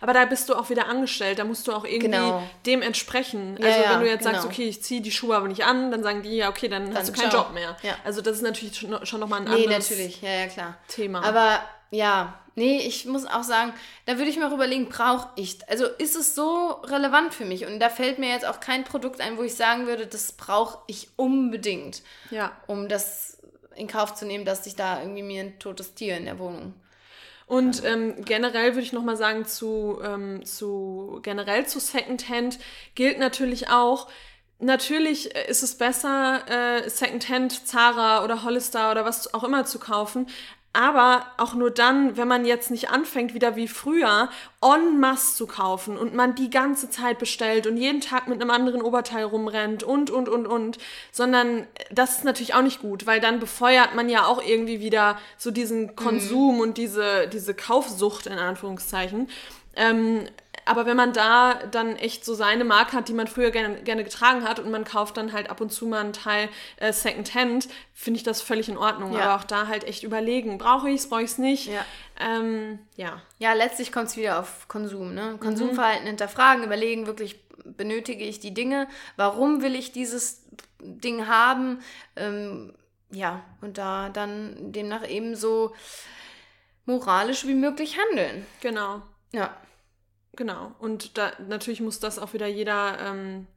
Aber 0.00 0.12
da 0.12 0.24
bist 0.24 0.48
du 0.48 0.54
auch 0.54 0.70
wieder 0.70 0.86
angestellt, 0.88 1.38
da 1.38 1.44
musst 1.44 1.66
du 1.68 1.72
auch 1.72 1.84
irgendwie 1.84 2.06
Genau. 2.10 2.42
dem 2.66 2.82
entsprechen. 2.82 3.58
Also 3.62 3.80
ja, 3.82 3.92
wenn 3.92 4.00
du 4.00 4.06
jetzt 4.08 4.24
genau. 4.24 4.32
sagst, 4.34 4.46
okay, 4.46 4.68
ich 4.68 4.82
ziehe 4.82 5.00
die 5.00 5.10
Schuhe 5.10 5.36
aber 5.36 5.48
nicht 5.48 5.64
an, 5.64 5.90
dann 5.90 6.02
sagen 6.02 6.22
die, 6.22 6.36
ja, 6.36 6.48
okay, 6.48 6.68
dann, 6.68 6.94
hast 6.94 7.08
du 7.08 7.12
keinen 7.12 7.30
ciao. 7.30 7.44
Job 7.44 7.54
mehr. 7.54 7.76
Ja. 7.82 7.96
Also 8.04 8.20
das 8.20 8.36
ist 8.36 8.42
natürlich 8.42 8.76
schon, 8.76 9.04
schon 9.06 9.20
nochmal 9.20 9.40
ein 9.40 9.44
Nee, 9.44 9.64
anderes 9.64 9.90
natürlich, 9.90 10.22
ja. 10.22 10.76
Thema. 10.88 11.22
Aber 11.24 11.60
ja, 11.90 12.38
nee, 12.54 12.78
ich 12.78 13.06
muss 13.06 13.24
auch 13.24 13.42
sagen, 13.42 13.72
da 14.06 14.18
würde 14.18 14.30
ich 14.30 14.36
mir 14.36 14.46
auch 14.48 14.52
überlegen, 14.52 14.88
brauche 14.88 15.28
ich, 15.36 15.58
also 15.68 15.86
ist 15.86 16.16
es 16.16 16.34
so 16.34 16.70
relevant 16.84 17.32
für 17.34 17.44
mich? 17.44 17.66
Und 17.66 17.80
da 17.80 17.88
fällt 17.88 18.18
mir 18.18 18.28
jetzt 18.30 18.46
auch 18.46 18.60
kein 18.60 18.84
Produkt 18.84 19.20
ein, 19.20 19.38
wo 19.38 19.42
ich 19.42 19.54
sagen 19.54 19.86
würde, 19.86 20.06
das 20.06 20.32
brauche 20.32 20.78
ich 20.86 21.08
unbedingt, 21.16 22.02
ja. 22.30 22.52
um 22.66 22.88
das 22.88 23.38
in 23.74 23.86
Kauf 23.86 24.14
zu 24.14 24.26
nehmen, 24.26 24.44
dass 24.44 24.66
ich 24.66 24.74
da 24.76 25.00
irgendwie 25.00 25.22
mir 25.22 25.42
ein 25.42 25.58
totes 25.58 25.94
Tier 25.94 26.16
in 26.16 26.24
der 26.24 26.38
Wohnung. 26.38 26.74
Und 27.48 27.82
ähm, 27.84 28.24
generell 28.26 28.74
würde 28.74 28.82
ich 28.82 28.92
nochmal 28.92 29.16
sagen, 29.16 29.46
zu, 29.46 29.98
ähm, 30.04 30.44
zu 30.44 31.18
generell 31.22 31.66
zu 31.66 31.80
Secondhand 31.80 32.58
gilt 32.94 33.18
natürlich 33.18 33.70
auch, 33.70 34.08
natürlich 34.58 35.34
äh, 35.34 35.48
ist 35.50 35.62
es 35.62 35.76
besser, 35.76 36.42
äh, 36.46 36.90
Secondhand 36.90 37.66
Zara 37.66 38.22
oder 38.22 38.44
Hollister 38.44 38.90
oder 38.90 39.06
was 39.06 39.32
auch 39.32 39.44
immer 39.44 39.64
zu 39.64 39.78
kaufen. 39.78 40.26
Aber 40.78 41.26
auch 41.38 41.54
nur 41.54 41.72
dann, 41.72 42.16
wenn 42.16 42.28
man 42.28 42.44
jetzt 42.44 42.70
nicht 42.70 42.88
anfängt, 42.88 43.34
wieder 43.34 43.56
wie 43.56 43.66
früher, 43.66 44.28
en 44.62 45.00
masse 45.00 45.34
zu 45.34 45.48
kaufen 45.48 45.98
und 45.98 46.14
man 46.14 46.36
die 46.36 46.50
ganze 46.50 46.88
Zeit 46.88 47.18
bestellt 47.18 47.66
und 47.66 47.76
jeden 47.76 48.00
Tag 48.00 48.28
mit 48.28 48.40
einem 48.40 48.52
anderen 48.52 48.80
Oberteil 48.80 49.24
rumrennt 49.24 49.82
und, 49.82 50.08
und, 50.08 50.28
und, 50.28 50.46
und, 50.46 50.78
sondern 51.10 51.66
das 51.90 52.18
ist 52.18 52.24
natürlich 52.24 52.54
auch 52.54 52.62
nicht 52.62 52.80
gut, 52.80 53.06
weil 53.06 53.18
dann 53.18 53.40
befeuert 53.40 53.96
man 53.96 54.08
ja 54.08 54.26
auch 54.26 54.40
irgendwie 54.40 54.78
wieder 54.78 55.18
so 55.36 55.50
diesen 55.50 55.96
Konsum 55.96 56.60
und 56.60 56.78
diese, 56.78 57.26
diese 57.26 57.54
Kaufsucht 57.54 58.28
in 58.28 58.38
Anführungszeichen. 58.38 59.28
Ähm, 59.74 60.28
aber 60.68 60.86
wenn 60.86 60.96
man 60.96 61.12
da 61.12 61.54
dann 61.70 61.96
echt 61.96 62.24
so 62.24 62.34
seine 62.34 62.64
Marke 62.64 62.96
hat, 62.96 63.08
die 63.08 63.14
man 63.14 63.26
früher 63.26 63.50
gerne, 63.50 63.82
gerne 63.82 64.04
getragen 64.04 64.44
hat 64.44 64.58
und 64.58 64.70
man 64.70 64.84
kauft 64.84 65.16
dann 65.16 65.32
halt 65.32 65.50
ab 65.50 65.60
und 65.60 65.70
zu 65.70 65.86
mal 65.86 66.00
einen 66.00 66.12
Teil 66.12 66.48
äh, 66.76 66.92
Secondhand, 66.92 67.68
finde 67.94 68.18
ich 68.18 68.22
das 68.22 68.42
völlig 68.42 68.68
in 68.68 68.76
Ordnung. 68.76 69.12
Ja. 69.14 69.20
Aber 69.20 69.36
auch 69.36 69.44
da 69.44 69.66
halt 69.66 69.84
echt 69.84 70.02
überlegen, 70.02 70.58
brauche 70.58 70.90
ich 70.90 71.00
es, 71.00 71.08
brauche 71.08 71.22
ich 71.22 71.30
es 71.30 71.38
nicht. 71.38 71.68
Ja. 71.68 71.84
Ähm, 72.20 72.78
ja. 72.96 73.22
Ja, 73.38 73.54
letztlich 73.54 73.92
kommt 73.92 74.08
es 74.08 74.16
wieder 74.16 74.38
auf 74.40 74.68
Konsum. 74.68 75.14
Ne? 75.14 75.38
Konsumverhalten 75.40 76.06
hinterfragen, 76.06 76.64
überlegen, 76.64 77.06
wirklich 77.06 77.40
benötige 77.64 78.24
ich 78.24 78.40
die 78.40 78.54
Dinge, 78.54 78.88
warum 79.16 79.62
will 79.62 79.74
ich 79.74 79.92
dieses 79.92 80.42
Ding 80.80 81.26
haben, 81.26 81.80
ähm, 82.16 82.74
ja, 83.10 83.42
und 83.60 83.78
da 83.78 84.10
dann 84.10 84.72
demnach 84.72 85.08
eben 85.08 85.34
so 85.34 85.74
moralisch 86.84 87.46
wie 87.46 87.54
möglich 87.54 87.98
handeln. 87.98 88.46
Genau. 88.60 89.02
Ja, 89.32 89.56
Genau. 90.38 90.70
Und 90.78 91.18
da 91.18 91.32
natürlich 91.48 91.80
muss 91.80 91.98
das 91.98 92.20
auch 92.20 92.32
wieder 92.32 92.46
jeder 92.46 92.96
ähm, 93.00 93.48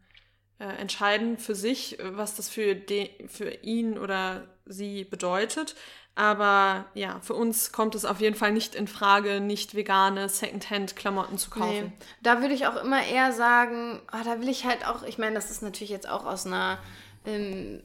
äh, 0.58 0.64
entscheiden 0.64 1.38
für 1.38 1.54
sich, 1.54 2.00
was 2.02 2.36
das 2.36 2.50
für, 2.50 2.74
de, 2.74 3.28
für 3.28 3.52
ihn 3.64 4.00
oder 4.00 4.48
sie 4.66 5.04
bedeutet. 5.04 5.76
Aber 6.16 6.86
ja, 6.96 7.20
für 7.22 7.36
uns 7.36 7.72
kommt 7.72 7.94
es 7.94 8.04
auf 8.04 8.20
jeden 8.20 8.36
Fall 8.36 8.52
nicht 8.52 8.74
in 8.74 8.88
Frage, 8.88 9.42
nicht 9.42 9.76
vegane 9.76 10.28
Secondhand-Klamotten 10.28 11.38
zu 11.38 11.52
kaufen. 11.52 11.94
nee. 11.96 12.06
Da 12.24 12.42
würde 12.42 12.56
ich 12.56 12.66
auch 12.66 12.82
immer 12.82 13.06
eher 13.06 13.32
sagen, 13.32 14.02
ah, 14.08 14.24
da 14.24 14.42
will 14.42 14.50
ich 14.50 14.66
halt 14.66 14.88
auch, 14.88 15.04
ich 15.04 15.20
meine, 15.20 15.36
das 15.36 15.52
ist 15.52 15.62
natürlich 15.62 15.92
jetzt 15.92 16.10
auch 16.10 16.26
aus 16.26 16.48
einer 16.48 16.80
ähm, 17.28 17.84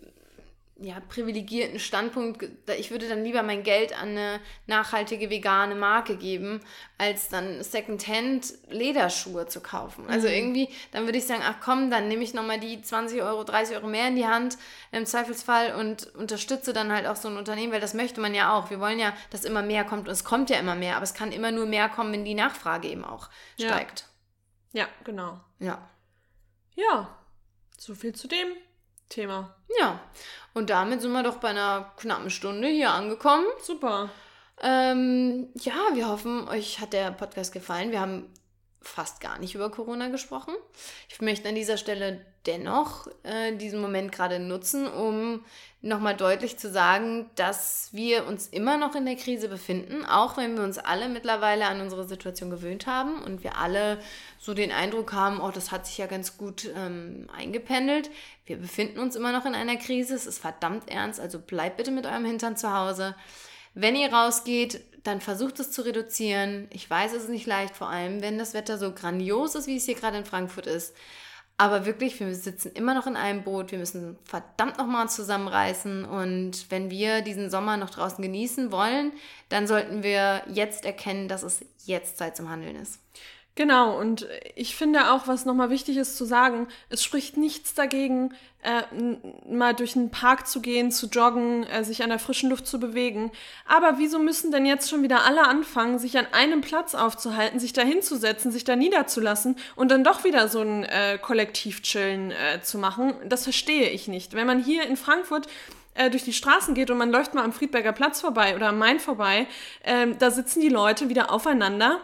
ja, 0.78 1.00
privilegierten 1.00 1.78
Standpunkt, 1.78 2.46
ich 2.78 2.90
würde 2.90 3.08
dann 3.08 3.24
lieber 3.24 3.42
mein 3.42 3.62
Geld 3.62 3.98
an 3.98 4.10
eine 4.10 4.40
nachhaltige 4.66 5.30
vegane 5.30 5.74
Marke 5.74 6.16
geben, 6.16 6.60
als 6.98 7.30
dann 7.30 7.62
Secondhand 7.62 8.52
Lederschuhe 8.68 9.46
zu 9.46 9.62
kaufen. 9.62 10.06
Also 10.08 10.28
irgendwie, 10.28 10.68
dann 10.92 11.06
würde 11.06 11.16
ich 11.16 11.26
sagen, 11.26 11.42
ach 11.42 11.56
komm, 11.62 11.90
dann 11.90 12.08
nehme 12.08 12.22
ich 12.22 12.34
nochmal 12.34 12.60
die 12.60 12.82
20 12.82 13.22
Euro, 13.22 13.42
30 13.44 13.76
Euro 13.76 13.86
mehr 13.86 14.08
in 14.08 14.16
die 14.16 14.26
Hand 14.26 14.58
im 14.92 15.06
Zweifelsfall 15.06 15.74
und 15.76 16.14
unterstütze 16.14 16.74
dann 16.74 16.92
halt 16.92 17.06
auch 17.06 17.16
so 17.16 17.28
ein 17.28 17.38
Unternehmen, 17.38 17.72
weil 17.72 17.80
das 17.80 17.94
möchte 17.94 18.20
man 18.20 18.34
ja 18.34 18.54
auch. 18.54 18.68
Wir 18.68 18.78
wollen 18.78 18.98
ja, 18.98 19.14
dass 19.30 19.44
immer 19.44 19.62
mehr 19.62 19.84
kommt 19.84 20.08
und 20.08 20.12
es 20.12 20.24
kommt 20.24 20.50
ja 20.50 20.58
immer 20.58 20.74
mehr, 20.74 20.96
aber 20.96 21.04
es 21.04 21.14
kann 21.14 21.32
immer 21.32 21.52
nur 21.52 21.66
mehr 21.66 21.88
kommen, 21.88 22.12
wenn 22.12 22.24
die 22.26 22.34
Nachfrage 22.34 22.88
eben 22.88 23.04
auch 23.04 23.30
Ja. 23.56 23.68
steigt. 23.68 24.08
Ja, 24.72 24.88
genau. 25.04 25.40
Ja. 25.58 25.88
Ja, 26.74 27.16
so 27.78 27.94
viel 27.94 28.14
zu 28.14 28.28
dem 28.28 28.48
Thema. 29.08 29.54
Ja. 29.78 30.00
Und 30.54 30.70
damit 30.70 31.02
sind 31.02 31.12
wir 31.12 31.22
doch 31.22 31.36
bei 31.36 31.48
einer 31.48 31.92
knappen 31.96 32.30
Stunde 32.30 32.68
hier 32.68 32.90
angekommen. 32.90 33.44
Super. 33.62 34.10
Ähm, 34.62 35.48
ja, 35.54 35.74
wir 35.94 36.08
hoffen, 36.08 36.48
euch 36.48 36.80
hat 36.80 36.92
der 36.92 37.10
Podcast 37.10 37.52
gefallen. 37.52 37.90
Wir 37.90 38.00
haben 38.00 38.32
fast 38.86 39.20
gar 39.20 39.38
nicht 39.38 39.54
über 39.54 39.70
Corona 39.70 40.08
gesprochen. 40.08 40.54
Ich 41.08 41.20
möchte 41.20 41.48
an 41.48 41.54
dieser 41.54 41.76
Stelle 41.76 42.24
dennoch 42.46 43.08
äh, 43.24 43.54
diesen 43.56 43.80
Moment 43.80 44.12
gerade 44.12 44.38
nutzen, 44.38 44.86
um 44.86 45.44
nochmal 45.82 46.16
deutlich 46.16 46.58
zu 46.58 46.70
sagen, 46.70 47.28
dass 47.34 47.90
wir 47.92 48.26
uns 48.26 48.48
immer 48.48 48.76
noch 48.76 48.94
in 48.94 49.04
der 49.04 49.16
Krise 49.16 49.48
befinden, 49.48 50.04
auch 50.04 50.36
wenn 50.36 50.56
wir 50.56 50.64
uns 50.64 50.78
alle 50.78 51.08
mittlerweile 51.08 51.66
an 51.66 51.80
unsere 51.80 52.06
Situation 52.06 52.50
gewöhnt 52.50 52.86
haben 52.86 53.22
und 53.22 53.42
wir 53.42 53.58
alle 53.58 53.98
so 54.38 54.54
den 54.54 54.72
Eindruck 54.72 55.12
haben, 55.12 55.40
oh, 55.40 55.50
das 55.50 55.72
hat 55.72 55.86
sich 55.86 55.98
ja 55.98 56.06
ganz 56.06 56.38
gut 56.38 56.70
ähm, 56.76 57.28
eingependelt. 57.36 58.10
Wir 58.46 58.56
befinden 58.56 59.00
uns 59.00 59.16
immer 59.16 59.32
noch 59.32 59.44
in 59.44 59.54
einer 59.54 59.76
Krise, 59.76 60.14
es 60.14 60.26
ist 60.26 60.38
verdammt 60.38 60.88
ernst, 60.88 61.20
also 61.20 61.38
bleibt 61.40 61.76
bitte 61.76 61.90
mit 61.90 62.06
eurem 62.06 62.24
Hintern 62.24 62.56
zu 62.56 62.72
Hause. 62.72 63.14
Wenn 63.74 63.96
ihr 63.96 64.12
rausgeht, 64.12 64.80
dann 65.02 65.20
versucht 65.20 65.60
es 65.60 65.70
zu 65.70 65.82
reduzieren. 65.82 66.68
Ich 66.70 66.88
weiß, 66.88 67.12
es 67.12 67.24
ist 67.24 67.28
nicht 67.28 67.46
leicht, 67.46 67.76
vor 67.76 67.88
allem 67.88 68.22
wenn 68.22 68.38
das 68.38 68.54
Wetter 68.54 68.78
so 68.78 68.92
grandios 68.92 69.54
ist, 69.54 69.66
wie 69.66 69.76
es 69.76 69.84
hier 69.84 69.96
gerade 69.96 70.16
in 70.16 70.24
Frankfurt 70.24 70.66
ist. 70.66 70.94
Aber 71.58 71.86
wirklich, 71.86 72.20
wir 72.20 72.34
sitzen 72.34 72.72
immer 72.72 72.94
noch 72.94 73.06
in 73.06 73.16
einem 73.16 73.42
Boot. 73.42 73.70
Wir 73.72 73.78
müssen 73.78 74.18
verdammt 74.24 74.76
nochmal 74.76 75.08
zusammenreißen. 75.08 76.04
Und 76.04 76.70
wenn 76.70 76.90
wir 76.90 77.22
diesen 77.22 77.50
Sommer 77.50 77.78
noch 77.78 77.90
draußen 77.90 78.22
genießen 78.22 78.70
wollen, 78.70 79.12
dann 79.48 79.66
sollten 79.66 80.02
wir 80.02 80.42
jetzt 80.48 80.84
erkennen, 80.84 81.28
dass 81.28 81.42
es 81.42 81.64
jetzt 81.84 82.18
Zeit 82.18 82.36
zum 82.36 82.50
Handeln 82.50 82.76
ist. 82.76 83.00
Genau, 83.56 83.98
und 83.98 84.28
ich 84.54 84.76
finde 84.76 85.12
auch, 85.12 85.28
was 85.28 85.46
nochmal 85.46 85.70
wichtig 85.70 85.96
ist 85.96 86.18
zu 86.18 86.26
sagen, 86.26 86.68
es 86.90 87.02
spricht 87.02 87.38
nichts 87.38 87.72
dagegen, 87.72 88.34
äh, 88.62 88.82
mal 89.50 89.72
durch 89.72 89.96
einen 89.96 90.10
Park 90.10 90.46
zu 90.46 90.60
gehen, 90.60 90.90
zu 90.90 91.06
joggen, 91.06 91.64
äh, 91.64 91.82
sich 91.82 92.02
an 92.02 92.10
der 92.10 92.18
frischen 92.18 92.50
Luft 92.50 92.66
zu 92.66 92.78
bewegen. 92.78 93.32
Aber 93.66 93.94
wieso 93.96 94.18
müssen 94.18 94.50
denn 94.52 94.66
jetzt 94.66 94.90
schon 94.90 95.02
wieder 95.02 95.24
alle 95.24 95.46
anfangen, 95.46 95.98
sich 95.98 96.18
an 96.18 96.26
einem 96.32 96.60
Platz 96.60 96.94
aufzuhalten, 96.94 97.58
sich 97.58 97.72
da 97.72 97.80
hinzusetzen, 97.80 98.52
sich 98.52 98.64
da 98.64 98.76
niederzulassen 98.76 99.56
und 99.74 99.90
dann 99.90 100.04
doch 100.04 100.22
wieder 100.22 100.48
so 100.48 100.60
ein 100.60 100.84
äh, 100.84 101.16
Kollektiv-Chillen 101.16 102.32
äh, 102.32 102.60
zu 102.60 102.76
machen? 102.76 103.14
Das 103.26 103.44
verstehe 103.44 103.88
ich 103.88 104.06
nicht. 104.06 104.34
Wenn 104.34 104.46
man 104.46 104.62
hier 104.62 104.82
in 104.82 104.98
Frankfurt 104.98 105.46
äh, 105.94 106.10
durch 106.10 106.24
die 106.24 106.34
Straßen 106.34 106.74
geht 106.74 106.90
und 106.90 106.98
man 106.98 107.10
läuft 107.10 107.32
mal 107.32 107.42
am 107.42 107.54
Friedberger 107.54 107.92
Platz 107.92 108.20
vorbei 108.20 108.54
oder 108.54 108.68
am 108.68 108.78
Main 108.78 109.00
vorbei, 109.00 109.46
ähm, 109.82 110.18
da 110.18 110.30
sitzen 110.30 110.60
die 110.60 110.68
Leute 110.68 111.08
wieder 111.08 111.32
aufeinander 111.32 112.02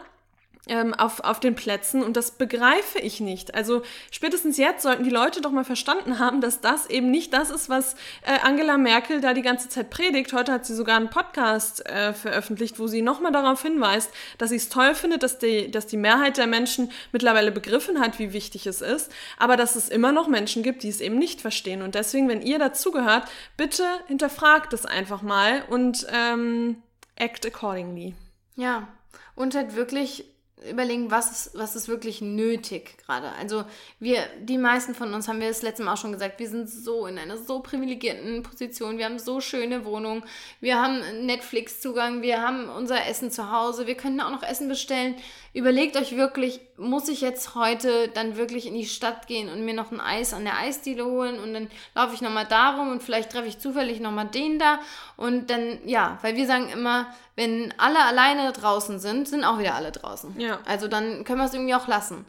ähm, 0.67 0.93
auf, 0.93 1.19
auf 1.19 1.39
den 1.39 1.55
Plätzen 1.55 2.03
und 2.03 2.15
das 2.15 2.31
begreife 2.31 2.99
ich 2.99 3.19
nicht. 3.19 3.53
Also 3.53 3.81
spätestens 4.11 4.57
jetzt 4.57 4.83
sollten 4.83 5.03
die 5.03 5.09
Leute 5.09 5.41
doch 5.41 5.51
mal 5.51 5.65
verstanden 5.65 6.19
haben, 6.19 6.39
dass 6.39 6.61
das 6.61 6.89
eben 6.89 7.11
nicht 7.11 7.33
das 7.33 7.49
ist, 7.49 7.69
was 7.69 7.95
äh, 8.21 8.39
Angela 8.43 8.77
Merkel 8.77 9.19
da 9.19 9.33
die 9.33 9.41
ganze 9.41 9.67
Zeit 9.67 9.89
predigt. 9.89 10.31
Heute 10.31 10.53
hat 10.53 10.65
sie 10.65 10.75
sogar 10.75 10.95
einen 10.95 11.09
Podcast 11.09 11.85
äh, 11.85 12.13
veröffentlicht, 12.13 12.79
wo 12.79 12.87
sie 12.87 13.01
nochmal 13.01 13.33
darauf 13.33 13.61
hinweist, 13.61 14.09
dass 14.37 14.51
sie 14.51 14.55
es 14.55 14.69
toll 14.69 14.95
findet, 14.95 15.23
dass 15.23 15.37
die, 15.37 15.69
dass 15.69 15.85
die 15.87 15.97
Mehrheit 15.97 16.37
der 16.37 16.47
Menschen 16.47 16.91
mittlerweile 17.11 17.51
begriffen 17.51 17.99
hat, 17.99 18.19
wie 18.19 18.31
wichtig 18.31 18.65
es 18.65 18.81
ist, 18.81 19.11
aber 19.37 19.57
dass 19.57 19.75
es 19.75 19.89
immer 19.89 20.13
noch 20.13 20.29
Menschen 20.29 20.63
gibt, 20.63 20.83
die 20.83 20.89
es 20.89 21.01
eben 21.01 21.17
nicht 21.17 21.41
verstehen. 21.41 21.81
Und 21.81 21.95
deswegen, 21.95 22.29
wenn 22.29 22.41
ihr 22.41 22.57
dazugehört, 22.57 23.27
bitte 23.57 23.83
hinterfragt 24.07 24.71
es 24.71 24.85
einfach 24.85 25.21
mal 25.21 25.63
und 25.69 26.07
ähm, 26.09 26.81
act 27.15 27.45
accordingly. 27.45 28.15
Ja, 28.55 28.87
und 29.35 29.55
halt 29.55 29.75
wirklich 29.75 30.25
überlegen, 30.69 31.11
was 31.11 31.31
ist, 31.31 31.57
was 31.57 31.75
ist 31.75 31.87
wirklich 31.87 32.21
nötig 32.21 32.97
gerade. 33.05 33.31
Also 33.39 33.65
wir, 33.99 34.19
die 34.39 34.57
meisten 34.57 34.95
von 34.95 35.13
uns 35.13 35.27
haben 35.27 35.39
wir 35.39 35.47
das 35.47 35.61
letzte 35.61 35.83
Mal 35.83 35.93
auch 35.93 35.97
schon 35.97 36.11
gesagt, 36.11 36.39
wir 36.39 36.49
sind 36.49 36.69
so 36.69 37.05
in 37.05 37.17
einer 37.17 37.37
so 37.37 37.59
privilegierten 37.59 38.43
Position, 38.43 38.97
wir 38.97 39.05
haben 39.05 39.19
so 39.19 39.41
schöne 39.41 39.85
Wohnungen, 39.85 40.23
wir 40.59 40.81
haben 40.81 41.25
Netflix-Zugang, 41.25 42.21
wir 42.21 42.41
haben 42.41 42.69
unser 42.69 43.05
Essen 43.07 43.31
zu 43.31 43.51
Hause, 43.51 43.87
wir 43.87 43.95
können 43.95 44.21
auch 44.21 44.31
noch 44.31 44.43
Essen 44.43 44.67
bestellen. 44.67 45.15
Überlegt 45.53 45.97
euch 45.97 46.15
wirklich, 46.15 46.61
muss 46.77 47.09
ich 47.09 47.21
jetzt 47.21 47.53
heute 47.55 48.07
dann 48.07 48.37
wirklich 48.37 48.65
in 48.65 48.73
die 48.73 48.85
Stadt 48.85 49.27
gehen 49.27 49.49
und 49.49 49.65
mir 49.65 49.73
noch 49.73 49.91
ein 49.91 50.01
Eis 50.01 50.33
an 50.33 50.45
der 50.45 50.57
Eisdiele 50.57 51.05
holen 51.05 51.39
und 51.39 51.53
dann 51.53 51.69
laufe 51.93 52.15
ich 52.15 52.21
nochmal 52.21 52.47
darum 52.47 52.91
und 52.91 53.03
vielleicht 53.03 53.31
treffe 53.31 53.47
ich 53.47 53.59
zufällig 53.59 53.99
nochmal 53.99 54.27
den 54.27 54.57
da 54.57 54.79
und 55.15 55.49
dann, 55.49 55.79
ja, 55.85 56.17
weil 56.21 56.35
wir 56.35 56.47
sagen 56.47 56.69
immer, 56.69 57.13
wenn 57.35 57.73
alle 57.77 58.03
alleine 58.05 58.51
draußen 58.51 58.99
sind, 58.99 59.27
sind 59.27 59.43
auch 59.43 59.59
wieder 59.59 59.75
alle 59.75 59.91
draußen. 59.91 60.39
Ja. 60.39 60.59
Also 60.65 60.87
dann 60.87 61.23
können 61.23 61.39
wir 61.39 61.45
es 61.45 61.53
irgendwie 61.53 61.75
auch 61.75 61.87
lassen. 61.87 62.25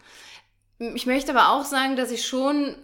Ich 0.79 1.07
möchte 1.07 1.33
aber 1.37 1.51
auch 1.51 1.65
sagen, 1.65 1.97
dass 1.97 2.11
ich 2.11 2.27
schon 2.27 2.75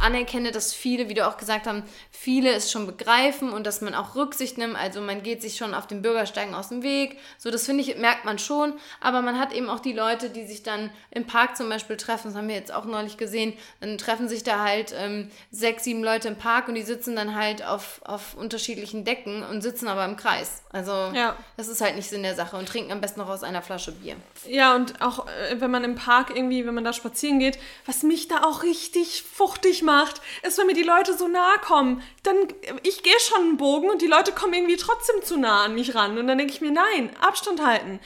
anerkenne, 0.00 0.50
dass 0.52 0.72
viele, 0.74 1.08
wie 1.08 1.14
du 1.14 1.26
auch 1.26 1.36
gesagt 1.36 1.66
haben, 1.66 1.82
viele 2.10 2.52
es 2.52 2.70
schon 2.70 2.86
begreifen 2.86 3.50
und 3.52 3.66
dass 3.66 3.80
man 3.80 3.94
auch 3.94 4.14
Rücksicht 4.14 4.58
nimmt. 4.58 4.76
Also 4.76 5.00
man 5.00 5.22
geht 5.22 5.42
sich 5.42 5.56
schon 5.56 5.74
auf 5.74 5.86
den 5.86 6.02
Bürgersteigen 6.02 6.54
aus 6.54 6.68
dem 6.68 6.82
Weg. 6.82 7.18
So, 7.38 7.50
das 7.50 7.66
finde 7.66 7.82
ich, 7.82 7.96
merkt 7.96 8.24
man 8.24 8.38
schon. 8.38 8.74
Aber 9.00 9.22
man 9.22 9.38
hat 9.38 9.52
eben 9.52 9.68
auch 9.70 9.80
die 9.80 9.92
Leute, 9.92 10.30
die 10.30 10.46
sich 10.46 10.62
dann 10.62 10.90
im 11.10 11.26
Park 11.26 11.56
zum 11.56 11.68
Beispiel 11.68 11.96
treffen. 11.96 12.28
Das 12.28 12.36
haben 12.36 12.48
wir 12.48 12.54
jetzt 12.54 12.72
auch 12.72 12.84
neulich 12.84 13.16
gesehen. 13.16 13.54
Dann 13.80 13.98
treffen 13.98 14.28
sich 14.28 14.42
da 14.42 14.62
halt 14.64 14.94
ähm, 14.98 15.30
sechs, 15.50 15.84
sieben 15.84 16.02
Leute 16.02 16.28
im 16.28 16.36
Park 16.36 16.68
und 16.68 16.74
die 16.74 16.82
sitzen 16.82 17.14
dann 17.16 17.34
halt 17.34 17.64
auf, 17.64 18.00
auf 18.04 18.34
unterschiedlichen 18.34 19.04
Decken 19.04 19.42
und 19.42 19.62
sitzen 19.62 19.88
aber 19.88 20.04
im 20.04 20.16
Kreis. 20.16 20.62
Also 20.72 20.92
Ja. 21.14 21.36
das 21.56 21.68
ist 21.68 21.80
halt 21.80 21.96
nicht 21.96 22.08
Sinn 22.10 22.22
der 22.22 22.34
Sache 22.34 22.56
und 22.56 22.68
trinken 22.68 22.90
am 22.92 23.00
besten 23.00 23.20
noch 23.20 23.28
aus 23.28 23.42
einer 23.42 23.62
Flasche 23.62 23.92
Bier. 23.92 24.16
Ja, 24.46 24.74
und 24.74 25.00
auch 25.00 25.26
äh, 25.28 25.60
wenn 25.60 25.70
man 25.70 25.84
im 25.84 25.94
Park 25.94 26.30
irgendwie, 26.34 26.66
wenn 26.66 26.74
man 26.74 26.84
da 26.84 26.92
spazieren 26.92 27.38
geht, 27.38 27.58
was 27.86 28.02
mich 28.02 28.28
da 28.28 28.42
auch 28.42 28.62
richtig 28.64 29.22
fuchtig 29.22 29.82
macht, 29.84 30.20
ist, 30.42 30.58
wenn 30.58 30.66
mir 30.66 30.74
die 30.74 30.82
Leute 30.82 31.16
so 31.16 31.28
nahe 31.28 31.58
kommen. 31.58 32.02
Dann, 32.24 32.36
ich 32.82 33.02
gehe 33.02 33.18
schon 33.20 33.42
einen 33.42 33.56
Bogen 33.56 33.90
und 33.90 34.02
die 34.02 34.06
Leute 34.06 34.32
kommen 34.32 34.54
irgendwie 34.54 34.76
trotzdem 34.76 35.22
zu 35.22 35.36
nah 35.38 35.64
an 35.64 35.74
mich 35.74 35.94
ran. 35.94 36.18
Und 36.18 36.26
dann 36.26 36.38
denke 36.38 36.52
ich 36.52 36.60
mir, 36.60 36.72
nein, 36.72 37.14
Abstand 37.20 37.64
halten. 37.64 38.00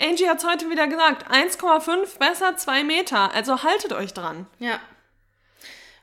Angie 0.00 0.28
hat 0.28 0.38
es 0.38 0.46
heute 0.46 0.70
wieder 0.70 0.86
gesagt, 0.88 1.30
1,5 1.30 2.18
besser 2.18 2.56
2 2.56 2.82
Meter. 2.84 3.32
Also 3.32 3.62
haltet 3.62 3.92
euch 3.92 4.12
dran. 4.14 4.46
Ja. 4.58 4.80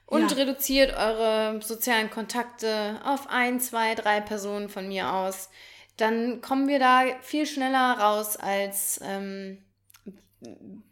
Und 0.05 0.29
Ja. 0.31 0.37
reduziert 0.37 0.95
eure 0.97 1.59
sozialen 1.61 2.09
Kontakte 2.09 2.99
auf 3.03 3.29
ein, 3.29 3.59
zwei, 3.59 3.95
drei 3.95 4.19
Personen 4.21 4.69
von 4.69 4.87
mir 4.87 5.11
aus. 5.11 5.49
Dann 5.97 6.41
kommen 6.41 6.67
wir 6.67 6.79
da 6.79 7.03
viel 7.21 7.45
schneller 7.45 7.97
raus 7.99 8.35
als 8.37 8.99
ähm, 9.03 9.63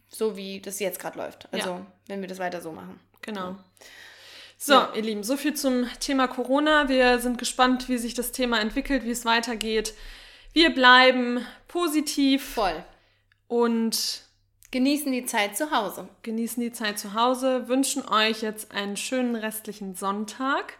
so, 0.09 0.35
wie 0.37 0.61
das 0.61 0.79
jetzt 0.79 0.99
gerade 0.99 1.17
läuft. 1.17 1.47
Also, 1.53 1.69
Ja. 1.69 1.85
wenn 2.07 2.21
wir 2.21 2.27
das 2.27 2.39
weiter 2.39 2.61
so 2.61 2.71
machen. 2.71 2.99
Genau. 3.21 3.55
So, 4.61 4.73
Ja. 4.73 4.91
ihr 4.93 5.03
Lieben, 5.03 5.23
so 5.23 5.37
viel 5.37 5.53
zum 5.53 5.87
Thema 6.01 6.27
Corona. 6.27 6.89
Wir 6.89 7.19
sind 7.19 7.37
gespannt, 7.37 7.87
wie 7.87 7.97
sich 7.97 8.13
das 8.13 8.33
Thema 8.33 8.59
entwickelt, 8.59 9.05
wie 9.05 9.11
es 9.11 9.23
weitergeht. 9.23 9.93
Wir 10.51 10.73
bleiben 10.73 11.39
positiv 11.69 12.55
Voll. 12.55 12.83
und 13.47 14.23
Genießen 14.71 15.11
die 15.13 15.25
Zeit 15.25 15.55
zu 15.55 15.71
Hause. 15.71 16.09
genießen 16.23 16.61
die 16.61 16.73
Zeit 16.73 16.99
zu 16.99 17.13
Hause, 17.13 17.69
wünschen 17.69 18.07
euch 18.07 18.41
jetzt 18.41 18.71
einen 18.73 18.97
schönen 18.97 19.35
restlichen 19.35 19.95
Sonntag 19.95 20.73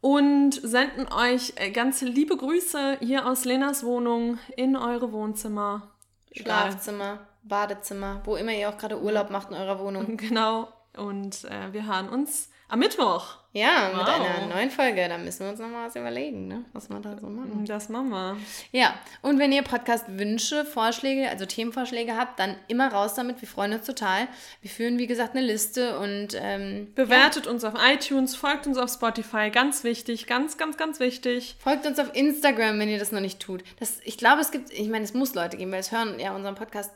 und 0.00 0.52
senden 0.54 1.06
euch 1.12 1.52
äh, 1.56 1.70
ganz 1.72 2.00
liebe 2.00 2.36
Grüße 2.38 2.96
hier 3.00 3.26
aus 3.26 3.44
Lenas 3.44 3.84
Wohnung 3.84 4.38
in 4.56 4.76
eure 4.76 5.12
Wohnzimmer. 5.12 5.90
Schlafzimmer, 6.32 7.18
Badezimmer, 7.42 8.22
wo 8.24 8.36
immer 8.36 8.52
ihr 8.52 8.70
auch 8.70 8.78
gerade 8.78 8.98
Urlaub 9.00 9.28
macht 9.30 9.50
in 9.50 9.56
eurer 9.56 9.78
Wohnung. 9.78 10.16
Genau. 10.16 10.68
Und 10.96 11.44
äh, 11.44 11.72
wir 11.72 11.86
hören 11.86 12.08
uns 12.08 12.48
am 12.70 12.78
Mittwoch. 12.78 13.36
Ja, 13.52 13.88
mit 13.92 14.06
Wow. 14.06 14.08
einer 14.08 14.46
neuen 14.46 14.70
Folge. 14.70 15.08
Da 15.08 15.18
müssen 15.18 15.40
wir 15.40 15.50
uns 15.50 15.58
noch 15.58 15.66
mal 15.68 15.88
was 15.88 15.96
überlegen, 15.96 16.46
ne? 16.46 16.64
was 16.72 16.88
wir 16.88 17.00
da 17.00 17.18
so 17.18 17.26
machen. 17.26 17.64
Das 17.66 17.88
machen 17.88 18.10
wir. 18.10 18.36
Ja, 18.70 18.94
und 19.22 19.40
wenn 19.40 19.50
ihr 19.50 19.62
Podcast-Wünsche, 19.62 20.64
Vorschläge, 20.64 21.28
also 21.28 21.46
Themenvorschläge 21.46 22.16
habt, 22.16 22.38
dann 22.38 22.54
immer 22.68 22.92
raus 22.92 23.14
damit. 23.14 23.40
Wir 23.40 23.48
freuen 23.48 23.72
uns 23.72 23.86
total. 23.86 24.28
Wir 24.62 24.70
führen, 24.70 24.98
wie 24.98 25.08
gesagt, 25.08 25.34
eine 25.34 25.44
Liste 25.44 25.98
und 25.98 26.28
ähm, 26.40 26.92
Bewertet 26.94 27.48
uns 27.48 27.64
auf 27.64 27.74
iTunes, 27.76 28.36
folgt 28.36 28.68
uns 28.68 28.78
auf 28.78 28.88
Spotify. 28.88 29.50
Ganz 29.50 29.82
wichtig, 29.82 30.28
ganz, 30.28 30.56
ganz, 30.56 30.76
ganz 30.76 31.00
wichtig. 31.00 31.56
folgt 31.58 31.86
uns 31.86 31.98
auf 31.98 32.14
Instagram, 32.14 32.78
wenn 32.78 32.88
ihr 32.88 33.00
das 33.00 33.10
noch 33.10 33.20
nicht 33.20 33.40
tut. 33.40 33.64
Das, 33.80 33.98
ich 34.04 34.16
glaube, 34.16 34.42
es 34.42 34.52
gibt, 34.52 34.70
ich 34.72 34.88
meine, 34.88 35.04
es 35.04 35.12
muss 35.12 35.34
Leute 35.34 35.56
geben, 35.56 35.72
weil 35.72 35.80
es 35.80 35.90
hören 35.90 36.20
ja 36.20 36.36
unseren 36.36 36.54
Podcast 36.54 36.92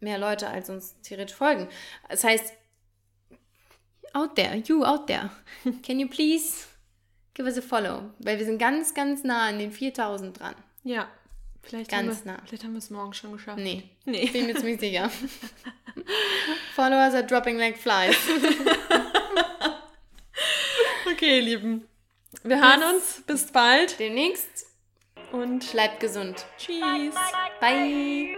mehr 0.00 0.18
Leute, 0.18 0.48
als 0.48 0.68
uns 0.68 0.94
theoretisch 1.00 1.34
folgen. 1.36 1.68
Das 2.10 2.22
heißt, 2.22 2.52
out 4.16 4.34
there, 4.36 4.56
you 4.66 4.84
out 4.84 5.06
there, 5.06 5.30
can 5.82 6.00
you 6.00 6.08
please 6.08 6.66
give 7.34 7.46
us 7.46 7.56
a 7.58 7.62
follow? 7.62 8.10
Weil 8.18 8.38
wir 8.38 8.46
sind 8.46 8.58
ganz, 8.58 8.94
ganz 8.94 9.22
nah 9.24 9.48
an 9.48 9.58
den 9.58 9.70
4000 9.72 10.38
dran. 10.38 10.54
Ja. 10.84 11.08
Vielleicht 11.62 11.90
Ganz 11.90 12.18
haben 12.18 12.24
wir, 12.26 12.32
nah. 12.32 12.38
Vielleicht 12.46 12.62
haben 12.64 12.72
wir 12.74 12.78
es 12.78 12.90
morgen 12.90 13.12
schon 13.12 13.32
geschafft. 13.32 13.58
Nee. 13.58 13.82
Nee. 14.04 14.22
Ich 14.22 14.32
bin 14.32 14.46
mir 14.46 14.54
ziemlich 14.54 14.78
sicher. 14.78 15.10
Followers 16.76 17.14
are 17.14 17.24
dropping 17.26 17.58
like 17.58 17.76
flies. 17.76 18.16
Okay, 21.12 21.36
ihr 21.38 21.42
Lieben. 21.42 21.88
Wir 22.42 22.60
hören 22.60 22.94
uns. 22.94 23.22
Bis 23.26 23.46
bald. 23.50 23.98
Demnächst 23.98 24.66
Und 25.32 25.70
bleibt 25.72 26.00
gesund. 26.00 26.44
tschüss. 26.58 27.14
Bye. 27.60 28.36